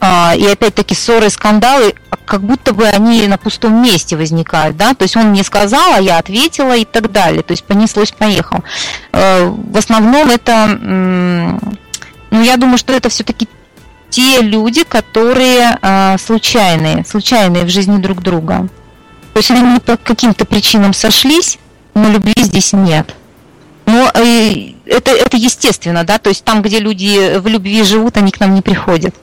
А, 0.00 0.34
и 0.36 0.46
опять-таки 0.46 0.94
ссоры 0.94 1.26
и 1.26 1.30
скандалы, 1.30 1.94
как 2.24 2.42
будто 2.42 2.72
бы 2.72 2.86
они 2.86 3.26
на 3.26 3.38
пустом 3.38 3.82
месте 3.82 4.16
возникают, 4.16 4.76
да, 4.76 4.94
то 4.94 5.02
есть 5.02 5.16
он 5.16 5.30
мне 5.30 5.42
сказал, 5.42 5.94
а 5.94 6.00
я 6.00 6.18
ответила 6.18 6.76
и 6.76 6.84
так 6.84 7.10
далее, 7.10 7.42
то 7.42 7.52
есть 7.52 7.64
понеслось, 7.64 8.12
поехал. 8.12 8.62
А, 9.12 9.46
в 9.46 9.76
основном 9.76 10.30
это, 10.30 10.66
ну, 12.30 12.42
я 12.42 12.56
думаю, 12.56 12.78
что 12.78 12.92
это 12.92 13.08
все-таки 13.08 13.48
те 14.10 14.40
люди, 14.40 14.84
которые 14.84 15.78
а, 15.82 16.16
случайные, 16.18 17.04
случайные 17.04 17.64
в 17.64 17.68
жизни 17.68 17.98
друг 17.98 18.22
друга. 18.22 18.68
То 19.32 19.38
есть 19.38 19.50
они 19.50 19.78
по 19.80 19.96
каким-то 19.96 20.44
причинам 20.44 20.92
сошлись, 20.92 21.58
но 21.94 22.08
любви 22.08 22.34
здесь 22.38 22.72
нет. 22.72 23.14
Но 23.86 24.10
э, 24.14 24.72
это, 24.84 25.12
это 25.12 25.36
естественно, 25.36 26.04
да, 26.04 26.18
то 26.18 26.28
есть 26.28 26.44
там, 26.44 26.60
где 26.60 26.78
люди 26.78 27.38
в 27.38 27.46
любви 27.46 27.82
живут, 27.84 28.16
они 28.16 28.30
к 28.30 28.40
нам 28.40 28.54
не 28.54 28.62
приходят. 28.62 29.14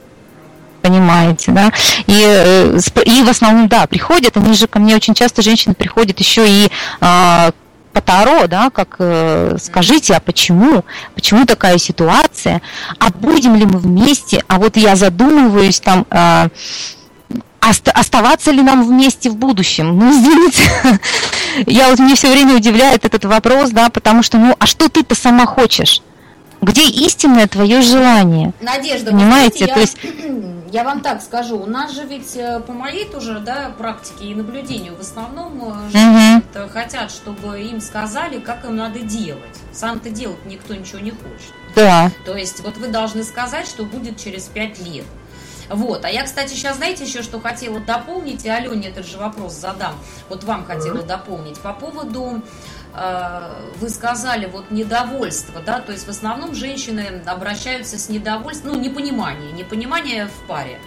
Понимаете, 0.82 1.52
да? 1.52 1.72
И, 2.06 2.22
э, 2.24 2.78
и 3.04 3.22
в 3.22 3.28
основном, 3.28 3.68
да, 3.68 3.86
приходят, 3.86 4.36
они 4.36 4.54
же 4.54 4.66
ко 4.66 4.78
мне 4.78 4.96
очень 4.96 5.14
часто 5.14 5.42
женщины 5.42 5.74
приходят 5.74 6.18
еще 6.18 6.48
и 6.48 6.68
а, 7.00 7.52
по 7.96 8.02
Таро, 8.02 8.46
да, 8.46 8.68
как 8.68 8.96
э, 8.98 9.56
скажите, 9.58 10.12
а 10.12 10.20
почему, 10.20 10.84
почему 11.14 11.46
такая 11.46 11.78
ситуация, 11.78 12.60
а 12.98 13.08
будем 13.08 13.56
ли 13.56 13.64
мы 13.64 13.78
вместе, 13.78 14.44
а 14.48 14.58
вот 14.58 14.76
я 14.76 14.96
задумываюсь 14.96 15.80
там, 15.80 16.04
э, 16.10 16.48
оставаться 17.58 18.50
ли 18.50 18.60
нам 18.60 18.86
вместе 18.86 19.30
в 19.30 19.36
будущем? 19.36 19.98
Ну, 19.98 20.10
извините, 20.10 21.00
я 21.66 21.88
вот 21.88 21.98
мне 21.98 22.16
все 22.16 22.30
время 22.30 22.56
удивляет 22.56 23.06
этот 23.06 23.24
вопрос, 23.24 23.70
да, 23.70 23.88
потому 23.88 24.22
что, 24.22 24.36
ну, 24.36 24.54
а 24.58 24.66
что 24.66 24.90
ты-то 24.90 25.14
сама 25.14 25.46
хочешь? 25.46 26.02
Где 26.60 26.88
истинное 26.88 27.46
твое 27.46 27.82
желание? 27.82 28.52
Надежда, 28.60 29.10
понимаете, 29.10 29.66
знаете, 29.66 29.74
то 29.74 29.80
есть 29.80 29.98
я 30.72 30.84
вам 30.84 31.00
так 31.00 31.22
скажу, 31.22 31.58
у 31.58 31.66
нас 31.66 31.92
же 31.92 32.04
ведь 32.04 32.36
э, 32.36 32.60
по 32.60 32.72
моей 32.72 33.04
тоже 33.04 33.40
да, 33.40 33.72
практике 33.76 34.26
и 34.26 34.34
наблюдению 34.34 34.96
в 34.96 35.00
основном 35.00 35.62
угу. 35.62 36.68
хотят, 36.72 37.10
чтобы 37.10 37.60
им 37.60 37.80
сказали, 37.80 38.40
как 38.40 38.64
им 38.64 38.76
надо 38.76 39.00
делать. 39.00 39.42
Сам-то 39.72 40.10
делать 40.10 40.44
никто 40.46 40.74
ничего 40.74 41.00
не 41.00 41.10
хочет. 41.10 41.52
Да. 41.74 42.10
То 42.24 42.36
есть 42.36 42.60
вот 42.60 42.76
вы 42.78 42.88
должны 42.88 43.22
сказать, 43.22 43.66
что 43.66 43.84
будет 43.84 44.18
через 44.18 44.44
пять 44.44 44.80
лет. 44.80 45.04
Вот. 45.68 46.04
А 46.04 46.10
я, 46.10 46.24
кстати, 46.24 46.54
сейчас, 46.54 46.76
знаете, 46.76 47.04
еще 47.04 47.22
что 47.22 47.40
хотела 47.40 47.80
дополнить, 47.80 48.44
и 48.44 48.48
Алене 48.48 48.88
этот 48.88 49.06
же 49.06 49.18
вопрос 49.18 49.54
задам. 49.54 49.94
Вот 50.28 50.44
вам 50.44 50.64
хотела 50.64 51.02
дополнить. 51.02 51.58
По 51.58 51.72
поводу 51.72 52.42
вы 53.78 53.88
сказали, 53.90 54.46
вот 54.46 54.70
недовольство, 54.70 55.60
да, 55.60 55.80
то 55.80 55.92
есть 55.92 56.06
в 56.06 56.10
основном 56.10 56.54
женщины 56.54 57.22
обращаются 57.26 57.98
с 57.98 58.08
недовольством, 58.08 58.72
ну, 58.72 58.80
непонимание, 58.80 59.52
непонимание 59.52 60.26
в 60.26 60.46
паре. 60.46 60.78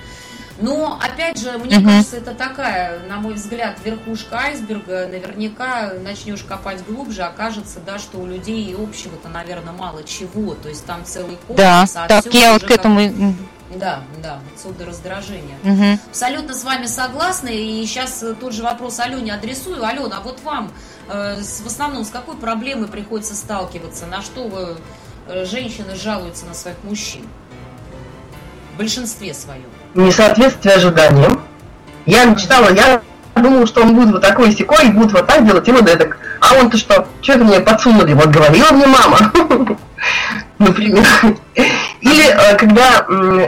Но, 0.61 0.99
опять 1.01 1.39
же, 1.39 1.57
мне 1.57 1.77
угу. 1.77 1.85
кажется, 1.85 2.17
это 2.17 2.33
такая, 2.33 2.99
на 3.07 3.17
мой 3.17 3.35
взгляд, 3.35 3.77
верхушка 3.83 4.39
айсберга. 4.39 5.07
Наверняка 5.07 5.93
начнешь 6.03 6.43
копать 6.43 6.83
глубже, 6.85 7.23
окажется, 7.23 7.79
да, 7.85 7.97
что 7.97 8.17
у 8.17 8.25
людей 8.25 8.65
и 8.65 8.73
общего-то, 8.73 9.29
наверное, 9.29 9.73
мало 9.73 10.03
чего. 10.03 10.55
То 10.55 10.69
есть 10.69 10.85
там 10.85 11.05
целый 11.05 11.37
комплекс. 11.47 11.93
Да, 11.93 12.03
а 12.03 12.07
так 12.07 12.33
я 12.33 12.53
вот 12.53 12.63
к 12.63 12.71
этому... 12.71 13.35
Да, 13.75 14.01
да, 14.23 14.39
отсюда 14.55 14.85
раздражение. 14.85 15.55
Угу. 15.63 15.99
Абсолютно 16.09 16.55
с 16.55 16.63
вами 16.63 16.87
согласна. 16.87 17.49
И 17.49 17.85
сейчас 17.85 18.23
тот 18.39 18.51
же 18.51 18.63
вопрос 18.63 18.99
Алене 18.99 19.33
адресую. 19.33 19.85
Алена, 19.85 20.17
а 20.17 20.21
вот 20.21 20.41
вам 20.43 20.67
э, 20.67 20.71
в 21.09 21.65
основном 21.65 22.05
с 22.05 22.09
какой 22.09 22.35
проблемой 22.35 22.87
приходится 22.87 23.35
сталкиваться? 23.35 24.05
На 24.05 24.21
что 24.21 24.47
вы, 24.47 24.77
э, 25.27 25.45
женщины 25.45 25.95
жалуются 25.95 26.45
на 26.45 26.53
своих 26.53 26.77
мужчин? 26.83 27.23
В 28.73 28.77
большинстве 28.77 29.33
своем. 29.33 29.65
Несоответствие 29.95 30.75
ожиданиям. 30.75 31.41
Я 32.05 32.25
мечтала, 32.25 32.71
я 32.73 33.01
думала, 33.35 33.65
что 33.65 33.81
он 33.81 33.95
будет 33.95 34.11
вот 34.11 34.21
такой 34.21 34.51
секой, 34.51 34.89
будет 34.91 35.11
вот 35.11 35.27
так 35.27 35.45
делать, 35.45 35.67
и 35.67 35.71
вот 35.71 35.87
это. 35.87 36.15
А 36.41 36.53
он-то 36.55 36.77
что? 36.77 37.07
Что 37.21 37.33
это 37.33 37.43
мне 37.43 37.59
подсунули? 37.59 38.13
Вот 38.13 38.27
говорила 38.27 38.71
мне 38.71 38.85
мама. 38.85 39.17
Например. 40.59 41.05
Или 42.01 42.27
э, 42.29 42.55
когда 42.55 43.05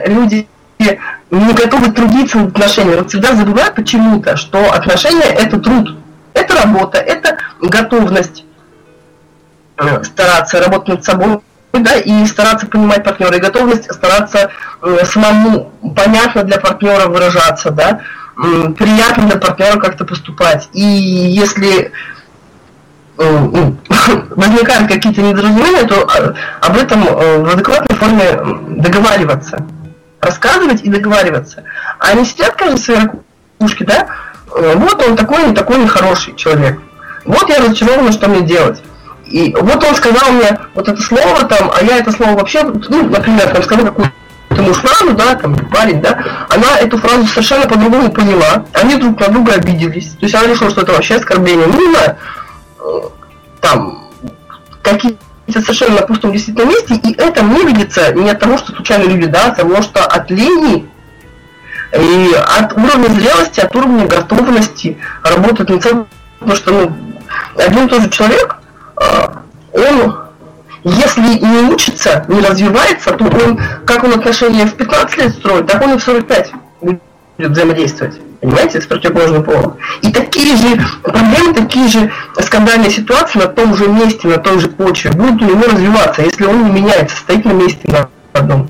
люди 0.07 0.47
не 0.80 1.53
готовы 1.53 1.91
трудиться 1.91 2.39
в 2.39 2.47
отношениях, 2.47 3.07
всегда 3.07 3.36
забывают 3.36 3.76
почему-то, 3.76 4.36
что 4.36 4.72
отношения– 4.74 5.22
это 5.38 5.59
труд, 5.59 5.95
это 6.34 6.55
работа, 6.55 6.97
это 6.97 7.38
готовность 7.62 8.45
э, 9.78 10.03
стараться 10.03 10.59
работать 10.59 10.88
над 10.89 11.03
собой, 11.05 11.39
да, 11.74 11.95
и 11.95 12.26
стараться 12.26 12.68
понимать 12.68 13.03
партнера, 13.03 13.36
и 13.36 13.39
готовность 13.39 13.91
стараться 13.93 14.51
э, 14.82 15.05
самому 15.05 15.72
понятно 15.95 16.43
для 16.43 16.59
партнера 16.59 17.07
выражаться, 17.07 17.72
да, 17.72 18.01
приятно 18.36 19.28
для 19.28 19.38
партнера 19.38 19.80
как-то 19.80 20.05
поступать. 20.05 20.70
И 20.74 20.82
если 20.82 21.91
ну, 23.18 23.78
возникают 24.32 24.88
какие-то 24.91 25.22
недоразумения, 25.22 25.86
то 25.88 26.07
об 26.62 26.78
этом 26.78 27.07
э, 27.07 27.38
в 27.39 27.53
адекватной 27.53 27.95
форме 27.95 28.82
договариваться. 28.82 29.66
Рассказывать 30.20 30.84
и 30.84 30.89
договариваться. 30.89 31.64
А 31.99 32.09
они 32.09 32.26
сидят, 32.26 32.55
каждый 32.55 32.80
в 32.80 32.89
ракушке, 33.59 33.86
да? 33.86 34.07
Э, 34.55 34.76
вот 34.76 35.01
он 35.05 35.16
такой, 35.16 35.45
не 35.45 35.53
такой 35.53 35.78
нехороший 35.78 36.36
человек. 36.36 36.80
Вот 37.26 37.49
я 37.49 37.59
разочарована, 37.59 38.11
что 38.11 38.28
мне 38.30 38.41
делать. 38.41 38.82
И 39.26 39.55
вот 39.59 39.84
он 39.84 39.95
сказал 39.95 40.32
мне 40.32 40.59
вот 40.74 40.88
это 40.88 41.01
слово 41.01 41.45
там, 41.45 41.72
а 41.74 41.84
я 41.84 41.97
это 41.97 42.11
слово 42.11 42.32
вообще, 42.32 42.63
ну, 42.63 43.09
например, 43.09 43.49
там 43.49 43.63
сказал 43.63 43.86
какую-то 43.86 44.11
муж 44.61 44.78
фразу, 44.78 45.13
да, 45.13 45.36
там 45.36 45.55
парень, 45.69 46.01
да, 46.01 46.47
она 46.49 46.78
эту 46.80 46.97
фразу 46.97 47.26
совершенно 47.28 47.67
по-другому 47.67 48.11
поняла, 48.11 48.65
они 48.74 48.95
друг 48.95 49.19
на 49.19 49.30
друга 49.30 49.53
обиделись. 49.53 50.11
То 50.19 50.26
есть 50.26 50.36
она 50.36 50.47
решила, 50.47 50.69
что 50.69 50.82
это 50.82 50.91
вообще 50.91 51.15
оскорбление. 51.15 51.67
Ну, 51.67 51.80
не 51.80 51.93
знаю 51.93 52.17
там 53.61 54.09
какие-то 54.82 55.17
совершенно 55.47 56.01
на 56.01 56.07
пустом 56.07 56.34
действительно 56.34 56.65
месте, 56.65 56.95
и 56.95 57.13
это 57.13 57.43
не 57.43 57.63
видится 57.63 58.11
не 58.13 58.30
от 58.30 58.39
того, 58.39 58.57
что 58.57 58.74
случайно 58.74 59.03
люди, 59.03 59.28
да, 59.28 59.47
от 59.47 59.57
того, 59.57 59.82
что 59.82 60.03
от 60.03 60.30
лени 60.30 60.89
и 61.93 62.34
от 62.34 62.74
уровня 62.74 63.09
зрелости, 63.09 63.59
от 63.59 63.76
уровня 63.76 64.07
готовности 64.07 64.97
работать 65.24 65.69
над 65.69 65.84
собой, 65.84 66.05
потому 66.39 66.57
что 66.57 66.72
ну, 66.72 66.97
один 67.58 67.86
и 67.86 67.89
тот 67.89 68.02
же 68.02 68.10
человек, 68.10 68.56
а, 68.95 69.41
он 69.74 70.18
если 70.84 71.22
не 71.22 71.72
учится, 71.72 72.26
не 72.28 72.41
развивается, 72.41 73.12
то 73.12 73.26
он, 73.26 73.60
как 73.86 74.04
он 74.04 74.14
отношения 74.14 74.66
в 74.66 74.74
15 74.74 75.18
лет 75.18 75.32
строит, 75.32 75.68
так 75.68 75.82
он 75.82 75.93
и 75.93 75.97
в 75.97 76.04
45 76.04 76.52
будет 76.82 77.02
взаимодействовать 77.38 78.20
понимаете, 78.41 78.82
с 78.82 78.88
противоположным 78.88 79.43
полом. 79.43 79.78
И 80.02 80.12
такие 80.12 80.58
же 80.58 80.82
проблемы, 81.04 81.54
такие 81.54 81.88
же 81.88 82.12
скандальные 82.39 82.89
ситуации 82.89 83.39
на 83.39 83.47
том 83.47 83.76
же 83.76 83.88
месте, 83.88 84.28
на 84.28 84.38
той 84.38 84.60
же 84.60 84.68
почве 84.68 85.12
будут 85.12 85.41
у 85.43 85.45
него 85.45 85.64
развиваться, 85.64 86.24
если 86.24 86.45
он 86.45 86.66
не 86.66 86.82
меняется, 86.82 87.16
стоит 87.16 87.45
на 87.45 87.52
месте 87.52 87.82
на 87.84 88.10
одном. 88.34 88.70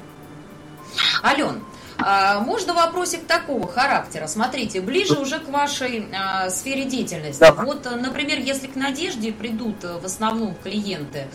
Ален, 1.24 1.62
А, 2.04 2.40
можно 2.40 2.74
вопросик 2.74 3.26
такого 3.28 3.68
характера? 3.68 4.28
Смотрите, 4.28 4.82
ближе 4.82 5.20
уже 5.20 5.40
к 5.40 5.48
вашей 5.50 6.08
а, 6.14 6.50
сфере 6.50 6.86
деятельности. 6.86 7.40
Да. 7.40 7.54
Вот, 7.54 7.86
например, 7.86 8.40
если 8.40 8.68
к 8.68 8.76
Надежде 8.76 9.32
придут 9.32 9.84
в 9.84 10.06
основном 10.06 10.56
клиенты, 10.56 11.28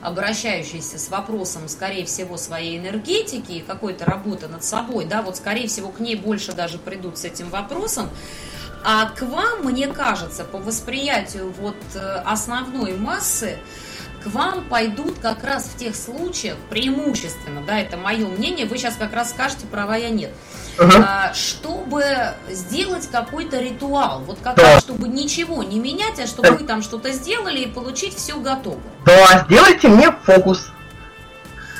обращающиеся 0.00 0.98
с 0.98 1.08
вопросом, 1.08 1.68
скорее 1.68 2.04
всего, 2.04 2.36
своей 2.36 2.78
энергетики 2.78 3.52
и 3.52 3.60
какой-то 3.60 4.04
работы 4.04 4.48
над 4.48 4.64
собой, 4.64 5.06
да, 5.06 5.22
вот, 5.22 5.36
скорее 5.36 5.66
всего, 5.66 5.90
к 5.90 6.00
ней 6.00 6.14
больше 6.14 6.52
даже 6.52 6.78
придут 6.78 7.18
с 7.18 7.24
этим 7.24 7.48
вопросом, 7.48 8.10
а 8.84 9.06
к 9.06 9.22
вам, 9.22 9.64
мне 9.64 9.88
кажется, 9.88 10.44
по 10.44 10.58
восприятию 10.58 11.52
вот 11.58 11.76
э, 11.94 11.98
основной 12.26 12.98
массы, 12.98 13.58
к 14.24 14.28
вам 14.28 14.64
пойдут 14.64 15.18
как 15.20 15.44
раз 15.44 15.64
в 15.64 15.76
тех 15.76 15.94
случаях, 15.94 16.56
преимущественно, 16.70 17.62
да, 17.62 17.78
это 17.78 17.96
мое 17.96 18.26
мнение, 18.26 18.66
вы 18.66 18.78
сейчас 18.78 18.96
как 18.96 19.12
раз 19.12 19.30
скажете, 19.30 19.66
права 19.66 19.96
я 19.96 20.08
нет, 20.08 20.30
uh-huh. 20.78 21.34
чтобы 21.34 22.04
сделать 22.48 23.08
какой-то 23.10 23.60
ритуал, 23.60 24.20
вот 24.20 24.38
как 24.42 24.56
да. 24.56 24.62
раз, 24.62 24.82
чтобы 24.82 25.08
ничего 25.08 25.62
не 25.62 25.78
менять, 25.78 26.18
а 26.18 26.26
чтобы 26.26 26.52
вы 26.52 26.64
там 26.64 26.82
что-то 26.82 27.12
сделали 27.12 27.60
и 27.60 27.66
получить 27.66 28.16
все 28.16 28.38
готово. 28.40 28.80
Да, 29.04 29.44
сделайте 29.46 29.88
мне 29.88 30.10
фокус. 30.10 30.70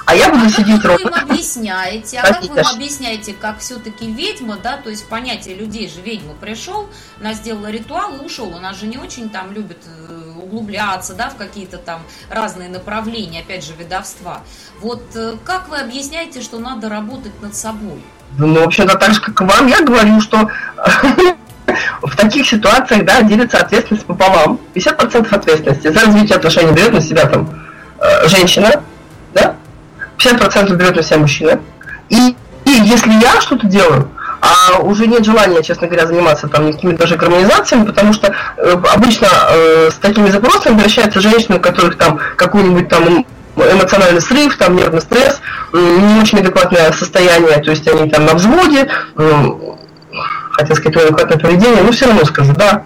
А 0.06 0.14
я 0.14 0.30
буду 0.30 0.44
а 0.44 0.48
сидеть 0.50 0.82
как 0.82 0.98
вы 0.98 1.02
им 1.02 1.14
объясняете? 1.14 2.18
А 2.18 2.26
как 2.26 2.42
вы 2.42 2.60
им 2.60 2.66
объясняете, 2.66 3.32
как 3.32 3.58
все-таки 3.58 4.10
ведьма, 4.10 4.56
да, 4.62 4.76
то 4.76 4.90
есть 4.90 5.08
понятие 5.08 5.54
людей 5.54 5.88
же 5.88 6.00
ведьма 6.02 6.34
пришел, 6.34 6.88
она 7.20 7.32
сделала 7.32 7.70
ритуал 7.70 8.14
и 8.16 8.24
ушел. 8.24 8.54
Она 8.56 8.72
же 8.74 8.86
не 8.86 8.98
очень 8.98 9.30
там 9.30 9.52
любит 9.52 9.78
э, 9.86 10.32
углубляться, 10.42 11.14
да, 11.14 11.30
в 11.30 11.36
какие-то 11.36 11.78
там 11.78 12.02
разные 12.28 12.68
направления, 12.68 13.40
опять 13.40 13.64
же, 13.64 13.72
ведовства. 13.78 14.42
Вот 14.80 15.02
э, 15.14 15.36
как 15.44 15.68
вы 15.68 15.78
объясняете, 15.78 16.42
что 16.42 16.58
надо 16.58 16.88
работать 16.88 17.40
над 17.40 17.54
собой? 17.54 18.02
Ну, 18.36 18.52
вообще-то 18.54 18.98
так 18.98 19.14
же, 19.14 19.20
как 19.20 19.40
и 19.40 19.44
вам, 19.44 19.68
я 19.68 19.80
говорю, 19.80 20.20
что 20.20 20.50
в 22.02 22.16
таких 22.16 22.46
ситуациях, 22.46 23.04
да, 23.04 23.22
делится 23.22 23.58
ответственность 23.58 24.06
пополам. 24.06 24.60
50% 24.74 25.34
ответственности 25.34 25.88
за 25.88 26.00
развитие 26.00 26.36
отношений 26.36 26.72
берет 26.72 26.92
на 26.92 27.00
себя 27.00 27.26
там 27.26 27.48
э, 28.00 28.28
женщина, 28.28 28.82
50% 30.18 30.74
берет 30.74 30.96
на 30.96 31.02
себя 31.02 31.18
мужчина. 31.18 31.60
И, 32.08 32.36
и 32.64 32.70
если 32.70 33.12
я 33.12 33.40
что-то 33.40 33.66
делаю, 33.66 34.10
а 34.40 34.78
уже 34.80 35.06
нет 35.06 35.24
желания, 35.24 35.62
честно 35.62 35.86
говоря, 35.86 36.06
заниматься 36.06 36.48
там 36.48 36.72
какими-то 36.72 37.00
даже 37.00 37.16
гармонизациями, 37.16 37.86
потому 37.86 38.12
что 38.12 38.34
э, 38.56 38.76
обычно 38.92 39.26
э, 39.50 39.90
с 39.90 39.94
такими 39.94 40.28
запросами 40.28 40.74
обращаются 40.74 41.20
женщины, 41.20 41.56
у 41.56 41.60
которых 41.60 41.96
там 41.96 42.20
какой-нибудь 42.36 42.88
там 42.88 43.24
эмоциональный 43.56 44.20
срыв, 44.20 44.56
там 44.58 44.76
нервный 44.76 45.00
стресс, 45.00 45.40
не 45.72 46.20
очень 46.20 46.40
адекватное 46.40 46.92
состояние, 46.92 47.62
то 47.62 47.70
есть 47.70 47.86
они 47.88 48.10
там 48.10 48.26
на 48.26 48.34
взводе, 48.34 48.88
э, 49.16 49.44
хотел 50.50 50.76
сказать, 50.76 50.96
адекватное 50.96 51.38
поведение, 51.38 51.82
но 51.82 51.92
все 51.92 52.06
равно 52.06 52.24
скажу, 52.24 52.52
да. 52.52 52.84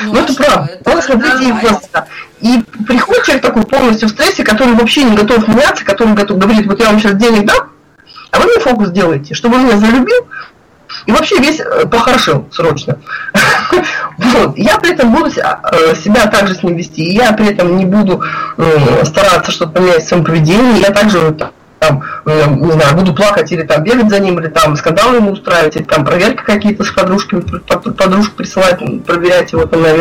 Ну, 0.00 0.12
ну 0.12 0.20
это 0.20 0.34
правда. 0.34 0.78
Это 0.84 1.02
смотрите, 1.02 1.48
и 1.48 1.52
просто. 1.52 2.06
И 2.40 2.62
приходит 2.86 3.24
человек 3.24 3.44
такой 3.44 3.62
полностью 3.64 4.08
в 4.08 4.10
стрессе, 4.10 4.44
который 4.44 4.74
вообще 4.74 5.04
не 5.04 5.16
готов 5.16 5.46
меняться, 5.48 5.84
который 5.84 6.14
готов 6.14 6.38
говорит, 6.38 6.66
вот 6.66 6.80
я 6.80 6.86
вам 6.86 6.98
сейчас 6.98 7.14
денег 7.14 7.46
дам, 7.46 7.70
а 8.30 8.40
вы 8.40 8.46
мне 8.46 8.60
фокус 8.60 8.90
делаете, 8.90 9.34
чтобы 9.34 9.56
он 9.56 9.66
меня 9.66 9.78
залюбил, 9.78 10.28
и 11.06 11.12
вообще 11.12 11.38
весь 11.38 11.60
э, 11.60 11.86
похорошел 11.86 12.46
срочно. 12.52 12.98
вот. 14.18 14.56
Я 14.56 14.78
при 14.78 14.92
этом 14.92 15.12
буду 15.12 15.30
э, 15.30 15.94
себя 15.96 16.26
также 16.26 16.54
с 16.54 16.62
ним 16.62 16.76
вести, 16.76 17.02
и 17.02 17.14
я 17.14 17.32
при 17.32 17.48
этом 17.48 17.76
не 17.76 17.84
буду 17.84 18.22
э, 18.56 19.04
стараться 19.04 19.50
что-то 19.50 19.72
поменять 19.72 20.04
в 20.04 20.08
своем 20.08 20.24
поведении, 20.24 20.80
я 20.80 20.90
также 20.90 21.18
там, 21.88 22.02
не 22.24 22.72
знаю, 22.72 22.96
буду 22.96 23.14
плакать 23.14 23.50
или 23.52 23.62
там 23.62 23.82
бегать 23.82 24.08
за 24.08 24.18
ним, 24.18 24.38
или 24.38 24.48
там 24.48 24.76
скандалы 24.76 25.16
ему 25.16 25.32
устраивать, 25.32 25.76
или 25.76 25.84
там 25.84 26.04
проверки 26.04 26.42
какие-то 26.42 26.84
с 26.84 26.90
подружками, 26.90 27.40
подружку 27.40 28.36
присылать, 28.36 28.78
проверять 29.04 29.52
его 29.52 29.66
там 29.66 29.82
на. 29.82 29.94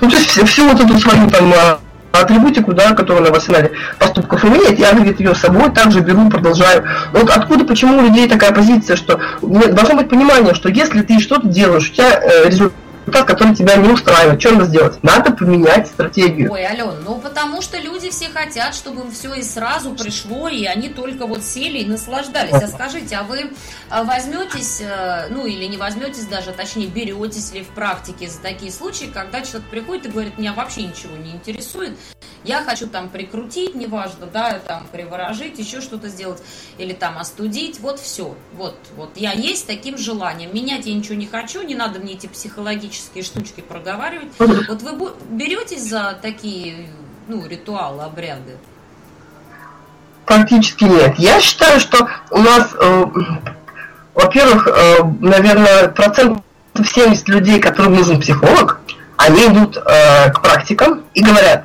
Ну, 0.00 0.10
то 0.10 0.16
есть 0.16 0.30
всю, 0.30 0.46
всю 0.46 0.68
вот 0.68 0.80
эту 0.80 0.98
свою 0.98 1.28
там 1.28 1.52
а, 1.52 1.78
атрибутику, 2.12 2.72
да, 2.72 2.92
которая 2.92 3.24
на 3.24 3.30
арсенале 3.30 3.72
поступков 3.98 4.44
имеет, 4.44 4.78
я, 4.78 4.92
говорит, 4.92 5.20
ее 5.20 5.34
с 5.34 5.38
собой 5.38 5.70
также 5.70 6.00
беру, 6.00 6.28
продолжаю. 6.28 6.84
Вот 7.12 7.30
откуда, 7.30 7.64
почему 7.64 7.98
у 7.98 8.02
людей 8.02 8.28
такая 8.28 8.52
позиция, 8.52 8.96
что 8.96 9.20
должно 9.42 9.96
быть 9.96 10.08
понимание, 10.08 10.54
что 10.54 10.68
если 10.68 11.02
ты 11.02 11.20
что-то 11.20 11.48
делаешь, 11.48 11.90
у 11.90 11.94
тебя 11.94 12.20
э, 12.20 12.48
результат 12.48 12.74
результат, 13.06 13.26
который 13.26 13.54
тебя 13.54 13.76
не 13.76 13.88
устраивает. 13.88 14.40
Что 14.40 14.52
надо 14.52 14.64
сделать? 14.66 15.02
Надо 15.02 15.32
поменять 15.32 15.86
стратегию. 15.86 16.52
Ой, 16.52 16.64
Ален, 16.64 17.02
ну 17.04 17.18
потому 17.18 17.62
что 17.62 17.78
люди 17.78 18.10
все 18.10 18.28
хотят, 18.28 18.74
чтобы 18.74 19.02
им 19.02 19.10
все 19.10 19.34
и 19.34 19.42
сразу 19.42 19.94
пришло, 19.94 20.48
и 20.48 20.64
они 20.64 20.88
только 20.88 21.26
вот 21.26 21.42
сели 21.42 21.78
и 21.78 21.86
наслаждались. 21.86 22.52
А 22.52 22.66
скажите, 22.68 23.16
а 23.16 23.22
вы 23.22 23.52
а, 23.88 24.04
возьметесь, 24.04 24.80
э, 24.80 25.28
ну 25.30 25.46
или 25.46 25.64
не 25.66 25.76
возьметесь 25.76 26.26
даже, 26.26 26.52
точнее 26.52 26.88
беретесь 26.88 27.52
ли 27.52 27.62
в 27.62 27.68
практике 27.68 28.28
за 28.28 28.40
такие 28.40 28.72
случаи, 28.72 29.06
когда 29.12 29.42
человек 29.42 29.68
приходит 29.70 30.06
и 30.06 30.08
говорит, 30.08 30.38
меня 30.38 30.52
вообще 30.52 30.82
ничего 30.82 31.16
не 31.16 31.32
интересует, 31.32 31.96
я 32.44 32.62
хочу 32.62 32.86
там 32.86 33.08
прикрутить, 33.08 33.74
неважно, 33.74 34.26
да, 34.26 34.58
там 34.58 34.86
приворожить, 34.90 35.58
еще 35.58 35.80
что-то 35.80 36.08
сделать, 36.08 36.42
или 36.78 36.92
там 36.92 37.18
остудить, 37.18 37.80
вот 37.80 38.00
все, 38.00 38.36
вот, 38.52 38.76
вот 38.96 39.16
я 39.16 39.32
есть 39.32 39.66
таким 39.66 39.98
желанием, 39.98 40.54
менять 40.54 40.86
я 40.86 40.94
ничего 40.94 41.14
не 41.14 41.26
хочу, 41.26 41.62
не 41.62 41.74
надо 41.74 41.98
мне 41.98 42.14
эти 42.14 42.26
психологические 42.26 42.95
штучки 43.22 43.60
проговаривать, 43.60 44.28
вот 44.38 44.82
вы 44.82 45.12
беретесь 45.30 45.88
за 45.88 46.18
такие, 46.20 46.88
ну, 47.28 47.46
ритуалы, 47.46 48.02
обряды? 48.02 48.56
Практически 50.24 50.84
нет. 50.84 51.18
Я 51.18 51.40
считаю, 51.40 51.78
что 51.78 52.08
у 52.30 52.38
нас, 52.38 52.74
э, 52.78 53.04
во-первых, 54.14 54.66
э, 54.66 54.96
наверное, 55.20 55.88
процент 55.88 56.42
70 56.74 57.28
людей, 57.28 57.60
которым 57.60 57.94
нужен 57.94 58.20
психолог, 58.20 58.80
они 59.16 59.46
идут 59.46 59.76
э, 59.76 60.30
к 60.32 60.42
практикам 60.42 61.04
и 61.14 61.22
говорят, 61.22 61.64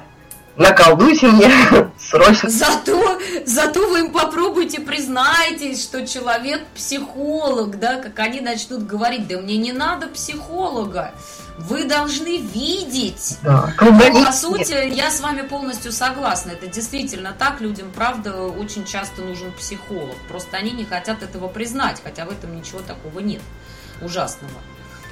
наколдуйте 0.55 1.27
мне 1.27 1.51
срочно. 1.99 2.49
Зато, 2.49 3.19
зато 3.45 3.87
вы 3.89 3.99
им 3.99 4.11
попробуйте, 4.11 4.79
признайтесь, 4.81 5.81
что 5.83 6.05
человек 6.05 6.65
психолог, 6.75 7.79
да, 7.79 7.97
как 7.97 8.19
они 8.19 8.41
начнут 8.41 8.85
говорить, 8.85 9.27
да 9.27 9.37
мне 9.39 9.57
не 9.57 9.71
надо 9.71 10.07
психолога. 10.07 11.13
Вы 11.57 11.83
должны 11.83 12.37
видеть. 12.37 13.37
Да. 13.43 13.73
Ну, 13.79 14.25
по 14.25 14.31
сути, 14.31 14.93
я 14.93 15.11
с 15.11 15.19
вами 15.19 15.41
полностью 15.41 15.91
согласна. 15.91 16.51
Это 16.51 16.67
действительно 16.67 17.35
так. 17.37 17.61
Людям, 17.61 17.91
правда, 17.93 18.35
очень 18.43 18.85
часто 18.85 19.21
нужен 19.21 19.51
психолог. 19.51 20.15
Просто 20.27 20.57
они 20.57 20.71
не 20.71 20.85
хотят 20.85 21.21
этого 21.21 21.47
признать, 21.49 22.01
хотя 22.03 22.25
в 22.25 22.31
этом 22.31 22.55
ничего 22.55 22.79
такого 22.79 23.19
нет 23.19 23.41
ужасного. 24.01 24.53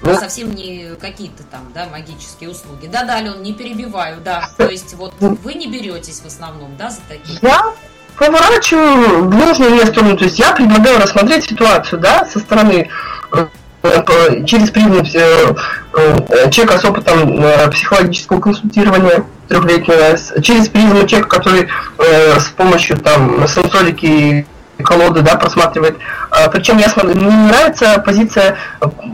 Ну, 0.01 0.15
совсем 0.15 0.55
не 0.55 0.95
какие-то 0.99 1.43
там, 1.43 1.71
да, 1.73 1.87
магические 1.87 2.49
услуги. 2.49 2.87
Да-да, 2.87 3.15
Ален, 3.15 3.41
не 3.41 3.53
перебиваю, 3.53 4.21
да. 4.21 4.49
То 4.57 4.69
есть 4.69 4.93
вот 4.93 5.13
вы 5.19 5.53
не 5.53 5.67
беретесь 5.67 6.19
в 6.19 6.25
основном, 6.25 6.75
да, 6.77 6.89
за 6.89 7.01
такие? 7.07 7.37
Я 7.41 7.73
поворачиваю 8.19 9.23
в 9.29 9.35
нужную 9.35 9.87
сторону. 9.87 10.17
То 10.17 10.25
есть 10.25 10.37
я 10.37 10.51
предлагаю 10.51 10.99
рассмотреть 10.99 11.45
ситуацию, 11.45 11.99
да, 11.99 12.25
со 12.25 12.39
стороны 12.39 12.89
э, 13.33 14.45
через 14.45 14.69
призму 14.69 15.01
э, 15.01 15.53
э, 15.93 16.51
человека 16.51 16.79
с 16.79 16.85
опытом 16.85 17.41
психологического 17.71 18.41
консультирования 18.41 19.23
трехлетнего, 19.47 20.41
через 20.41 20.67
призму 20.67 21.07
человека, 21.07 21.29
который 21.29 21.69
с 21.97 22.45
помощью 22.55 22.97
там 22.97 23.47
сенсорики 23.47 24.45
колоды, 24.83 25.21
да, 25.21 25.35
просматривает. 25.35 25.97
А, 26.31 26.49
причем 26.49 26.77
я 26.77 26.89
смотрю, 26.89 27.15
мне 27.15 27.25
не 27.25 27.47
нравится 27.47 28.01
позиция 28.05 28.57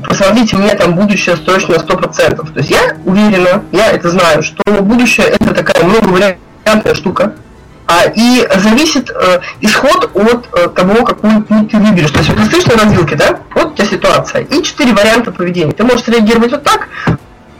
посмотрите 0.07 0.55
мне 0.55 0.73
там 0.75 0.95
будущее 0.95 1.35
на 1.35 1.75
100%. 1.75 2.35
То 2.35 2.59
есть 2.59 2.69
я 2.69 2.95
уверена, 3.05 3.63
я 3.71 3.91
это 3.91 4.09
знаю, 4.09 4.43
что 4.43 4.61
будущее 4.81 5.27
это 5.27 5.53
такая 5.53 5.83
многовариантная 5.83 6.93
штука. 6.93 7.33
А, 7.87 8.05
и 8.15 8.47
зависит 8.57 9.11
э, 9.11 9.41
исход 9.61 10.09
от 10.15 10.47
э, 10.53 10.69
того, 10.69 11.05
какую 11.05 11.43
путь 11.43 11.69
ты 11.69 11.77
выберешь. 11.77 12.09
То 12.09 12.17
есть 12.17 12.29
вот 12.29 12.39
ты 12.39 12.45
стоишь 12.45 12.65
на 12.65 12.83
развилке, 12.83 13.15
да, 13.15 13.39
вот 13.53 13.67
у 13.67 13.75
тебя 13.75 13.85
ситуация, 13.85 14.41
и 14.41 14.63
четыре 14.63 14.93
варианта 14.93 15.31
поведения. 15.31 15.71
Ты 15.71 15.83
можешь 15.83 16.07
реагировать 16.07 16.49
вот 16.49 16.63
так, 16.63 16.87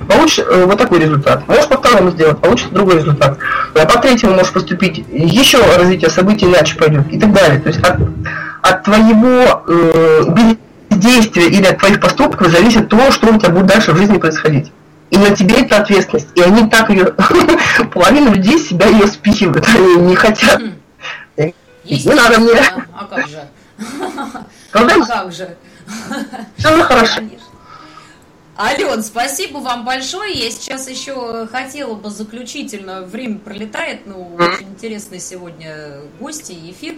получишь 0.08 0.46
э, 0.48 0.66
вот 0.66 0.78
такой 0.78 1.00
результат. 1.00 1.48
Можешь 1.48 1.68
по 1.68 1.78
второму 1.78 2.12
сделать, 2.12 2.40
получишь 2.40 2.68
другой 2.70 2.96
результат. 2.98 3.38
А 3.74 3.86
по 3.86 4.00
третьему 4.00 4.36
можешь 4.36 4.54
поступить, 4.54 5.06
еще 5.10 5.60
развитие 5.76 6.10
событий 6.10 6.46
иначе 6.46 6.76
пойдет 6.76 7.12
и 7.12 7.20
так 7.20 7.34
далее. 7.34 7.60
То 7.60 7.70
есть 7.70 7.80
от, 7.82 7.98
от 8.62 8.84
твоего 8.84 9.64
э, 9.68 10.24
бездействия 10.90 11.48
или 11.48 11.66
от 11.66 11.80
твоих 11.80 12.00
поступков 12.00 12.50
зависит 12.50 12.90
то, 12.90 13.12
что 13.12 13.34
у 13.34 13.40
тебя 13.40 13.50
будет 13.50 13.68
дальше 13.68 13.92
в 13.92 13.98
жизни 13.98 14.18
происходить. 14.18 14.72
И 15.12 15.18
на 15.18 15.36
тебе 15.36 15.62
это 15.62 15.78
ответственность. 15.78 16.30
И 16.36 16.42
они 16.42 16.70
так 16.70 16.90
ее, 16.90 17.14
половина 17.94 18.30
людей 18.30 18.60
себя 18.60 18.88
ее 18.88 19.08
спихивают, 19.08 19.68
они 19.74 19.96
не 19.98 20.16
хотят. 20.16 20.62
Не 21.38 22.14
надо 22.14 22.40
мне. 22.40 22.60
А 22.94 23.06
как 23.06 23.28
же? 23.28 23.44
А 24.72 24.84
как 25.06 25.32
же? 25.32 25.56
Все 26.58 26.82
хорошо. 26.82 27.22
Ален, 28.58 29.04
спасибо 29.04 29.58
вам 29.58 29.84
большое. 29.84 30.34
Я 30.34 30.50
сейчас 30.50 30.88
еще 30.88 31.46
хотела 31.48 31.94
бы 31.94 32.10
заключительно, 32.10 33.02
время 33.02 33.40
пролетает, 33.40 34.08
ну, 34.08 34.34
очень 34.36 34.70
интересный 34.70 35.20
сегодня 35.20 36.00
гости 36.22 36.54
и 36.54 36.72
эфир. 36.72 36.96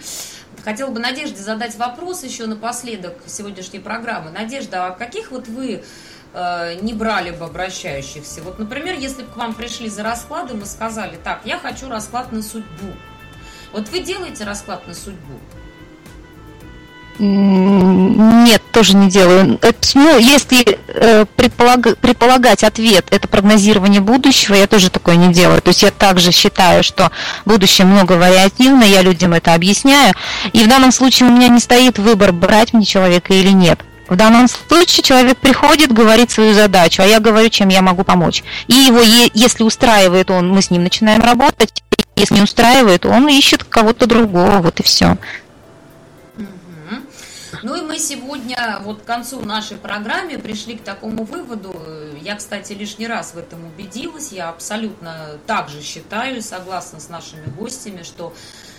Хотела 0.63 0.91
бы 0.91 0.99
Надежде 0.99 1.41
задать 1.41 1.75
вопрос 1.75 2.23
еще 2.23 2.45
напоследок 2.45 3.15
сегодняшней 3.25 3.79
программы. 3.79 4.29
Надежда, 4.29 4.85
а 4.85 4.91
каких 4.91 5.31
вот 5.31 5.47
вы 5.47 5.83
э, 6.33 6.75
не 6.81 6.93
брали 6.93 7.31
бы 7.31 7.45
обращающихся? 7.45 8.43
Вот, 8.43 8.59
например, 8.59 8.95
если 8.99 9.23
бы 9.23 9.31
к 9.31 9.37
вам 9.37 9.55
пришли 9.55 9.89
за 9.89 10.03
раскладом 10.03 10.61
и 10.61 10.65
сказали, 10.65 11.17
так, 11.23 11.41
я 11.45 11.57
хочу 11.57 11.89
расклад 11.89 12.31
на 12.31 12.43
судьбу. 12.43 12.93
Вот 13.73 13.89
вы 13.89 14.01
делаете 14.01 14.43
расклад 14.43 14.87
на 14.87 14.93
судьбу? 14.93 15.39
Нет, 17.19 18.61
тоже 18.71 18.95
не 18.95 19.09
делаю. 19.09 19.59
Ну, 19.95 20.17
если 20.19 20.79
э, 20.87 21.25
предполаг, 21.35 21.97
предполагать 21.97 22.63
ответ, 22.63 23.07
это 23.09 23.27
прогнозирование 23.27 24.01
будущего, 24.01 24.55
я 24.55 24.67
тоже 24.67 24.89
такое 24.89 25.15
не 25.15 25.33
делаю. 25.33 25.61
То 25.61 25.69
есть 25.69 25.83
я 25.83 25.91
также 25.91 26.31
считаю, 26.31 26.83
что 26.83 27.11
будущее 27.45 27.87
много 27.87 28.13
вариативно, 28.13 28.83
я 28.83 29.01
людям 29.01 29.33
это 29.33 29.53
объясняю. 29.53 30.13
И 30.53 30.63
в 30.63 30.67
данном 30.67 30.91
случае 30.91 31.29
у 31.29 31.31
меня 31.31 31.47
не 31.47 31.59
стоит 31.59 31.97
выбор, 31.97 32.31
брать 32.31 32.73
мне 32.73 32.85
человека 32.85 33.33
или 33.33 33.51
нет. 33.51 33.79
В 34.09 34.15
данном 34.15 34.47
случае 34.47 35.03
человек 35.03 35.37
приходит, 35.37 35.91
говорит 35.91 36.31
свою 36.31 36.53
задачу, 36.53 37.01
а 37.01 37.05
я 37.05 37.19
говорю, 37.19 37.49
чем 37.49 37.69
я 37.69 37.81
могу 37.81 38.03
помочь. 38.03 38.43
И 38.67 38.73
его, 38.73 39.01
если 39.01 39.63
устраивает 39.63 40.31
он, 40.31 40.49
мы 40.49 40.61
с 40.61 40.69
ним 40.69 40.83
начинаем 40.83 41.21
работать. 41.21 41.83
Если 42.15 42.35
не 42.35 42.41
устраивает, 42.41 43.05
он 43.05 43.27
ищет 43.27 43.63
кого-то 43.63 44.07
другого, 44.07 44.59
вот 44.59 44.79
и 44.79 44.83
все. 44.83 45.17
Ну 47.63 47.75
и 47.75 47.81
мы 47.81 47.97
сегодня 47.99 48.79
вот 48.83 49.01
к 49.01 49.05
концу 49.05 49.41
нашей 49.41 49.77
программы 49.77 50.37
пришли 50.37 50.77
к 50.77 50.83
такому 50.83 51.23
выводу. 51.23 51.75
Я, 52.21 52.35
кстати, 52.35 52.73
лишний 52.73 53.07
раз 53.07 53.33
в 53.33 53.37
этом 53.37 53.65
убедилась. 53.65 54.31
Я 54.31 54.49
абсолютно 54.49 55.39
так 55.45 55.69
же 55.69 55.81
считаю, 55.81 56.41
согласна 56.41 56.99
с 56.99 57.09
нашими 57.09 57.45
гостями, 57.57 58.03
что 58.03 58.33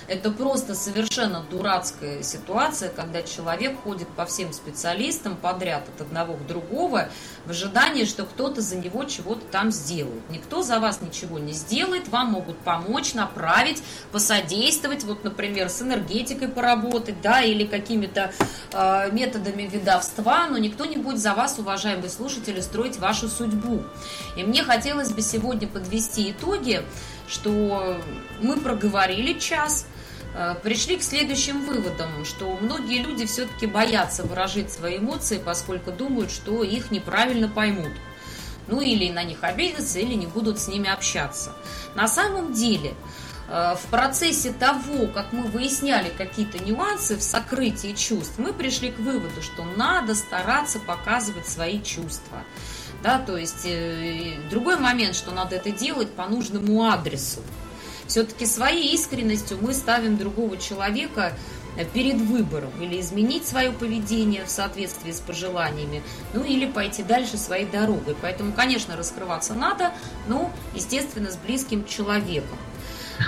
это 0.09 0.31
просто 0.31 0.75
совершенно 0.75 1.45
дурацкая 1.51 2.23
ситуация, 2.23 2.89
когда 2.89 3.23
человек 3.23 3.79
ходит 3.83 4.09
по 4.09 4.25
всем 4.25 4.55
специалистам 4.55 5.37
подряд 5.37 5.87
от 5.95 6.01
одного 6.01 6.35
к 6.35 6.47
другого 6.47 7.11
в 7.45 7.51
ожидании, 7.51 8.07
что 8.07 8.25
кто-то 8.25 8.63
за 8.63 8.77
него 8.77 9.05
чего-то 9.05 9.43
там 9.53 9.71
сделает. 9.71 10.23
Никто 10.31 10.63
за 10.63 10.81
вас 10.81 11.03
ничего 11.03 11.39
не 11.39 11.53
сделает, 11.53 12.09
вам 12.09 12.29
могут 12.29 12.57
помочь, 12.59 13.13
направить, 13.13 13.83
посодействовать, 14.11 15.05
вот, 15.05 15.25
например, 15.25 15.69
с 15.69 15.83
энергетикой 15.83 16.49
поработать, 16.49 17.21
да, 17.21 17.43
или 17.43 17.67
какими-то 17.67 18.33
э, 18.73 19.11
методами 19.13 19.65
видовства, 19.65 20.47
но 20.49 20.57
никто 20.57 20.87
не 20.87 20.97
будет 20.97 21.19
за 21.19 21.35
вас, 21.35 21.59
уважаемые 21.59 22.09
слушатели, 22.09 22.63
строить 22.63 22.99
вашу 22.99 23.29
судьбу. 23.29 23.85
И 24.37 24.43
мне 24.43 24.63
хотелось 24.63 25.13
бы 25.13 25.21
сегодня 25.21 25.69
подвести 25.69 26.31
итоги, 26.31 26.83
что 27.29 27.99
мы 28.41 28.57
проговорили 28.57 29.39
час– 29.39 29.87
пришли 30.63 30.97
к 30.97 31.03
следующим 31.03 31.65
выводам, 31.65 32.25
что 32.25 32.57
многие 32.61 33.03
люди 33.03 33.27
все-таки 33.27 33.67
боятся 33.67 34.23
выражать 34.23 34.73
свои 34.73 34.99
эмоции, 34.99 35.41
поскольку 35.45 35.91
думают, 35.91 36.31
что 36.31 36.63
их 36.63 36.91
неправильно 36.91 37.49
поймут. 37.49 37.93
Ну 38.69 38.83
или 38.83 39.11
на 39.11 39.25
них 39.25 39.43
обидятся, 39.43 39.99
или 39.99 40.15
не 40.15 40.27
будут 40.27 40.61
с 40.61 40.69
ними 40.69 40.89
общаться. 40.89 41.53
На 41.95 42.07
самом 42.07 42.53
деле, 42.53 42.95
э, 43.49 43.75
в 43.75 43.91
процессе 43.91 44.53
того, 44.53 45.07
как 45.07 45.33
мы 45.33 45.45
выясняли 45.45 46.11
какие-то 46.11 46.63
нюансы 46.63 47.17
в 47.17 47.23
сокрытии 47.23 47.95
чувств, 47.95 48.35
мы 48.37 48.53
пришли 48.53 48.91
к 48.91 48.99
выводу, 48.99 49.43
что 49.43 49.65
надо 49.65 50.15
стараться 50.15 50.79
показывать 50.81 51.49
свои 51.49 51.83
чувства. 51.83 52.45
Да, 53.03 53.19
то 53.19 53.37
есть 53.37 53.65
э, 53.65 54.35
другой 54.51 54.77
момент, 54.77 55.15
что 55.15 55.31
надо 55.31 55.57
это 55.57 55.71
делать 55.71 56.13
по 56.13 56.27
нужному 56.27 56.85
адресу. 56.85 57.41
Все-таки 58.09 58.47
своей 58.47 58.95
искренностью 58.95 59.59
мы 59.61 59.75
ставим 59.75 60.17
другого 60.17 60.57
человека 60.57 61.35
э, 61.77 61.85
перед 61.85 62.17
выбором 62.17 62.73
или 62.81 63.01
изменить 63.01 63.47
свое 63.47 63.71
поведение 63.71 64.45
в 64.45 64.51
соответствии 64.51 65.13
с 65.13 65.21
пожеланиями, 65.21 66.03
ну 66.33 66.43
или 66.43 66.67
пойти 66.67 67.03
дальше 67.03 67.37
своей 67.37 67.67
дорогой. 67.67 68.17
Поэтому, 68.21 68.53
конечно, 68.53 68.97
раскрываться 68.97 69.55
надо, 69.55 69.93
но, 70.27 70.51
естественно, 70.75 71.31
с 71.31 71.37
близким 71.37 71.85
человеком. 71.85 72.59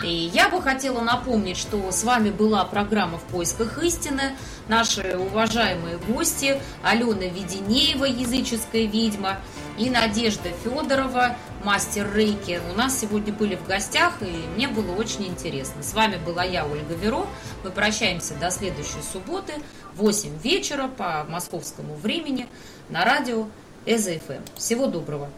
И 0.05 0.31
я 0.33 0.49
бы 0.49 0.63
хотела 0.63 1.01
напомнить, 1.01 1.57
что 1.57 1.91
с 1.91 2.05
вами 2.05 2.31
была 2.31 2.65
программа 2.65 3.19
«В 3.19 3.25
поисках 3.25 3.83
истины». 3.83 4.37
Наши 4.69 5.17
уважаемые 5.19 5.99
гости 5.99 6.61
Алена 6.83 7.27
Веденеева, 7.27 8.05
языческая 8.05 8.85
ведьма, 8.85 9.39
и 9.79 9.91
Надежда 9.91 10.51
Федорова, 10.63 11.37
мастер 11.65 12.09
рейки. 12.15 12.61
У 12.73 12.77
нас 12.77 12.99
сегодня 13.01 13.33
были 13.33 13.57
в 13.57 13.67
гостях, 13.67 14.15
и 14.21 14.47
мне 14.55 14.69
было 14.69 14.95
очень 14.95 15.27
интересно. 15.27 15.83
С 15.83 15.95
вами 15.95 16.19
была 16.25 16.45
я, 16.45 16.67
Ольга 16.67 16.95
Веро. 16.95 17.27
Мы 17.65 17.71
прощаемся 17.71 18.35
до 18.35 18.51
следующей 18.51 19.03
субботы 19.13 19.55
в 19.95 19.99
8 19.99 20.39
вечера 20.43 20.87
по 20.87 21.25
московскому 21.29 21.95
времени 21.97 22.47
на 22.91 23.05
радио 23.05 23.49
ЭЗФМ. 23.87 24.45
Всего 24.57 24.87
доброго! 24.87 25.31